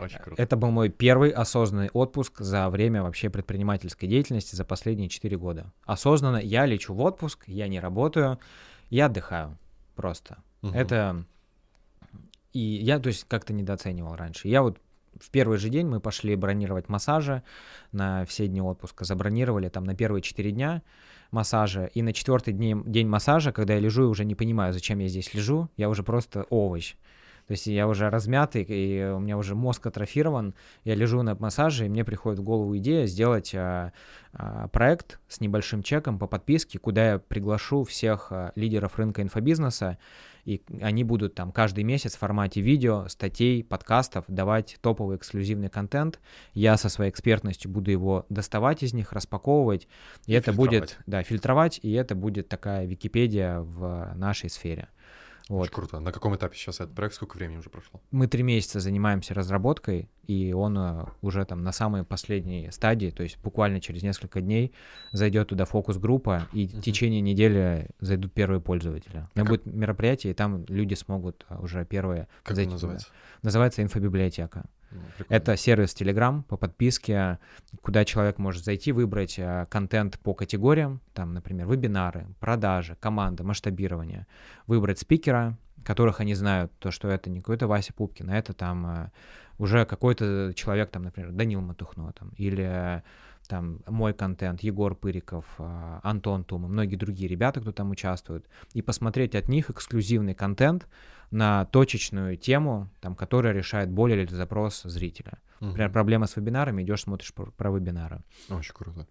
Очень 0.00 0.18
круто. 0.18 0.42
Это 0.42 0.56
был 0.56 0.70
мой 0.70 0.88
первый 0.88 1.30
осознанный 1.30 1.90
отпуск 1.92 2.40
за 2.40 2.68
время 2.70 3.02
вообще 3.02 3.30
предпринимательской 3.30 4.06
деятельности 4.06 4.56
за 4.56 4.64
последние 4.64 5.08
4 5.08 5.36
года. 5.36 5.72
Осознанно 5.84 6.38
я 6.38 6.66
лечу 6.66 6.94
в 6.94 7.00
отпуск, 7.00 7.44
я 7.46 7.68
не 7.68 7.80
работаю, 7.80 8.38
я 8.88 9.06
отдыхаю 9.06 9.58
просто. 9.94 10.38
Угу. 10.62 10.72
Это... 10.74 11.24
И 12.52 12.58
я, 12.58 12.98
то 12.98 13.08
есть, 13.08 13.26
как-то 13.28 13.52
недооценивал 13.52 14.16
раньше. 14.16 14.48
Я 14.48 14.62
вот 14.62 14.78
в 15.20 15.30
первый 15.30 15.58
же 15.58 15.68
день 15.68 15.86
мы 15.86 16.00
пошли 16.00 16.34
бронировать 16.36 16.88
массажи 16.88 17.42
на 17.92 18.24
все 18.24 18.48
дни 18.48 18.60
отпуска. 18.60 19.04
Забронировали 19.04 19.68
там 19.68 19.84
на 19.84 19.94
первые 19.94 20.22
4 20.22 20.50
дня 20.50 20.82
массажа. 21.30 21.86
И 21.86 22.02
на 22.02 22.12
четвертый 22.12 22.54
день, 22.54 22.82
день 22.86 23.06
массажа, 23.06 23.52
когда 23.52 23.74
я 23.74 23.80
лежу 23.80 24.04
и 24.04 24.06
уже 24.06 24.24
не 24.24 24.34
понимаю, 24.34 24.72
зачем 24.72 24.98
я 24.98 25.08
здесь 25.08 25.34
лежу, 25.34 25.68
я 25.76 25.88
уже 25.88 26.02
просто 26.02 26.44
овощ. 26.50 26.96
То 27.50 27.54
есть 27.54 27.66
я 27.66 27.88
уже 27.88 28.08
размятый, 28.10 28.62
и 28.62 29.02
у 29.02 29.18
меня 29.18 29.36
уже 29.36 29.56
мозг 29.56 29.84
атрофирован. 29.84 30.54
Я 30.84 30.94
лежу 30.94 31.20
на 31.22 31.34
массаже, 31.34 31.86
и 31.86 31.88
мне 31.88 32.04
приходит 32.04 32.38
в 32.38 32.44
голову 32.44 32.78
идея 32.78 33.06
сделать 33.06 33.52
а, 33.56 33.92
а, 34.32 34.68
проект 34.68 35.18
с 35.26 35.40
небольшим 35.40 35.82
чеком 35.82 36.20
по 36.20 36.28
подписке, 36.28 36.78
куда 36.78 37.14
я 37.14 37.18
приглашу 37.18 37.82
всех 37.82 38.28
а, 38.30 38.52
лидеров 38.54 38.96
рынка 38.98 39.20
инфобизнеса, 39.22 39.98
и 40.44 40.62
они 40.80 41.02
будут 41.02 41.34
там 41.34 41.50
каждый 41.50 41.82
месяц 41.82 42.14
в 42.14 42.20
формате 42.20 42.60
видео, 42.60 43.08
статей, 43.08 43.64
подкастов 43.64 44.26
давать 44.28 44.78
топовый 44.80 45.16
эксклюзивный 45.16 45.70
контент. 45.70 46.20
Я 46.54 46.76
со 46.76 46.88
своей 46.88 47.10
экспертностью 47.10 47.68
буду 47.68 47.90
его 47.90 48.26
доставать 48.28 48.84
из 48.84 48.94
них, 48.94 49.12
распаковывать, 49.12 49.88
и, 50.26 50.30
и 50.30 50.34
это 50.36 50.52
будет, 50.52 51.00
да, 51.06 51.24
фильтровать, 51.24 51.80
и 51.82 51.90
это 51.94 52.14
будет 52.14 52.48
такая 52.48 52.86
Википедия 52.86 53.58
в 53.58 54.12
нашей 54.14 54.50
сфере. 54.50 54.88
Вот. 55.50 55.62
Очень 55.62 55.72
круто. 55.74 55.98
На 55.98 56.12
каком 56.12 56.36
этапе 56.36 56.56
сейчас 56.56 56.76
этот 56.76 56.94
проект? 56.94 57.16
Сколько 57.16 57.36
времени 57.36 57.56
уже 57.58 57.70
прошло? 57.70 58.00
Мы 58.12 58.28
три 58.28 58.44
месяца 58.44 58.78
занимаемся 58.78 59.34
разработкой, 59.34 60.08
и 60.28 60.52
он 60.52 60.78
э, 60.78 61.04
уже 61.22 61.44
там 61.44 61.64
на 61.64 61.72
самой 61.72 62.04
последней 62.04 62.70
стадии, 62.70 63.10
то 63.10 63.24
есть 63.24 63.36
буквально 63.42 63.80
через 63.80 64.04
несколько 64.04 64.40
дней 64.40 64.72
зайдет 65.10 65.48
туда 65.48 65.64
фокус-группа, 65.64 66.46
и 66.52 66.68
в 66.68 66.74
Мгм. 66.74 66.82
течение 66.82 67.20
недели 67.20 67.88
зайдут 67.98 68.32
первые 68.32 68.60
пользователи. 68.60 69.26
У 69.34 69.38
меня 69.40 69.44
как- 69.44 69.48
будет 69.48 69.66
мероприятие, 69.66 70.30
и 70.30 70.34
там 70.34 70.64
люди 70.68 70.94
смогут 70.94 71.44
а, 71.48 71.58
уже 71.60 71.84
первые 71.84 72.28
Как 72.44 72.54
зайти 72.54 72.70
он 72.72 72.78
туда. 72.78 72.86
называется? 72.92 73.08
Называется 73.42 73.82
инфобиблиотека. 73.82 74.66
Ну, 74.90 75.00
прикольно. 75.16 75.36
Это 75.36 75.56
сервис 75.56 75.94
Telegram 75.94 76.42
по 76.42 76.56
подписке, 76.56 77.38
куда 77.82 78.04
человек 78.04 78.38
может 78.38 78.64
зайти, 78.64 78.92
выбрать 78.92 79.38
э, 79.38 79.66
контент 79.70 80.18
по 80.18 80.34
категориям, 80.34 81.00
там, 81.14 81.34
например, 81.34 81.68
вебинары, 81.68 82.26
продажи, 82.40 82.96
команды, 82.98 83.44
масштабирование, 83.44 84.26
выбрать 84.66 84.98
спикера, 84.98 85.56
которых 85.84 86.20
они 86.20 86.34
знают, 86.34 86.72
то, 86.78 86.90
что 86.90 87.08
это 87.08 87.30
не 87.30 87.40
какой-то 87.40 87.66
Вася 87.66 87.92
Пупкин, 87.92 88.30
а 88.30 88.36
это 88.36 88.52
там 88.52 88.86
э, 88.86 89.10
уже 89.58 89.84
какой-то 89.84 90.52
человек, 90.54 90.90
там, 90.90 91.02
например, 91.02 91.32
Данил 91.32 91.60
Матухно, 91.60 92.12
там, 92.12 92.30
или 92.36 92.64
э, 92.64 93.02
там 93.48 93.80
мой 93.86 94.12
контент, 94.14 94.62
Егор 94.62 94.94
Пыриков, 94.94 95.44
Антон 96.02 96.44
Тум 96.44 96.62
многие 96.62 96.96
другие 96.96 97.28
ребята, 97.28 97.60
кто 97.60 97.72
там 97.72 97.90
участвует, 97.90 98.46
и 98.74 98.82
посмотреть 98.82 99.34
от 99.34 99.48
них 99.48 99.70
эксклюзивный 99.70 100.34
контент 100.34 100.86
на 101.30 101.64
точечную 101.66 102.36
тему, 102.36 102.90
там, 103.00 103.14
которая 103.14 103.52
решает 103.52 103.90
боль 103.90 104.12
или 104.12 104.26
запрос 104.26 104.82
зрителя. 104.82 105.38
Мгм. 105.60 105.68
Например, 105.70 105.92
проблема 105.92 106.26
с 106.26 106.36
вебинарами, 106.36 106.82
идешь, 106.82 107.02
смотришь 107.02 107.32
про, 107.34 107.46
про 107.52 107.70
вебинары. 107.70 108.22
Очень 108.48 108.74
круто. 108.74 109.06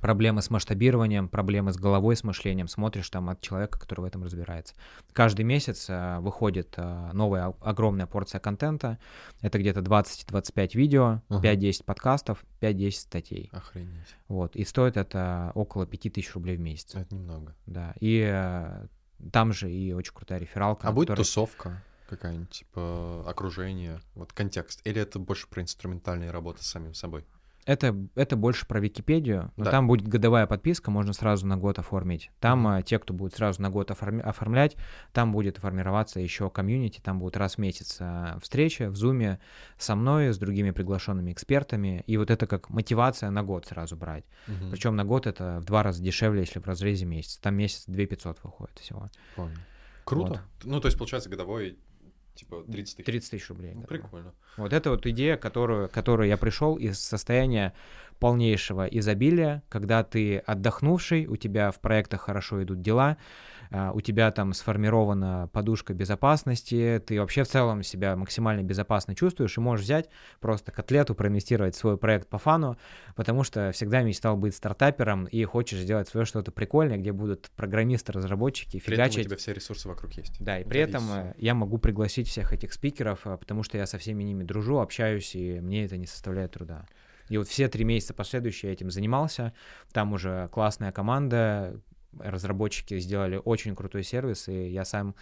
Проблемы 0.00 0.42
с 0.42 0.50
масштабированием, 0.50 1.28
проблемы 1.28 1.72
с 1.72 1.76
головой, 1.78 2.14
с 2.14 2.24
мышлением, 2.24 2.68
смотришь 2.68 3.08
там 3.08 3.30
от 3.30 3.40
человека, 3.40 3.78
который 3.80 4.00
в 4.02 4.04
этом 4.04 4.22
разбирается. 4.22 4.74
Каждый 5.14 5.46
месяц 5.46 5.86
э, 5.88 6.18
выходит 6.20 6.74
э, 6.76 7.10
новая 7.14 7.46
о- 7.48 7.56
огромная 7.62 8.06
порция 8.06 8.38
контента. 8.38 8.98
Это 9.40 9.58
где-то 9.58 9.80
20-25 9.80 10.70
видео, 10.76 11.22
Ага. 11.30 11.54
5-10 11.54 11.84
подкастов, 11.84 12.44
5-10 12.60 12.90
статей. 12.90 13.48
Охренеть. 13.52 14.14
Вот. 14.28 14.56
И 14.56 14.64
стоит 14.64 14.98
это 14.98 15.52
около 15.54 15.86
5000 15.86 16.34
рублей 16.34 16.56
в 16.56 16.60
месяц. 16.60 16.94
Это 16.94 17.14
немного. 17.14 17.54
Да. 17.64 17.94
И 17.98 18.20
э, 18.30 18.86
там 19.32 19.52
же 19.52 19.70
и 19.70 19.92
очень 19.92 20.12
крутая 20.12 20.38
рефералка. 20.38 20.88
А 20.88 20.92
будет 20.92 21.08
которая- 21.08 21.24
тусовка 21.24 21.82
какая-нибудь, 22.08 22.50
типа 22.50 23.24
окружение, 23.26 24.00
вот 24.14 24.32
контекст? 24.32 24.80
Или 24.84 25.00
это 25.00 25.18
больше 25.18 25.48
про 25.48 25.62
инструментальные 25.62 26.30
работы 26.30 26.62
с 26.62 26.66
самим 26.66 26.94
собой? 26.94 27.24
Это, 27.66 27.96
это 28.14 28.36
больше 28.36 28.66
про 28.66 28.78
Википедию, 28.80 29.50
но 29.56 29.64
Да. 29.64 29.70
там 29.70 29.86
будет 29.86 30.06
годовая 30.06 30.46
подписка, 30.46 30.90
можно 30.90 31.12
сразу 31.12 31.46
на 31.46 31.56
год 31.56 31.78
оформить. 31.78 32.30
Там 32.40 32.66
а, 32.66 32.82
те, 32.82 32.98
кто 32.98 33.14
будет 33.14 33.34
сразу 33.34 33.62
на 33.62 33.70
год 33.70 33.90
оформи- 33.90 34.20
оформлять, 34.20 34.76
там 35.12 35.32
будет 35.32 35.56
формироваться 35.56 36.20
еще 36.20 36.50
комьюнити, 36.50 37.00
там 37.00 37.18
будут 37.18 37.36
раз 37.36 37.54
в 37.54 37.58
месяц 37.58 37.96
а, 38.00 38.38
встречи 38.42 38.84
в 38.84 38.96
Зуме 38.96 39.40
со 39.78 39.94
мной, 39.96 40.32
с 40.34 40.38
другими 40.38 40.72
приглашенными 40.72 41.32
экспертами, 41.32 42.04
и 42.06 42.16
вот 42.16 42.30
это 42.30 42.46
как 42.46 42.68
мотивация 42.70 43.30
на 43.30 43.42
год 43.42 43.66
сразу 43.66 43.96
брать. 43.96 44.24
Мгм. 44.46 44.70
Причем 44.70 44.96
на 44.96 45.04
год 45.04 45.26
это 45.26 45.58
в 45.60 45.64
два 45.64 45.82
раза 45.82 46.02
дешевле, 46.02 46.40
если 46.40 46.60
в 46.60 46.66
разрезе 46.66 47.06
месяца. 47.06 47.40
Там 47.40 47.54
месяц 47.54 47.84
2 47.86 48.06
500 48.06 48.38
выходит 48.42 48.78
всего. 48.78 49.10
Понял. 49.36 49.56
Круто. 50.04 50.42
Ну, 50.64 50.80
то 50.80 50.86
есть, 50.88 50.98
получается, 50.98 51.30
годовой, 51.30 51.78
типа, 52.34 52.64
30 52.64 52.96
тысяч. 52.96 53.06
30 53.06 53.30
тысяч 53.30 53.48
рублей. 53.48 53.72
Ну, 53.74 53.82
да. 53.82 53.86
прикольно. 53.86 54.34
Вот 54.56 54.72
это 54.72 54.90
вот 54.90 55.06
идея, 55.06 55.36
которую, 55.36 55.88
которую 55.88 56.28
я 56.28 56.36
пришел 56.36 56.76
из 56.76 56.98
состояния 56.98 57.74
полнейшего 58.18 58.86
изобилия, 58.86 59.62
когда 59.68 60.04
ты 60.04 60.38
отдохнувший, 60.38 61.26
у 61.26 61.36
тебя 61.36 61.70
в 61.70 61.80
проектах 61.80 62.22
хорошо 62.22 62.62
идут 62.62 62.80
дела, 62.80 63.16
у 63.94 64.00
тебя 64.00 64.30
там 64.30 64.52
сформирована 64.52 65.48
подушка 65.52 65.94
безопасности, 65.94 67.02
ты 67.06 67.18
вообще 67.20 67.44
в 67.44 67.48
целом 67.48 67.82
себя 67.82 68.16
максимально 68.16 68.62
безопасно 68.62 69.14
чувствуешь 69.14 69.56
и 69.56 69.60
можешь 69.60 69.84
взять 69.84 70.08
просто 70.40 70.72
котлету, 70.72 71.14
проинвестировать 71.14 71.74
в 71.74 71.78
свой 71.78 71.96
проект 71.96 72.28
по 72.28 72.38
фану, 72.38 72.76
потому 73.16 73.42
что 73.44 73.72
всегда 73.72 74.02
мечтал 74.02 74.36
быть 74.36 74.54
стартапером 74.54 75.24
и 75.24 75.44
хочешь 75.44 75.80
сделать 75.80 76.08
свое 76.08 76.26
что-то 76.26 76.52
прикольное, 76.52 76.98
где 76.98 77.12
будут 77.12 77.50
программисты, 77.56 78.12
разработчики, 78.12 78.78
При 78.80 78.94
этом 78.94 79.06
у 79.06 79.08
фигачить. 79.08 79.26
тебя 79.26 79.36
все 79.36 79.52
ресурсы 79.52 79.88
вокруг 79.88 80.12
есть. 80.12 80.36
Да, 80.40 80.58
и 80.58 80.64
при 80.64 80.80
этом 80.80 81.02
есть 81.02 81.16
э, 81.16 81.34
я 81.38 81.54
могу 81.54 81.78
пригласить 81.78 82.28
всех 82.28 82.52
этих 82.52 82.72
спикеров, 82.72 83.26
э, 83.26 83.36
потому 83.36 83.62
что 83.62 83.78
я 83.78 83.86
со 83.86 83.98
всеми 83.98 84.22
ними 84.22 84.44
дружу, 84.44 84.78
общаюсь, 84.78 85.34
и 85.34 85.60
мне 85.60 85.84
это 85.84 85.96
не 85.96 86.06
составляет 86.06 86.52
труда. 86.52 86.86
И 87.28 87.38
вот 87.38 87.48
все 87.48 87.68
три 87.68 87.84
месяца 87.84 88.12
последующие 88.12 88.68
я 88.68 88.74
этим 88.74 88.90
занимался. 88.90 89.54
Там 89.92 90.12
уже 90.12 90.48
классная 90.52 90.92
команда, 90.92 91.80
разработчики 92.20 92.98
сделали 92.98 93.40
очень 93.44 93.74
крутой 93.74 94.04
сервис, 94.04 94.48
и 94.48 94.68
я 94.68 94.84
сам, 94.84 95.14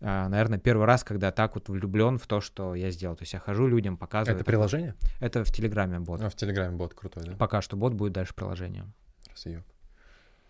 наверное, 0.00 0.58
первый 0.58 0.86
раз, 0.86 1.04
когда 1.04 1.30
так 1.32 1.54
вот 1.54 1.68
влюблен 1.68 2.18
в 2.18 2.26
то, 2.26 2.40
что 2.40 2.74
я 2.74 2.90
сделал. 2.90 3.16
То 3.16 3.22
есть 3.22 3.32
я 3.32 3.38
хожу 3.38 3.66
людям, 3.66 3.96
показываю. 3.96 4.36
Это 4.36 4.44
приложение? 4.44 4.94
Это 5.20 5.44
в 5.44 5.52
Телеграме 5.52 6.00
бот. 6.00 6.22
А, 6.22 6.28
в 6.30 6.34
Телеграме 6.36 6.76
бот 6.76 6.94
крутой, 6.94 7.24
да? 7.24 7.36
Пока 7.36 7.62
что 7.62 7.76
бот 7.76 7.94
будет 7.94 8.12
дальше 8.12 8.34
приложением. 8.34 8.92
Разъёб. 9.32 9.64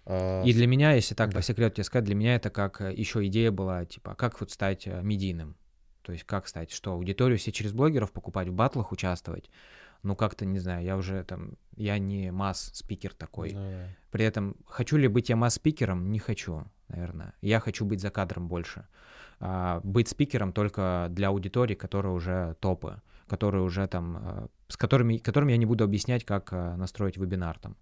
А, 0.06 0.42
И 0.44 0.52
для 0.52 0.66
меня, 0.66 0.92
если 0.92 1.14
так 1.14 1.30
да. 1.30 1.36
по 1.36 1.42
секрету 1.42 1.76
тебе 1.76 1.84
сказать, 1.84 2.04
для 2.04 2.14
меня 2.14 2.34
это 2.34 2.50
как 2.50 2.80
еще 2.80 3.26
идея 3.26 3.50
была, 3.50 3.84
типа, 3.84 4.14
как 4.14 4.40
вот 4.40 4.50
стать 4.50 4.86
э, 4.86 5.00
медийным. 5.02 5.56
То 6.02 6.12
есть 6.12 6.24
как 6.24 6.48
стать, 6.48 6.72
что 6.72 6.92
аудиторию 6.92 7.38
все 7.38 7.52
через 7.52 7.72
блогеров 7.72 8.10
покупать, 8.12 8.48
в 8.48 8.52
батлах 8.52 8.90
участвовать. 8.92 9.50
Ну 10.02 10.16
как-то, 10.16 10.44
не 10.44 10.58
знаю, 10.58 10.84
я 10.84 10.96
уже 10.96 11.24
там, 11.24 11.52
я 11.76 11.98
не 11.98 12.30
масс-спикер 12.32 13.14
такой. 13.14 13.52
ну 13.52 13.70
да. 13.70 13.88
При 14.10 14.24
этом, 14.24 14.56
хочу 14.66 14.96
ли 14.96 15.08
быть 15.08 15.28
я 15.28 15.36
масс-спикером? 15.36 16.10
Не 16.10 16.18
хочу, 16.18 16.64
наверное. 16.88 17.34
Я 17.42 17.60
хочу 17.60 17.84
быть 17.84 18.00
за 18.00 18.10
кадром 18.10 18.48
больше. 18.48 18.86
А, 19.40 19.80
быть 19.84 20.08
спикером 20.08 20.52
только 20.52 21.08
для 21.10 21.28
аудитории, 21.28 21.74
которая 21.74 22.12
уже 22.12 22.56
топы, 22.60 23.00
которые 23.26 23.62
уже 23.62 23.86
там, 23.86 24.18
э, 24.20 24.46
с 24.68 24.76
которыми, 24.76 25.18
которым 25.18 25.48
я 25.48 25.56
не 25.56 25.66
буду 25.66 25.84
объяснять, 25.84 26.24
как 26.24 26.52
э, 26.52 26.76
настроить 26.76 27.16
вебинар 27.16 27.58
там 27.58 27.76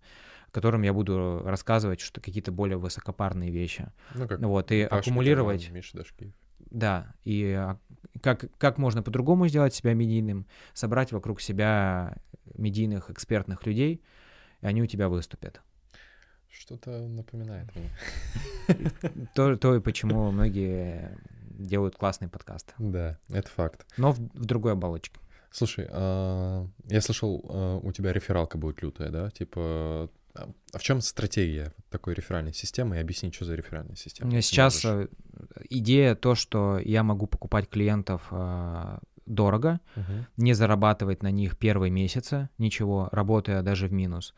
которым 0.50 0.80
я 0.82 0.92
буду 0.94 1.42
рассказывать 1.44 2.00
что 2.00 2.22
какие-то 2.22 2.52
более 2.52 2.78
высокопарные 2.78 3.50
вещи. 3.50 3.92
Ну, 4.14 4.26
как 4.26 4.40
Вот, 4.40 4.72
и 4.72 4.86
Пашка 4.86 5.10
аккумулировать, 5.10 5.70
Миша 5.70 5.98
Дашкиев. 5.98 6.32
Да, 6.70 7.14
и 7.24 7.52
а, 7.52 7.78
как, 8.22 8.46
как 8.58 8.78
можно 8.78 9.02
по-другому 9.02 9.48
сделать 9.48 9.74
себя 9.74 9.94
медийным, 9.94 10.46
собрать 10.74 11.12
вокруг 11.12 11.40
себя 11.40 12.16
медийных, 12.54 13.10
экспертных 13.10 13.66
людей, 13.66 14.02
и 14.60 14.66
они 14.66 14.82
у 14.82 14.86
тебя 14.86 15.08
выступят. 15.08 15.60
Что-то 16.50 17.06
напоминает 17.06 17.68
мне. 17.76 17.90
То, 19.34 19.56
то 19.56 19.76
и 19.76 19.80
почему 19.80 20.30
многие 20.30 21.16
делают 21.50 21.96
классный 21.96 22.28
подкаст. 22.28 22.74
Да, 22.78 23.18
это 23.28 23.48
факт. 23.48 23.86
Но 23.96 24.12
в, 24.12 24.18
в 24.18 24.44
другой 24.44 24.72
оболочке. 24.72 25.20
Слушай, 25.50 25.88
а, 25.90 26.66
я 26.86 27.00
слышал, 27.00 27.44
а, 27.48 27.76
у 27.78 27.92
тебя 27.92 28.12
рефералка 28.12 28.58
будет 28.58 28.82
лютая, 28.82 29.10
да? 29.10 29.30
Типа, 29.30 30.10
а 30.72 30.78
в 30.78 30.82
чем 30.82 31.00
стратегия 31.00 31.72
такой 31.90 32.14
реферальной 32.14 32.52
системы? 32.52 32.96
И 32.96 33.00
объясни, 33.00 33.32
что 33.32 33.44
за 33.44 33.54
реферальная 33.54 33.96
система. 33.96 34.30
если 34.32 34.48
Сейчас 34.48 34.84
можешь. 34.84 35.08
э, 35.10 35.62
идея 35.70 36.14
то, 36.14 36.34
что 36.34 36.78
я 36.78 37.02
могу 37.02 37.26
покупать 37.26 37.68
клиентов 37.68 38.28
э, 38.30 38.98
дорого, 39.26 39.80
Мгм. 39.96 40.26
не 40.36 40.54
зарабатывать 40.54 41.22
на 41.22 41.30
них 41.30 41.56
первые 41.58 41.90
месяцы, 41.90 42.48
ничего, 42.58 43.08
работая 43.12 43.62
даже 43.62 43.86
в 43.88 43.92
минус. 43.92 44.34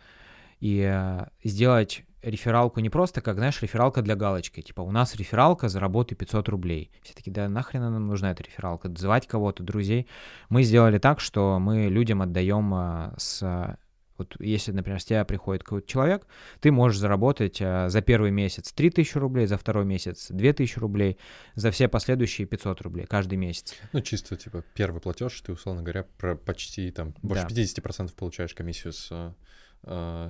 И 0.61 0.81
э, 0.81 1.27
сделать 1.45 2.05
рефералку 2.23 2.81
не 2.81 2.91
просто 2.91 3.23
как, 3.23 3.37
знаешь, 3.37 3.63
рефералка 3.63 4.03
для 4.03 4.15
галочки. 4.15 4.61
Типа, 4.61 4.83
у 4.83 4.91
нас 4.91 5.15
рефералка, 5.15 5.69
заработай 5.71 6.15
500 6.17 6.49
рублей. 6.51 6.91
Все 7.03 7.15
таки 7.15 7.31
да 7.31 7.49
нахрена 7.49 7.89
нам 7.91 8.07
нужна 8.09 8.31
эта 8.33 8.43
рефералка? 8.43 8.91
Звать 8.95 9.27
кого-то, 9.27 9.63
друзей. 9.63 10.07
Мы 10.51 10.63
сделали 10.63 10.99
так, 10.99 11.21
что 11.21 11.59
мы 11.59 11.87
людям 11.89 12.21
отдаем 12.21 13.15
с... 13.17 13.77
Вот 14.21 14.37
если, 14.39 14.71
например, 14.73 15.01
с 15.01 15.07
тебя 15.07 15.25
приходит 15.25 15.63
какой-то 15.65 15.89
человек, 15.89 16.27
ты 16.61 16.71
можешь 16.71 16.99
заработать 16.99 17.59
э, 17.61 17.89
за 17.89 18.03
первый 18.03 18.31
месяц 18.31 18.71
3000 18.73 19.17
рублей, 19.17 19.47
за 19.47 19.57
второй 19.57 19.87
месяц 19.87 20.27
2000 20.29 20.79
рублей, 20.79 21.17
за 21.55 21.71
все 21.71 21.89
последующие 21.89 22.47
500 22.47 22.83
рублей 22.83 23.07
каждый 23.07 23.37
месяц. 23.39 23.77
Ну, 23.95 24.03
чисто, 24.03 24.37
типа, 24.37 24.63
первый 24.75 25.01
платеж, 25.01 25.41
ты, 25.41 25.53
условно 25.53 25.83
говоря, 25.83 26.05
про 26.19 26.37
почти 26.37 26.91
там 26.91 27.15
больше 27.23 27.47
Да. 27.49 27.55
50% 27.55 28.15
получаешь 28.15 28.53
комиссию 28.55 28.93
с 28.93 29.35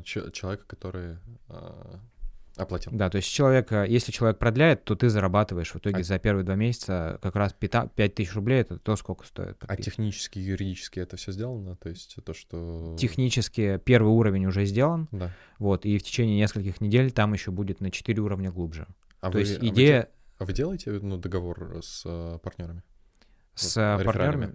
че- 0.05 0.31
человека, 0.31 0.65
который 0.69 1.17
а, 1.49 1.99
оплатил. 2.61 2.93
Да, 2.93 3.09
то 3.11 3.17
есть 3.17 3.29
человек, 3.29 3.73
э, 3.73 3.87
если 3.89 4.13
человек 4.13 4.39
продляет, 4.39 4.85
то 4.85 4.95
ты 4.95 5.09
зарабатываешь 5.09 5.71
в 5.73 5.77
итоге 5.77 5.99
А- 6.01 6.03
за 6.03 6.19
первые 6.19 6.45
два 6.45 6.55
месяца 6.55 7.19
как 7.23 7.37
раз 7.37 7.53
5 7.55 7.95
тысяч 8.15 8.35
рублей, 8.35 8.61
это 8.61 8.79
то, 8.79 8.97
сколько 8.97 9.27
стоит. 9.27 9.57
А 9.63 9.67
подписка. 9.69 9.91
технически, 9.91 10.39
юридически 10.39 11.01
это 11.01 11.17
все 11.17 11.33
сделано? 11.33 11.77
То 11.77 11.89
есть 11.89 12.17
то, 12.25 12.35
что... 12.35 12.97
Технически 12.99 13.81
первый 13.85 14.09
уровень 14.13 14.47
уже 14.47 14.65
сделан, 14.65 15.09
Да. 15.13 15.31
вот, 15.59 15.85
и 15.87 15.99
в 15.99 16.03
течение 16.03 16.37
нескольких 16.39 16.81
недель 16.81 17.11
там 17.11 17.33
еще 17.33 17.51
будет 17.51 17.81
на 17.81 17.91
4 17.91 18.21
уровня 18.21 18.51
глубже. 18.51 18.87
А 19.21 19.31
то 19.31 19.39
вы- 19.39 19.41
есть 19.41 19.59
а 19.59 19.61
вы 19.61 19.69
идея 19.69 20.09
А 20.39 20.45
вы 20.45 20.53
делаете 20.53 20.91
ну, 21.03 21.19
договор 21.19 21.81
с 21.83 22.03
а, 22.07 22.39
партнерами? 22.39 22.83
с 23.55 23.77
вот, 23.77 24.01
э, 24.01 24.05
партнерами, 24.05 24.55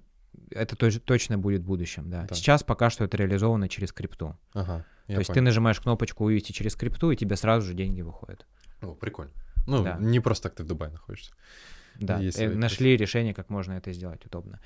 это 0.51 0.75
тоже, 0.75 0.99
точно 0.99 1.37
будет 1.37 1.61
в 1.61 1.65
будущем, 1.65 2.09
да. 2.09 2.25
Да. 2.29 2.35
Сейчас 2.35 2.63
пока 2.63 2.89
что 2.89 3.03
это 3.03 3.17
реализовано 3.17 3.69
через 3.69 3.91
крипту. 3.91 4.37
Ага. 4.53 4.85
то 5.07 5.13
есть 5.13 5.27
ты 5.27 5.33
понял. 5.35 5.45
нажимаешь 5.45 5.79
кнопочку 5.79 6.23
«Вывести 6.23 6.51
через 6.51 6.75
крипту», 6.75 7.11
и 7.11 7.15
тебе 7.15 7.35
сразу 7.35 7.67
же 7.67 7.73
деньги 7.73 8.01
выходят. 8.01 8.45
О, 8.81 8.93
прикольно. 8.93 9.31
Ну, 9.67 9.83
Да. 9.83 9.97
не 9.99 10.19
просто 10.19 10.49
так 10.49 10.57
ты 10.57 10.63
в 10.63 10.67
Дубае 10.67 10.91
находишься. 10.91 11.31
Да, 11.99 12.19
Есть 12.19 12.39
э, 12.39 12.49
нашли 12.49 12.97
решение, 12.97 13.33
как 13.33 13.49
можно 13.49 13.73
это 13.73 13.93
сделать 13.93 14.25
удобно. 14.25 14.59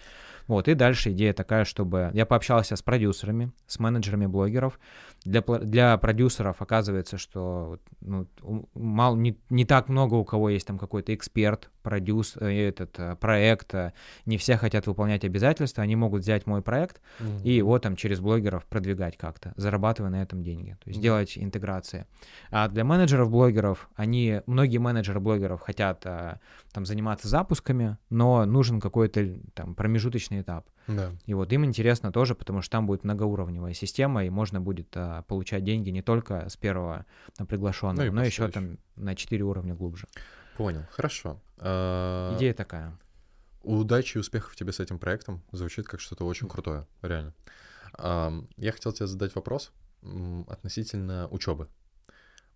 Вот, 0.50 0.68
и 0.68 0.74
дальше 0.74 1.12
идея 1.12 1.32
такая, 1.34 1.64
чтобы... 1.64 2.10
Я 2.14 2.26
пообщался 2.26 2.76
с 2.76 2.82
продюсерами, 2.82 3.52
с 3.68 3.78
менеджерами 3.78 4.26
блогеров. 4.26 4.80
Для, 5.24 5.41
для 5.41 5.95
продюсеров 5.97 6.60
оказывается, 6.62 7.20
что 7.20 7.78
ну, 8.02 8.28
мало, 8.74 9.16
не, 9.16 9.38
не 9.52 9.64
так 9.64 9.89
много 9.89 10.16
у 10.16 10.26
кого 10.26 10.50
есть 10.50 10.66
там 10.66 10.80
какой-то 10.80 11.14
эксперт, 11.14 11.70
продюс, 11.84 12.36
э, 12.39 12.68
этот 12.68 12.97
э, 12.97 13.16
проект. 13.18 13.76
э, 13.76 13.93
Не 14.26 14.38
все 14.38 14.58
хотят 14.58 14.88
выполнять 14.88 15.24
обязательства, 15.24 15.84
они 15.84 15.95
могут 15.95 16.24
взять 16.24 16.47
мой 16.47 16.64
проект 16.64 17.00
и 17.43 17.54
его 17.54 17.78
там 17.78 17.95
через 17.95 18.20
блогеров 18.20 18.66
продвигать 18.66 19.18
как-то, 19.18 19.54
зарабатывая 19.56 20.10
на 20.10 20.22
этом 20.24 20.41
деньги, 20.41 20.72
то 20.84 20.89
есть 20.89 20.97
Мгм. 20.97 21.04
делать 21.04 21.38
интеграции. 21.38 22.08
А 22.50 22.68
для 22.70 22.84
менеджеров 22.84 23.30
блогеров, 23.30 23.88
они, 23.95 24.41
многие 24.47 24.80
менеджеры 24.80 25.20
блогеров 25.20 25.62
хотят 25.62 26.00
там 26.00 26.86
заниматься 26.86 27.28
запусками, 27.28 27.97
но 28.10 28.45
нужен 28.45 28.80
какой-то 28.80 29.38
там 29.54 29.76
промежуточный 29.76 30.39
этап. 30.42 30.70
Да. 30.88 31.12
И 31.26 31.34
вот 31.34 31.52
им 31.54 31.66
интересно 31.66 32.12
тоже, 32.12 32.36
потому 32.36 32.62
что 32.62 32.72
там 32.72 32.88
будет 32.88 33.04
многоуровневая 33.04 33.74
система, 33.74 34.26
и 34.26 34.30
можно 34.30 34.60
будет 34.60 34.88
а, 34.96 35.22
получать 35.24 35.64
деньги 35.64 35.90
не 35.90 36.02
только 36.02 36.50
с 36.50 36.58
первого 36.58 37.06
там, 37.38 37.46
приглашенного, 37.48 38.06
Ну 38.08 38.14
но 38.14 38.24
еще 38.24 38.48
там 38.48 38.78
на 38.96 39.16
4 39.16 39.44
уровня 39.44 39.76
глубже. 39.76 40.08
Понял, 40.58 40.84
хорошо. 40.92 41.40
А, 41.58 42.36
Идея 42.38 42.54
такая. 42.54 42.98
Удачи 43.62 44.18
и 44.18 44.20
успехов 44.20 44.56
тебе 44.56 44.72
с 44.72 44.80
этим 44.80 45.00
проектом. 45.00 45.44
Звучит 45.52 45.86
как 45.86 46.00
что-то 46.00 46.26
очень 46.26 46.48
крутое, 46.48 46.88
реально. 47.02 47.34
Ам, 47.98 48.48
Я 48.58 48.72
хотел 48.72 48.92
тебе 48.94 49.08
задать 49.08 49.36
вопрос 49.36 49.72
относительно 50.48 51.28
учебы. 51.30 51.68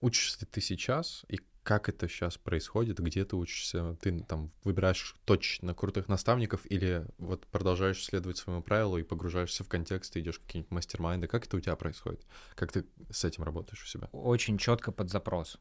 Учишься 0.01 0.45
ты 0.45 0.61
сейчас 0.61 1.25
и 1.27 1.39
как 1.63 1.89
это 1.89 2.07
сейчас 2.07 2.37
происходит? 2.37 2.99
Где 2.99 3.23
ты 3.25 3.35
учишься? 3.35 3.95
Ты 4.01 4.19
там 4.19 4.51
выбираешь 4.63 5.15
точно 5.25 5.73
крутых 5.73 6.07
наставников 6.09 6.69
или 6.69 7.05
вот 7.17 7.47
продолжаешь 7.47 8.03
следовать 8.03 8.37
своему 8.37 8.61
правилу 8.61 8.97
и 8.97 9.03
погружаешься 9.03 9.63
в 9.63 9.69
контекст 9.69 10.15
и 10.17 10.19
идешь 10.19 10.39
в 10.39 10.45
какие-нибудь 10.45 10.71
мастер-майнды? 10.71 11.27
Как 11.27 11.45
это 11.45 11.57
у 11.57 11.59
тебя 11.59 11.75
происходит? 11.75 12.25
Как 12.55 12.71
ты 12.71 12.85
с 13.09 13.23
этим 13.23 13.43
работаешь 13.43 13.81
у 13.81 13.87
себя? 13.87 14.09
Очень 14.11 14.57
четко 14.57 14.91
под 14.91 15.09
запрос. 15.09 15.57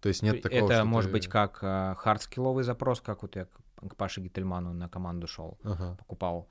То 0.00 0.08
есть 0.08 0.22
нет 0.22 0.42
такого, 0.42 0.70
это 0.70 0.84
может 0.84 1.10
ты- 1.10 1.12
быть 1.16 1.28
как 1.28 1.58
а, 1.62 1.94
хардскилловый 1.94 2.64
запрос, 2.64 3.00
как 3.00 3.22
вот 3.22 3.34
я 3.36 3.46
к, 3.46 3.94
Паше 3.96 4.20
Гительману 4.20 4.72
на 4.72 4.88
команду 4.88 5.26
шел, 5.26 5.58
Ага, 5.62 5.96
покупал. 5.96 6.48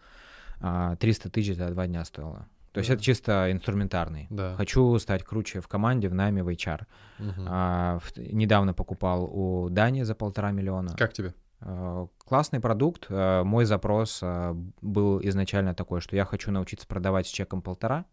а, 0.61 0.95
300 0.95 1.29
тысяч 1.29 1.55
за 1.55 1.69
два 1.69 1.85
дня 1.87 2.03
стоило. 2.05 2.47
То 2.75 2.79
есть 2.79 2.89
Да. 2.89 2.93
это 2.95 3.03
чисто 3.03 3.51
инструментарный. 3.51 4.27
да. 4.29 4.53
Хочу 4.55 4.99
стать 4.99 5.23
круче 5.23 5.61
в 5.61 5.67
команде, 5.67 6.09
в 6.09 6.13
найме, 6.13 6.43
в 6.43 6.49
HR. 6.49 6.85
Мгм. 7.19 7.45
А, 7.47 7.99
в- 7.99 8.17
недавно 8.17 8.73
покупал 8.73 9.23
у 9.31 9.69
Дани 9.69 10.03
за 10.03 10.13
полтора 10.13 10.51
миллиона. 10.51 10.93
Как 10.97 11.13
тебе? 11.13 11.33
А, 11.61 12.07
Классный 12.27 12.59
продукт. 12.59 13.05
А, 13.09 13.43
Мой 13.43 13.63
запрос 13.65 14.19
а, 14.21 14.53
был 14.81 15.19
изначально 15.23 15.73
такой, 15.73 16.01
что 16.01 16.15
я 16.17 16.25
хочу 16.25 16.51
научиться 16.51 16.85
продавать 16.85 17.27
с 17.27 17.31
чеком 17.31 17.61
полтора. 17.61 18.05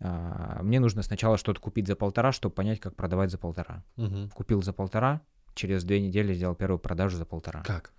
А, 0.00 0.58
Мне 0.62 0.80
нужно 0.80 1.02
сначала 1.02 1.38
что-то 1.38 1.60
купить 1.60 1.86
за 1.86 1.94
полтора, 1.96 2.32
чтобы 2.32 2.54
понять, 2.54 2.80
как 2.80 2.96
продавать 2.96 3.30
за 3.30 3.38
полтора. 3.38 3.84
Мгм. 3.96 4.30
Купил 4.30 4.62
за 4.62 4.72
полтора, 4.72 5.20
через 5.54 5.84
две 5.84 6.00
недели 6.00 6.34
сделал 6.34 6.54
первую 6.54 6.78
продажу 6.80 7.16
за 7.16 7.24
полтора. 7.24 7.62
Как? 7.62 7.92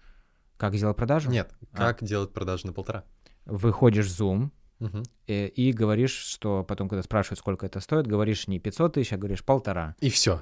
Как 0.58 0.76
сделать 0.76 0.98
продажу? 0.98 1.30
Нет, 1.32 1.52
А. 1.74 1.78
как 1.78 2.04
делать 2.04 2.34
продажи 2.34 2.68
на 2.68 2.74
полтора? 2.74 3.04
Выходишь 3.46 4.08
в 4.12 4.22
Zoom 4.22 4.50
Мгм. 4.80 5.04
э, 5.28 5.48
и 5.48 5.72
говоришь, 5.74 6.12
что 6.16 6.64
потом, 6.64 6.88
когда 6.90 7.02
спрашивают, 7.04 7.40
сколько 7.40 7.66
это 7.66 7.80
стоит, 7.80 8.08
говоришь 8.08 8.48
не 8.48 8.60
500 8.60 8.94
тысяч, 8.94 9.14
а 9.14 9.18
говоришь 9.18 9.44
полтора. 9.44 9.96
И 10.00 10.10
все. 10.10 10.42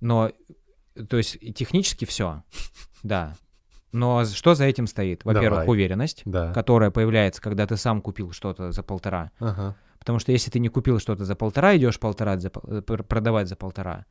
Но, 0.00 0.30
то 1.08 1.16
есть 1.16 1.36
и 1.40 1.52
технически 1.52 2.04
все, 2.04 2.42
да. 3.02 3.34
Но 3.92 4.24
что 4.24 4.54
за 4.54 4.64
этим 4.64 4.86
стоит? 4.86 5.24
Во-первых, 5.24 5.60
Давай. 5.60 5.68
уверенность, 5.68 6.22
Да. 6.26 6.52
которая 6.52 6.90
появляется, 6.90 7.40
когда 7.40 7.66
ты 7.66 7.76
сам 7.76 8.02
купил 8.02 8.32
что-то 8.32 8.70
за 8.72 8.82
полтора. 8.82 9.30
Ага. 9.38 9.76
Потому 9.98 10.18
что 10.18 10.30
если 10.32 10.50
ты 10.50 10.58
не 10.58 10.68
купил 10.68 10.98
что-то 11.00 11.24
за 11.24 11.34
полтора, 11.34 11.76
идешь 11.76 11.98
полтора 11.98 12.36
за, 12.38 12.50
э, 12.68 12.82
пр- 12.82 13.02
продавать 13.04 13.48
за 13.48 13.56
полтора, 13.56 14.04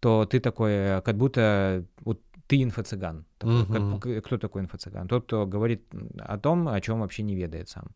то 0.00 0.24
ты 0.24 0.40
такой, 0.40 0.70
э, 0.72 1.00
как 1.02 1.16
будто 1.16 1.84
вот 2.04 2.20
ты 2.46 2.62
инфо-цыган. 2.62 3.24
Такой, 3.38 3.66
как- 3.66 3.80
Мгм. 3.80 4.00
к- 4.00 4.20
кто 4.22 4.38
такой 4.38 4.62
инфо-цыган? 4.62 5.06
Тот, 5.08 5.24
кто 5.26 5.46
говорит 5.46 5.82
о 6.18 6.38
том, 6.38 6.66
о 6.68 6.80
чем 6.80 7.00
вообще 7.00 7.22
не 7.22 7.34
ведает 7.34 7.68
сам. 7.68 7.88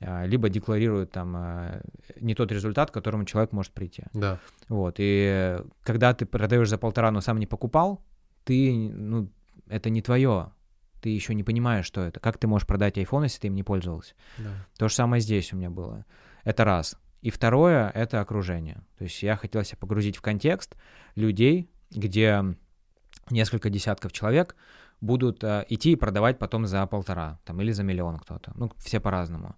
А, 0.00 0.24
Либо 0.26 0.48
декларирует 0.48 1.12
там 1.12 1.34
а, 1.36 1.80
не 2.20 2.34
тот 2.34 2.52
результат, 2.52 2.90
к 2.90 2.94
которому 2.94 3.24
человек 3.24 3.52
может 3.52 3.72
прийти. 3.72 4.04
Да. 4.12 4.38
Вот. 4.68 4.96
И 4.98 5.58
когда 5.82 6.14
ты 6.14 6.26
продаешь 6.26 6.68
за 6.68 6.78
полтора, 6.78 7.10
но 7.10 7.20
сам 7.20 7.38
не 7.38 7.46
покупал, 7.46 8.04
ты, 8.44 8.72
ну, 8.72 9.30
это 9.68 9.90
не 9.90 10.02
твое. 10.02 10.52
Ты 11.00 11.10
еще 11.10 11.34
не 11.34 11.42
понимаешь, 11.42 11.86
что 11.86 12.02
это. 12.02 12.20
Как 12.20 12.38
ты 12.38 12.46
можешь 12.46 12.66
продать 12.66 12.98
iPhone, 12.98 13.24
если 13.24 13.40
ты 13.40 13.46
им 13.48 13.54
не 13.54 13.62
пользовался? 13.62 14.14
Да. 14.38 14.50
То 14.78 14.88
же 14.88 14.94
самое 14.94 15.20
здесь 15.20 15.52
у 15.52 15.56
меня 15.56 15.70
было. 15.70 16.04
Это 16.44 16.64
раз. 16.64 16.98
И 17.22 17.30
второе— 17.30 17.90
это 17.94 18.20
окружение. 18.20 18.82
То 18.98 19.04
есть 19.04 19.22
я 19.22 19.36
хотел 19.36 19.64
себя 19.64 19.78
погрузить 19.80 20.16
в 20.16 20.22
контекст 20.22 20.76
людей, 21.14 21.70
где 21.90 22.44
несколько 23.30 23.70
десятков 23.70 24.12
человек 24.12 24.56
будут 25.00 25.42
э, 25.44 25.64
идти 25.68 25.92
и 25.92 25.96
продавать 25.96 26.38
потом 26.38 26.66
за 26.66 26.86
полтора, 26.86 27.38
там, 27.44 27.60
или 27.60 27.72
за 27.72 27.82
миллион 27.82 28.18
кто-то. 28.18 28.52
Ну, 28.54 28.70
все 28.78 29.00
по-разному. 29.00 29.56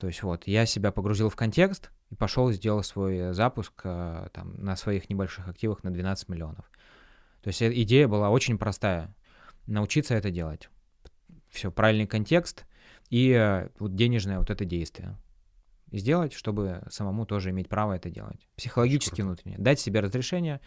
То 0.00 0.06
есть 0.06 0.22
вот, 0.22 0.46
я 0.46 0.64
себя 0.64 0.92
погрузил 0.92 1.28
в 1.28 1.36
контекст 1.36 1.90
и 2.08 2.14
пошел 2.14 2.50
сделал 2.50 2.82
свой 2.82 3.34
запуск 3.34 3.82
э, 3.84 4.28
там, 4.32 4.54
на 4.56 4.74
своих 4.74 5.10
небольших 5.10 5.46
активах 5.46 5.84
на 5.84 5.92
12 5.92 6.30
миллионов. 6.30 6.64
То 7.42 7.48
есть 7.48 7.60
э, 7.60 7.70
идея 7.82 8.08
была 8.08 8.30
очень 8.30 8.56
простая. 8.56 9.14
Научиться 9.66 10.14
это 10.14 10.30
делать. 10.30 10.70
Все, 11.50 11.70
правильный 11.70 12.06
контекст 12.06 12.64
и 13.10 13.30
э, 13.30 13.68
вот 13.78 13.94
денежное 13.94 14.38
вот 14.38 14.48
это 14.48 14.64
действие. 14.64 15.18
И 15.90 15.98
сделать, 15.98 16.32
чтобы 16.32 16.82
самому 16.88 17.26
тоже 17.26 17.50
иметь 17.50 17.68
право 17.68 17.92
это 17.92 18.08
делать. 18.08 18.48
Психологически 18.56 19.20
внутренне. 19.20 19.58
Дать 19.58 19.80
себе 19.80 20.00
разрешение. 20.00 20.62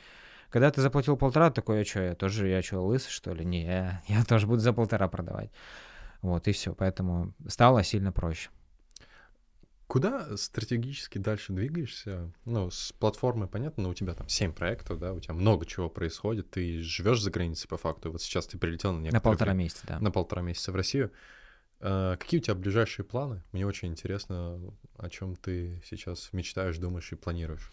Когда 0.49 0.69
ты 0.69 0.79
заплатил 0.79 1.17
полтора, 1.17 1.49
такой, 1.49 1.81
а 1.81 1.85
что, 1.85 2.01
я 2.03 2.13
тоже, 2.13 2.49
я 2.49 2.61
что, 2.61 2.81
лысый, 2.81 3.09
что 3.09 3.33
ли? 3.33 3.43
Не, 3.43 3.63
я, 3.63 4.03
я 4.07 4.23
тоже 4.25 4.45
буду 4.45 4.59
за 4.59 4.73
полтора 4.73 5.07
продавать. 5.07 5.49
Вот, 6.21 6.47
и 6.47 6.51
все. 6.51 6.75
Поэтому 6.75 7.33
стало 7.47 7.83
сильно 7.83 8.11
проще. 8.11 8.51
Куда 9.93 10.35
стратегически 10.37 11.19
дальше 11.19 11.53
двигаешься? 11.53 12.31
Ну, 12.45 12.71
с 12.71 12.91
платформы, 12.93 13.47
понятно, 13.47 13.83
но 13.83 13.89
у 13.89 13.93
тебя 13.93 14.15
там 14.15 14.27
7 14.27 14.51
проектов, 14.51 14.97
да, 14.97 15.13
у 15.13 15.19
тебя 15.19 15.35
много 15.35 15.67
чего 15.67 15.87
происходит, 15.87 16.49
ты 16.49 16.81
живешь 16.81 17.21
за 17.21 17.29
границей 17.29 17.69
по 17.69 17.77
факту, 17.77 18.11
вот 18.11 18.19
сейчас 18.19 18.47
ты 18.47 18.57
прилетел 18.57 18.91
на 18.91 18.97
На 18.97 19.03
некоторое 19.03 19.21
полтора 19.21 19.51
время- 19.51 19.63
месяца, 19.65 19.85
да. 19.85 19.99
на 19.99 20.09
полтора 20.09 20.41
месяца 20.41 20.71
в 20.71 20.75
Россию. 20.75 21.11
А, 21.79 22.15
Какие 22.17 22.39
у 22.39 22.43
тебя 22.43 22.55
ближайшие 22.55 23.05
планы? 23.05 23.43
Мне 23.51 23.67
очень 23.67 23.89
интересно, 23.89 24.59
о 24.97 25.09
чем 25.11 25.35
ты 25.35 25.79
сейчас 25.85 26.29
мечтаешь, 26.31 26.79
думаешь 26.79 27.11
и 27.11 27.15
планируешь. 27.15 27.71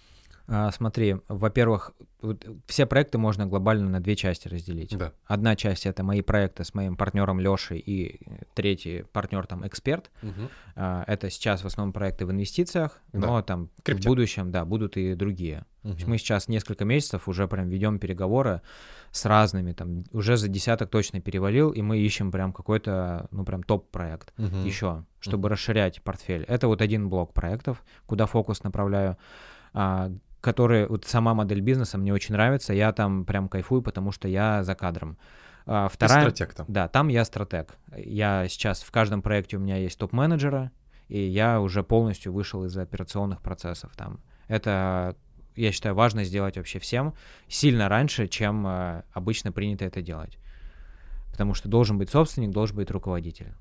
А, 0.53 0.73
смотри, 0.73 1.17
во-первых, 1.29 1.93
все 2.67 2.85
проекты 2.85 3.19
можно 3.19 3.47
глобально 3.47 3.89
на 3.89 4.01
две 4.01 4.17
части 4.17 4.49
разделить. 4.49 4.97
Да. 4.99 5.13
Одна 5.27 5.55
часть 5.55 5.87
это 5.87 6.03
мои 6.03 6.23
проекты 6.23 6.65
с 6.65 6.75
моим 6.75 6.97
партнером 6.97 7.39
Лешей, 7.39 7.79
и 7.79 8.21
третий 8.55 9.05
партнер 9.13 9.47
там 9.47 9.65
эксперт. 9.65 10.11
А, 10.75 11.05
Это 11.07 11.31
сейчас 11.31 11.63
в 11.63 11.67
основном 11.67 11.93
проекты 11.93 12.27
в 12.27 12.33
инвестициях, 12.33 13.01
Да. 13.13 13.19
но 13.29 13.43
там 13.43 13.71
Крипте. 13.85 14.03
в 14.03 14.11
будущем, 14.11 14.51
да, 14.51 14.65
будут 14.65 14.97
и 14.97 15.15
другие. 15.15 15.67
Есть 15.85 16.07
мы 16.09 16.19
сейчас 16.19 16.49
несколько 16.49 16.85
месяцев 16.85 17.29
уже 17.29 17.47
прям 17.47 17.69
ведем 17.69 18.01
переговоры 18.01 18.61
с 19.13 19.25
разными, 19.27 19.73
там 19.73 20.03
уже 20.13 20.37
за 20.37 20.49
десяток 20.49 20.91
точно 20.91 21.21
перевалил, 21.21 21.71
и 21.71 21.81
мы 21.81 21.99
ищем 21.99 22.33
прям 22.33 22.53
какой-то, 22.53 23.29
ну 23.31 23.45
прям 23.45 23.63
топ-проект 23.63 24.33
Мгм. 24.37 24.65
еще, 24.65 25.05
чтобы 25.21 25.49
расширять 25.49 26.03
портфель. 26.03 26.43
Это 26.49 26.67
вот 26.67 26.83
один 26.83 27.09
блок 27.09 27.33
проектов, 27.33 27.85
куда 28.07 28.27
фокус 28.27 28.65
направляю, 28.65 29.17
а, 30.41 30.45
который, 30.45 30.87
вот 30.87 31.05
сама 31.05 31.35
модель 31.35 31.61
бизнеса 31.61 31.99
мне 31.99 32.13
очень 32.13 32.35
нравится, 32.35 32.73
я 32.73 32.93
там 32.93 33.25
прям 33.25 33.49
кайфую, 33.49 33.83
потому 33.83 34.13
что 34.13 34.29
я 34.29 34.63
за 34.65 34.75
кадром. 34.75 35.19
А, 35.67 35.89
Ты 35.89 35.95
Вторая, 35.95 36.23
стратег 36.23 36.55
там. 36.55 36.67
да, 36.69 36.89
там 36.89 37.09
я 37.09 37.25
стратег. 37.25 37.77
Я 37.97 38.49
сейчас 38.49 38.83
в 38.83 38.91
каждом 38.91 39.23
проекте 39.23 39.57
у 39.57 39.61
меня 39.61 39.77
есть 39.77 39.99
топ-менеджера, 39.99 40.73
и 41.09 41.21
я 41.21 41.61
уже 41.61 41.83
полностью 41.83 42.33
вышел 42.33 42.65
из 42.65 42.77
операционных 42.77 43.43
процессов 43.43 43.93
там. 43.97 44.21
Это, 44.49 45.17
я 45.57 45.73
считаю, 45.73 45.95
важно 45.95 46.25
сделать 46.25 46.57
вообще 46.57 46.79
всем 46.79 47.15
сильно 47.49 47.89
раньше, 47.89 48.27
чем 48.27 48.67
э, 48.67 49.03
обычно 49.13 49.53
принято 49.53 49.85
это 49.85 50.03
делать. 50.03 50.39
Потому 51.31 51.55
что 51.55 51.69
должен 51.69 51.99
быть 51.99 52.11
собственник, 52.11 52.51
должен 52.51 52.77
быть 52.77 52.91
руководитель. 52.91 53.55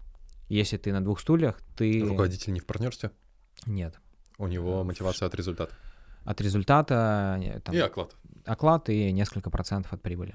Если 0.48 0.78
ты 0.78 0.92
на 0.92 1.04
двух 1.04 1.20
стульях, 1.20 1.60
ты... 1.76 2.02
Руководитель 2.02 2.54
не 2.54 2.60
в 2.60 2.66
партнерстве, 2.66 3.12
Нет. 3.68 4.00
у 4.40 4.48
него 4.48 4.84
мотивация 4.84 5.28
от 5.28 5.36
результата. 5.36 5.74
От 6.30 6.42
результата 6.42 7.40
э, 7.42 7.60
там, 7.62 7.74
И 7.74 7.80
оклад. 7.80 8.16
оклад 8.46 8.90
и 8.90 9.12
несколько 9.12 9.50
процентов 9.50 9.94
от 9.94 10.02
прибыли. 10.04 10.34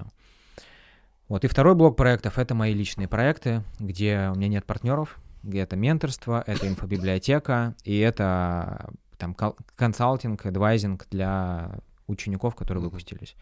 Вот. 1.29 1.45
И 1.45 1.47
второй 1.47 1.73
блок 1.73 1.95
проектов— 1.95 2.37
это 2.39 2.53
мои 2.53 2.73
личные 2.73 3.07
проекты, 3.07 3.63
где 3.79 4.29
у 4.33 4.35
меня 4.35 4.49
нет 4.49 4.65
партнеров, 4.65 5.17
где 5.41 5.59
это 5.59 5.77
менторство, 5.77 6.43
это 6.45 6.67
инфобиблиотека, 6.67 7.75
и 7.85 7.97
это 7.99 8.89
там 9.17 9.33
консалтинг, 9.77 10.45
адвайзинг 10.45 11.07
для 11.09 11.79
учеников, 12.07 12.55
которые 12.55 12.81
Мгм. 12.81 12.89
выпустились. 12.91 13.35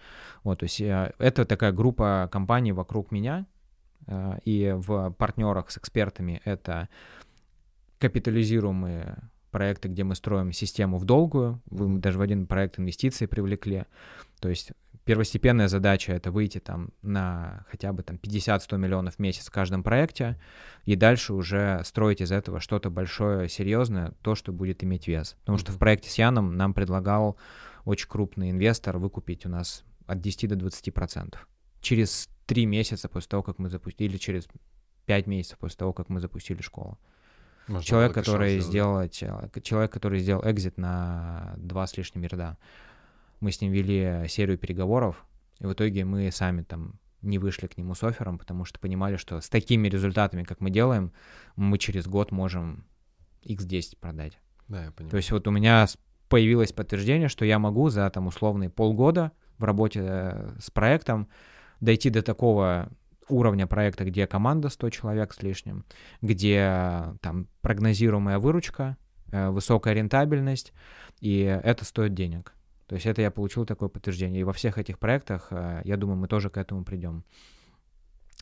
Вот, 0.43 0.59
то 0.59 0.65
есть 0.65 0.79
э, 0.79 1.11
это 1.17 1.45
такая 1.45 1.71
группа 1.71 2.29
компаний 2.31 2.71
вокруг 2.71 3.11
меня, 3.11 3.47
э, 4.05 4.37
и 4.45 4.73
в 4.77 5.09
партнерах 5.17 5.71
с 5.71 5.77
экспертами 5.79 6.39
это 6.45 6.87
капитализируемые 7.97 9.17
проекты, 9.53 9.87
где 9.87 10.03
мы 10.03 10.15
строим 10.15 10.51
систему 10.51 10.97
в 10.97 11.05
долгую. 11.05 11.61
Вы 11.69 11.99
даже 11.99 12.17
в 12.17 12.21
один 12.21 12.45
проект 12.45 12.77
инвестиции 12.77 13.25
привлекли. 13.27 13.85
То 14.41 14.49
есть 14.49 14.73
первостепенная 15.05 15.67
задача— 15.67 16.11
это 16.13 16.31
выйти 16.31 16.59
там 16.59 16.89
на 17.01 17.65
хотя 17.69 17.93
бы 17.93 18.03
там 18.03 18.17
50-100 18.17 18.77
миллионов 18.77 19.15
в 19.15 19.19
месяц 19.19 19.47
в 19.47 19.51
каждом 19.51 19.83
проекте, 19.83 20.39
и 20.85 20.95
дальше 20.95 21.33
уже 21.33 21.81
строить 21.85 22.21
из 22.21 22.31
этого 22.31 22.59
что-то 22.59 22.89
большое, 22.89 23.47
серьезное, 23.47 24.13
то, 24.21 24.35
что 24.35 24.51
будет 24.51 24.83
иметь 24.83 25.07
вес. 25.07 25.37
Потому 25.41 25.57
что 25.57 25.71
в 25.71 25.77
проекте 25.77 26.09
с 26.09 26.17
Яном 26.17 26.57
нам 26.57 26.73
предлагал 26.73 27.37
очень 27.85 28.07
крупный 28.07 28.51
инвестор 28.51 28.97
выкупить 28.97 29.45
у 29.45 29.49
нас 29.49 29.83
от 30.07 30.21
10 30.21 30.49
до 30.49 30.55
20 30.55 30.93
процентов. 30.93 31.47
Через 31.81 32.29
три 32.45 32.65
месяца 32.65 33.09
после 33.09 33.29
того, 33.29 33.43
как 33.43 33.59
мы 33.59 33.69
запустили, 33.69 34.09
или 34.09 34.17
через 34.17 34.47
пять 35.05 35.27
месяцев 35.27 35.59
после 35.59 35.77
того, 35.77 35.93
как 35.93 36.09
мы 36.09 36.19
запустили 36.19 36.61
школу. 36.61 36.97
Может, 37.68 37.88
человек, 37.88 38.14
который 38.14 38.59
сделал, 38.59 39.07
человек, 39.07 39.91
который 39.91 40.20
сделал 40.20 40.41
экзит 40.45 40.78
на 40.78 41.53
два 41.57 41.88
с 41.88 41.95
лишним 41.97 42.24
ряда. 42.24 42.57
Мы 43.39 43.51
с 43.51 43.61
ним 43.61 43.72
вели 43.72 44.28
серию 44.28 44.57
переговоров, 44.57 45.26
и 45.59 45.66
в 45.66 45.74
итоге 45.74 46.05
мы 46.05 46.32
сами 46.32 46.64
там 46.64 46.99
не 47.22 47.39
вышли 47.39 47.68
к 47.68 47.78
нему 47.78 47.95
с 47.95 48.03
оффером, 48.03 48.38
потому 48.38 48.66
что 48.66 48.80
понимали, 48.80 49.16
что 49.16 49.39
с 49.39 49.49
такими 49.49 49.88
результатами, 49.88 50.43
как 50.43 50.59
мы 50.59 50.70
делаем, 50.70 51.14
мы 51.55 51.78
через 51.78 52.05
год 52.05 52.32
можем 52.32 52.86
X10 53.43 53.97
продать. 53.99 54.38
Да, 54.68 54.86
я 54.86 54.91
понимаю. 54.91 55.11
То 55.11 55.18
есть 55.18 55.32
вот 55.32 55.47
у 55.47 55.51
меня 55.51 55.88
появилось 56.30 56.74
подтверждение, 56.74 57.30
что 57.30 57.45
я 57.45 57.59
могу 57.59 57.89
за 57.89 58.09
там 58.09 58.28
условные 58.28 58.70
полгода 58.70 59.32
в 59.57 59.64
работе 59.64 60.01
э, 60.03 60.55
с 60.59 60.70
проектом 60.72 61.28
дойти 61.80 62.09
до 62.09 62.22
такого 62.22 62.89
уровня 63.30 63.67
проекта, 63.67 64.05
где 64.05 64.28
команда 64.28 64.69
100 64.69 64.89
человек 64.89 65.34
с 65.34 65.41
лишним, 65.41 65.86
где 66.21 67.15
там 67.21 67.47
прогнозируемая 67.61 68.39
выручка, 68.39 68.97
э, 69.32 69.49
высокая 69.49 69.93
рентабельность, 69.93 70.74
и 71.19 71.39
это 71.41 71.86
стоит 71.86 72.13
денег. 72.13 72.53
То 72.88 72.95
есть 72.95 73.05
это 73.05 73.21
я 73.21 73.32
получил 73.32 73.65
такое 73.65 73.89
подтверждение. 73.89 74.41
И 74.41 74.43
во 74.43 74.53
всех 74.53 74.78
этих 74.78 74.99
проектах, 74.99 75.47
э, 75.51 75.82
я 75.84 75.97
думаю, 75.97 76.17
мы 76.17 76.28
тоже 76.28 76.49
к 76.49 76.57
этому 76.57 76.84
придем. 76.84 77.24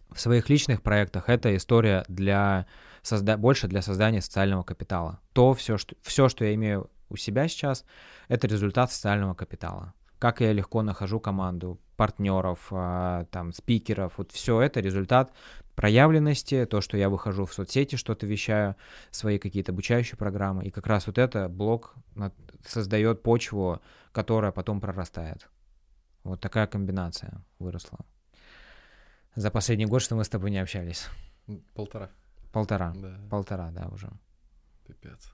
В 0.10 0.20
своих 0.20 0.50
личных 0.50 0.82
проектах 0.82 1.30
это 1.30 1.56
история 1.56 2.04
для 2.08 2.66
созда... 3.02 3.38
больше 3.38 3.68
для 3.68 3.82
создания 3.82 4.22
социального 4.22 4.64
капитала. 4.64 5.22
То 5.34 5.54
все 5.54 5.78
что, 5.78 5.96
все, 6.02 6.28
что 6.28 6.44
я 6.44 6.54
имею 6.56 6.90
у 7.10 7.16
себя 7.16 7.48
сейчас, 7.48 7.86
это 8.28 8.48
результат 8.48 8.92
социального 8.92 9.34
капитала 9.36 9.94
как 10.22 10.40
я 10.40 10.54
легко 10.54 10.84
нахожу 10.84 11.20
команду, 11.20 11.80
партнеров, 11.98 12.68
а, 12.70 13.26
там, 13.32 13.52
спикеров. 13.54 14.20
Вот 14.20 14.32
все 14.32 14.62
это 14.62 14.80
результат 14.80 15.34
проявленности, 15.74 16.66
то, 16.66 16.80
что 16.80 16.96
я 16.96 17.10
выхожу 17.10 17.46
в 17.46 17.54
соцсети, 17.56 17.96
что-то 17.96 18.28
вещаю, 18.28 18.76
свои 19.10 19.40
какие-то 19.40 19.72
обучающие 19.72 20.16
программы. 20.16 20.64
И 20.64 20.70
как 20.70 20.86
раз 20.86 21.08
вот 21.08 21.18
это 21.18 21.50
блок 21.50 21.96
создает 22.64 23.24
почву, 23.24 23.82
которая 24.12 24.52
потом 24.52 24.80
прорастает. 24.80 25.50
Вот 26.24 26.40
такая 26.40 26.68
комбинация 26.68 27.44
выросла. 27.58 27.98
За 29.34 29.50
последний 29.50 29.88
год, 29.88 30.04
что 30.04 30.16
мы 30.16 30.24
с 30.24 30.30
тобой 30.30 30.52
не 30.52 30.60
общались? 30.60 31.08
Полтора. 31.74 32.12
Полтора. 32.52 32.94
Да. 32.96 33.18
Полтора, 33.32 33.72
да, 33.72 33.88
уже. 33.92 34.12
Пипец. 34.86 35.34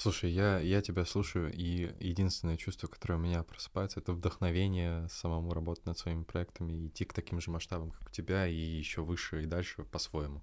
Слушай, 0.00 0.30
я, 0.30 0.58
я 0.60 0.80
тебя 0.80 1.04
слушаю, 1.04 1.52
и 1.52 1.94
единственное 2.00 2.56
чувство, 2.56 2.86
которое 2.86 3.16
у 3.16 3.18
меня 3.18 3.42
просыпается, 3.42 4.00
это 4.00 4.14
вдохновение 4.14 5.06
самому 5.10 5.52
работать 5.52 5.84
над 5.84 5.98
своими 5.98 6.22
проектами 6.22 6.72
и 6.72 6.86
идти 6.86 7.04
к 7.04 7.12
таким 7.12 7.38
же 7.38 7.50
масштабам, 7.50 7.90
как 7.90 8.08
у 8.08 8.10
тебя, 8.10 8.46
и 8.46 8.54
еще 8.54 9.02
выше 9.02 9.42
и 9.42 9.46
дальше 9.46 9.84
по-своему. 9.84 10.42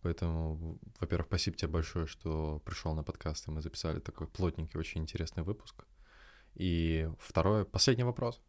Поэтому, 0.00 0.78
во-первых, 1.00 1.26
спасибо 1.26 1.58
тебе 1.58 1.68
большое, 1.68 2.06
что 2.06 2.62
пришел 2.64 2.94
на 2.94 3.02
подкаст, 3.02 3.46
и 3.46 3.50
мы 3.50 3.60
записали 3.60 4.00
такой 4.00 4.26
плотненький, 4.26 4.80
очень 4.80 5.02
интересный 5.02 5.42
выпуск. 5.42 5.84
И 6.54 7.10
второе, 7.18 7.66
последний 7.66 8.04
вопрос. 8.04 8.40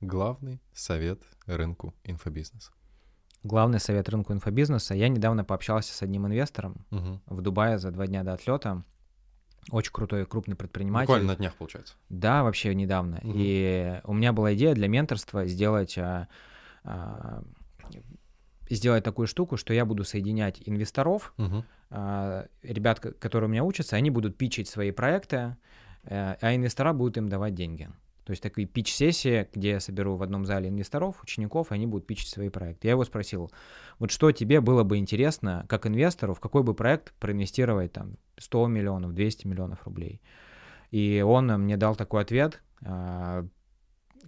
Главный 0.00 0.62
совет 0.72 1.24
рынку 1.46 1.92
инфобизнеса. 2.04 2.70
Главный 3.42 3.80
совет 3.80 4.08
рынку 4.08 4.32
инфобизнеса. 4.32 4.94
Я 4.94 5.08
недавно 5.08 5.44
пообщался 5.44 5.92
с 5.92 6.02
одним 6.02 6.28
инвестором 6.28 6.86
угу. 6.92 7.20
в 7.26 7.40
Дубае 7.42 7.80
за 7.80 7.90
два 7.90 8.06
дня 8.06 8.22
до 8.22 8.34
отлета. 8.34 8.84
Очень 9.70 9.92
крутой, 9.92 10.26
крупный 10.26 10.56
предприниматель. 10.56 11.06
Буквально 11.06 11.28
на 11.28 11.36
днях, 11.36 11.54
получается. 11.54 11.94
Да, 12.08 12.42
вообще 12.42 12.74
недавно. 12.74 13.18
Угу. 13.22 13.32
И 13.34 14.00
у 14.04 14.14
меня 14.14 14.32
была 14.32 14.54
идея 14.54 14.74
для 14.74 14.88
менторства 14.88 15.46
сделать, 15.46 15.98
а, 15.98 16.28
а, 16.84 17.42
сделать 18.70 19.04
такую 19.04 19.26
штуку, 19.26 19.56
что 19.56 19.74
я 19.74 19.84
буду 19.84 20.04
соединять 20.04 20.62
инвесторов, 20.64 21.34
угу. 21.36 21.64
а, 21.90 22.46
ребят, 22.62 23.00
которые 23.00 23.48
у 23.48 23.50
меня 23.50 23.64
учатся, 23.64 23.96
они 23.96 24.10
будут 24.10 24.36
пичить 24.36 24.68
свои 24.68 24.90
проекты, 24.90 25.56
а, 26.04 26.36
а 26.40 26.54
инвестора 26.54 26.92
будут 26.92 27.18
им 27.18 27.28
давать 27.28 27.54
деньги. 27.54 27.90
То 28.24 28.32
есть 28.32 28.42
такие 28.42 28.66
пич-сессии, 28.66 29.48
где 29.54 29.70
я 29.70 29.80
соберу 29.80 30.16
в 30.16 30.22
одном 30.22 30.44
зале 30.44 30.68
инвесторов, 30.68 31.22
учеников, 31.22 31.72
и 31.72 31.74
они 31.74 31.86
будут 31.86 32.06
пичить 32.06 32.28
свои 32.28 32.50
проекты. 32.50 32.88
Я 32.88 32.92
его 32.92 33.04
спросил, 33.04 33.50
вот 33.98 34.10
что 34.10 34.32
тебе 34.32 34.60
было 34.60 34.82
бы 34.82 34.98
интересно, 34.98 35.64
как 35.66 35.86
инвестору, 35.86 36.34
в 36.34 36.40
какой 36.40 36.62
бы 36.62 36.74
проект 36.74 37.14
проинвестировать 37.14 37.94
там 37.94 38.16
100 38.38 38.66
миллионов, 38.68 39.14
200 39.14 39.46
миллионов 39.46 39.84
рублей. 39.84 40.20
И 40.90 41.22
он 41.26 41.46
мне 41.46 41.76
дал 41.76 41.96
такой 41.96 42.22
ответ, 42.22 42.62
а, 42.84 43.46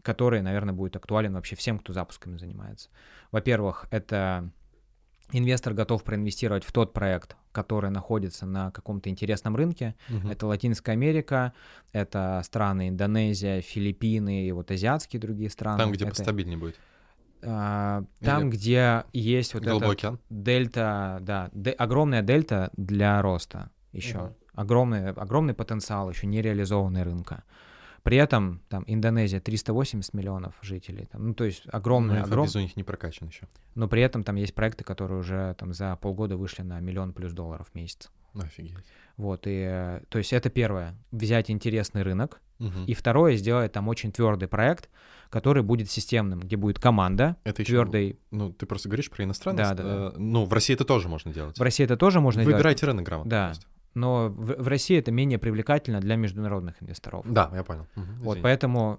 который, 0.03 0.43
наверное, 0.43 0.75
будет 0.75 0.97
актуален 0.97 1.35
вообще 1.35 1.57
всем, 1.57 1.79
кто 1.79 1.93
запусками 1.93 2.37
занимается. 2.37 2.91
Во-первых, 3.33 3.87
это 3.91 4.51
инвестор 5.33 5.75
готов 5.75 6.03
проинвестировать 6.05 6.65
в 6.65 6.73
тот 6.73 6.93
проект, 6.93 7.37
который 7.53 7.91
находится 7.91 8.47
на 8.47 8.71
каком-то 8.71 9.09
интересном 9.11 9.57
рынке. 9.57 9.95
Угу. 10.09 10.29
Это 10.29 10.47
Латинская 10.47 10.93
Америка, 10.93 11.53
это 11.93 12.41
страны 12.45 12.89
Индонезия, 12.89 13.61
Филиппины 13.61 14.47
и 14.47 14.53
вот 14.53 14.71
азиатские 14.71 15.21
другие 15.21 15.51
страны. 15.51 15.79
Там, 15.79 15.93
где 15.93 16.05
это, 16.05 16.17
постабильнее 16.17 16.59
будет. 16.59 16.79
А, 17.43 18.05
там, 18.21 18.49
Или... 18.49 18.51
где 18.51 19.05
есть 19.13 19.55
вот 19.55 19.67
эта 19.67 20.19
дельта, 20.29 21.19
да, 21.23 21.51
де, 21.53 21.71
огромная 21.71 22.23
дельта 22.23 22.71
для 22.77 23.23
роста 23.23 23.71
еще. 23.93 24.19
Угу. 24.19 24.35
Огромный, 24.55 25.11
огромный 25.11 25.55
потенциал 25.55 26.11
еще 26.11 26.27
нереализованный 26.27 27.03
рынка. 27.03 27.45
При 28.03 28.17
этом 28.17 28.63
там 28.69 28.85
Индонезия 28.87 29.41
380 29.41 30.15
миллионов 30.15 30.55
жителей, 30.63 31.07
там, 31.07 31.29
ну 31.29 31.35
то 31.35 31.45
есть 31.45 31.65
огромный, 31.71 32.21
ну, 32.21 32.25
огром... 32.25 32.49
у 32.55 32.59
них 32.59 32.75
не 32.77 32.83
прокачан 32.83 33.29
еще. 33.29 33.47
Но 33.75 33.89
при 33.89 34.01
этом 34.01 34.25
там 34.25 34.37
есть 34.37 34.55
проекты, 34.55 34.85
которые 34.85 35.21
уже 35.21 35.55
там 35.59 35.75
за 35.75 35.97
полгода 35.97 36.37
вышли 36.37 36.63
на 36.63 36.81
миллион 36.81 37.13
плюс 37.13 37.33
долларов 37.33 37.69
в 37.71 37.75
месяц. 37.75 38.11
Офигеть. 38.35 38.77
Вот, 39.17 39.43
и, 39.45 40.01
то 40.09 40.19
есть 40.19 40.33
это 40.33 40.49
первое, 40.49 40.97
взять 41.11 41.51
интересный 41.51 42.03
рынок, 42.03 42.41
угу. 42.59 42.85
и 42.87 42.95
второе, 42.95 43.37
сделать 43.37 43.73
там 43.73 43.87
очень 43.89 44.13
твердый 44.13 44.49
проект, 44.49 44.89
который 45.29 45.63
будет 45.63 45.91
системным, 45.91 46.41
где 46.41 46.57
будет 46.57 46.79
команда 46.79 47.37
это. 47.45 47.61
Еще, 47.61 48.17
ну, 48.31 48.53
ты 48.53 48.65
просто 48.65 48.89
говоришь 48.89 49.11
про 49.11 49.25
иностранность. 49.25 49.71
Да, 49.71 49.75
да, 49.75 49.83
да. 49.83 50.17
Э, 50.17 50.19
ну, 50.19 50.47
в 50.47 50.53
России 50.53 50.75
это 50.75 50.85
тоже 50.85 51.09
можно 51.09 51.35
делать. 51.35 51.59
В 51.59 51.63
России 51.63 51.85
это 51.85 51.99
тоже 51.99 52.21
можно 52.21 52.41
Выбирайте 52.43 52.81
делать. 52.81 52.83
Выбирайте 52.83 52.87
рынок 52.87 53.05
грамотно. 53.05 53.31
Да. 53.31 53.47
Просто 53.49 53.67
но 53.95 54.29
в, 54.29 54.63
в 54.63 54.69
России 54.69 54.99
это 54.99 55.11
менее 55.11 55.39
привлекательно 55.39 56.01
для 56.01 56.17
международных 56.17 56.83
инвесторов. 56.83 57.25
Да, 57.29 57.51
я 57.55 57.65
понял. 57.65 57.87
Угу, 57.97 58.05
вот 58.21 58.43
поэтому 58.43 58.99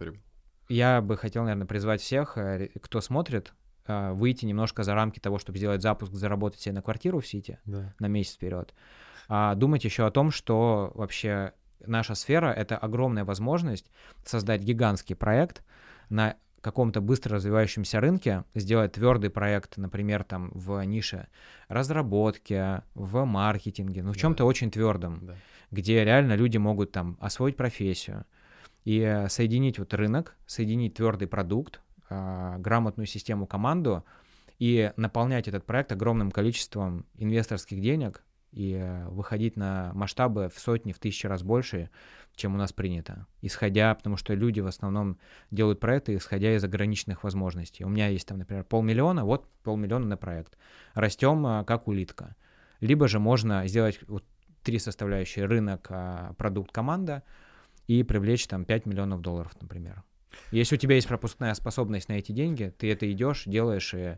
я 0.69 1.01
бы 1.01 1.17
хотел, 1.17 1.43
наверное, 1.43 1.67
призвать 1.67 2.01
всех, 2.01 2.37
э, 2.37 2.69
кто 2.81 3.01
смотрит, 3.01 3.53
э, 3.87 4.11
выйти 4.11 4.45
немножко 4.45 4.83
за 4.83 4.93
рамки 4.93 5.19
того, 5.19 5.39
чтобы 5.39 5.57
сделать 5.57 5.81
запуск, 5.81 6.13
заработать 6.13 6.61
себе 6.61 6.75
на 6.75 6.81
квартиру 6.81 7.19
в 7.19 7.27
Сити 7.27 7.59
да. 7.65 7.93
на 7.99 8.07
месяц 8.07 8.35
вперед. 8.35 8.73
А 9.27 9.55
думать 9.55 9.83
еще 9.85 10.05
о 10.05 10.11
том, 10.11 10.31
что 10.31 10.91
вообще 10.95 11.53
наша 11.85 12.15
сфера— 12.15 12.47
это 12.57 12.77
огромная 12.77 13.23
возможность 13.23 13.89
создать 14.25 14.61
гигантский 14.61 15.15
проект 15.15 15.63
на 16.09 16.35
каком-то 16.61 17.01
быстро 17.01 17.35
развивающемся 17.35 17.99
рынке 17.99 18.45
сделать 18.55 18.93
твердый 18.93 19.29
проект, 19.29 19.77
например, 19.77 20.23
там 20.23 20.51
в 20.53 20.81
нише 20.85 21.27
разработки, 21.67 22.81
в 22.93 23.25
маркетинге, 23.25 24.03
ну 24.03 24.13
в 24.13 24.17
чем-то 24.17 24.45
очень 24.45 24.71
твердом, 24.71 25.19
да. 25.21 25.35
где 25.71 26.03
реально 26.05 26.35
люди 26.35 26.57
могут 26.57 26.91
там 26.91 27.17
освоить 27.19 27.57
профессию 27.57 28.25
и 28.85 29.25
соединить 29.29 29.79
вот 29.79 29.93
рынок, 29.93 30.35
соединить 30.45 30.93
твердый 30.95 31.27
продукт, 31.27 31.81
э, 32.09 32.55
грамотную 32.59 33.07
систему, 33.07 33.47
команду 33.47 34.05
и 34.59 34.91
наполнять 34.95 35.47
этот 35.47 35.65
проект 35.65 35.91
огромным 35.91 36.31
количеством 36.31 37.05
инвесторских 37.17 37.81
денег 37.81 38.23
и 38.51 38.73
э, 38.73 39.07
выходить 39.07 39.55
на 39.55 39.91
масштабы 39.93 40.49
в 40.53 40.59
сотни, 40.59 40.91
в 40.91 40.99
тысячи 40.99 41.25
раз 41.25 41.41
больше, 41.43 41.89
чем 42.35 42.55
у 42.55 42.57
нас 42.57 42.73
принято. 42.73 43.27
Исходя, 43.41 43.93
потому 43.95 44.17
что 44.17 44.33
люди 44.33 44.59
в 44.59 44.67
основном 44.67 45.17
делают 45.51 45.79
проекты, 45.79 46.15
исходя 46.15 46.55
из 46.55 46.63
ограниченных 46.63 47.23
возможностей. 47.23 47.85
У 47.85 47.89
меня 47.89 48.07
есть 48.07 48.27
там, 48.27 48.37
например, 48.37 48.63
полмиллиона, 48.63 49.25
вот 49.25 49.47
полмиллиона 49.63 50.05
на 50.05 50.17
проект. 50.17 50.57
Растем 50.93 51.45
а, 51.45 51.63
как 51.63 51.87
улитка. 51.87 52.35
Либо 52.79 53.07
же 53.07 53.19
можно 53.19 53.67
сделать 53.67 53.99
вот, 54.07 54.25
три 54.63 54.79
составляющие 54.79 55.45
рынок, 55.45 55.87
а, 55.89 56.33
продукт, 56.33 56.71
команда 56.71 57.23
и 57.87 58.03
привлечь 58.03 58.47
там 58.47 58.65
5 58.65 58.85
миллионов 58.85 59.21
долларов, 59.21 59.53
например. 59.61 60.03
Если 60.51 60.75
у 60.75 60.77
тебя 60.77 60.95
есть 60.95 61.07
пропускная 61.07 61.53
способность 61.53 62.09
на 62.09 62.13
эти 62.13 62.31
деньги, 62.31 62.73
ты 62.77 62.91
это 62.91 63.09
идешь, 63.11 63.43
делаешь 63.45 63.93
и 63.93 64.17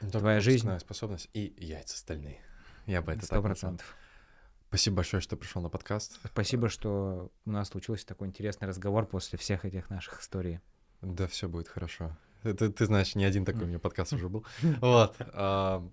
Только 0.00 0.18
Твоя 0.18 0.40
жизнь. 0.40 0.58
пропускная 0.58 0.78
способность 0.78 1.30
и 1.32 1.54
яйца 1.58 1.96
стальные. 1.96 2.40
Я 2.86 3.02
бы 3.02 3.12
это 3.12 3.24
Сто 3.24 3.36
так 3.36 3.44
назвал. 3.44 3.50
процентов. 3.72 3.96
Спасибо 4.68 4.96
большое, 4.96 5.20
что 5.20 5.36
пришел 5.36 5.62
на 5.62 5.68
подкаст. 5.68 6.18
Спасибо, 6.24 6.68
что 6.68 7.30
у 7.44 7.50
нас 7.50 7.68
случился 7.68 8.06
такой 8.06 8.26
интересный 8.28 8.66
разговор 8.66 9.06
после 9.06 9.38
всех 9.38 9.64
этих 9.64 9.88
наших 9.88 10.20
историй. 10.20 10.60
Да, 11.00 11.26
все 11.28 11.48
будет 11.48 11.68
хорошо. 11.68 12.16
Ты, 12.42 12.54
ты 12.54 12.86
знаешь, 12.86 13.14
не 13.14 13.24
один 13.24 13.44
такой 13.44 13.62
у 13.62 13.66
меня 13.66 13.78
подкаст 13.78 14.12
уже 14.12 14.28
был. 14.28 14.44
Вот. 14.80 15.16
а, 15.18 15.88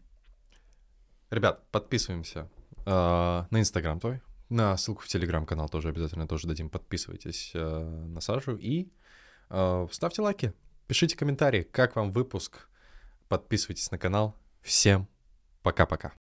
Ребят, 1.29 1.63
подписываемся 1.71 2.49
а, 2.85 3.47
на 3.51 3.59
Инстаграм 3.59 3.99
твой, 3.99 4.21
на 4.49 4.75
ссылку 4.77 5.03
в 5.03 5.07
Телеграм-канал 5.07 5.69
тоже 5.69 5.89
обязательно 5.89 6.27
тоже 6.27 6.47
дадим. 6.47 6.69
Подписывайтесь 6.69 7.51
а, 7.53 7.87
на 8.07 8.19
Сашу 8.19 8.57
и 8.57 8.89
ставьте 9.91 10.21
лайки, 10.21 10.53
пишите 10.87 11.17
комментарии, 11.17 11.63
как 11.63 11.97
вам 11.97 12.11
выпуск, 12.11 12.67
подписывайтесь 13.27 13.91
на 13.91 13.97
канал. 13.97 14.35
Всем 14.61 15.07
пока-пока. 15.61 16.13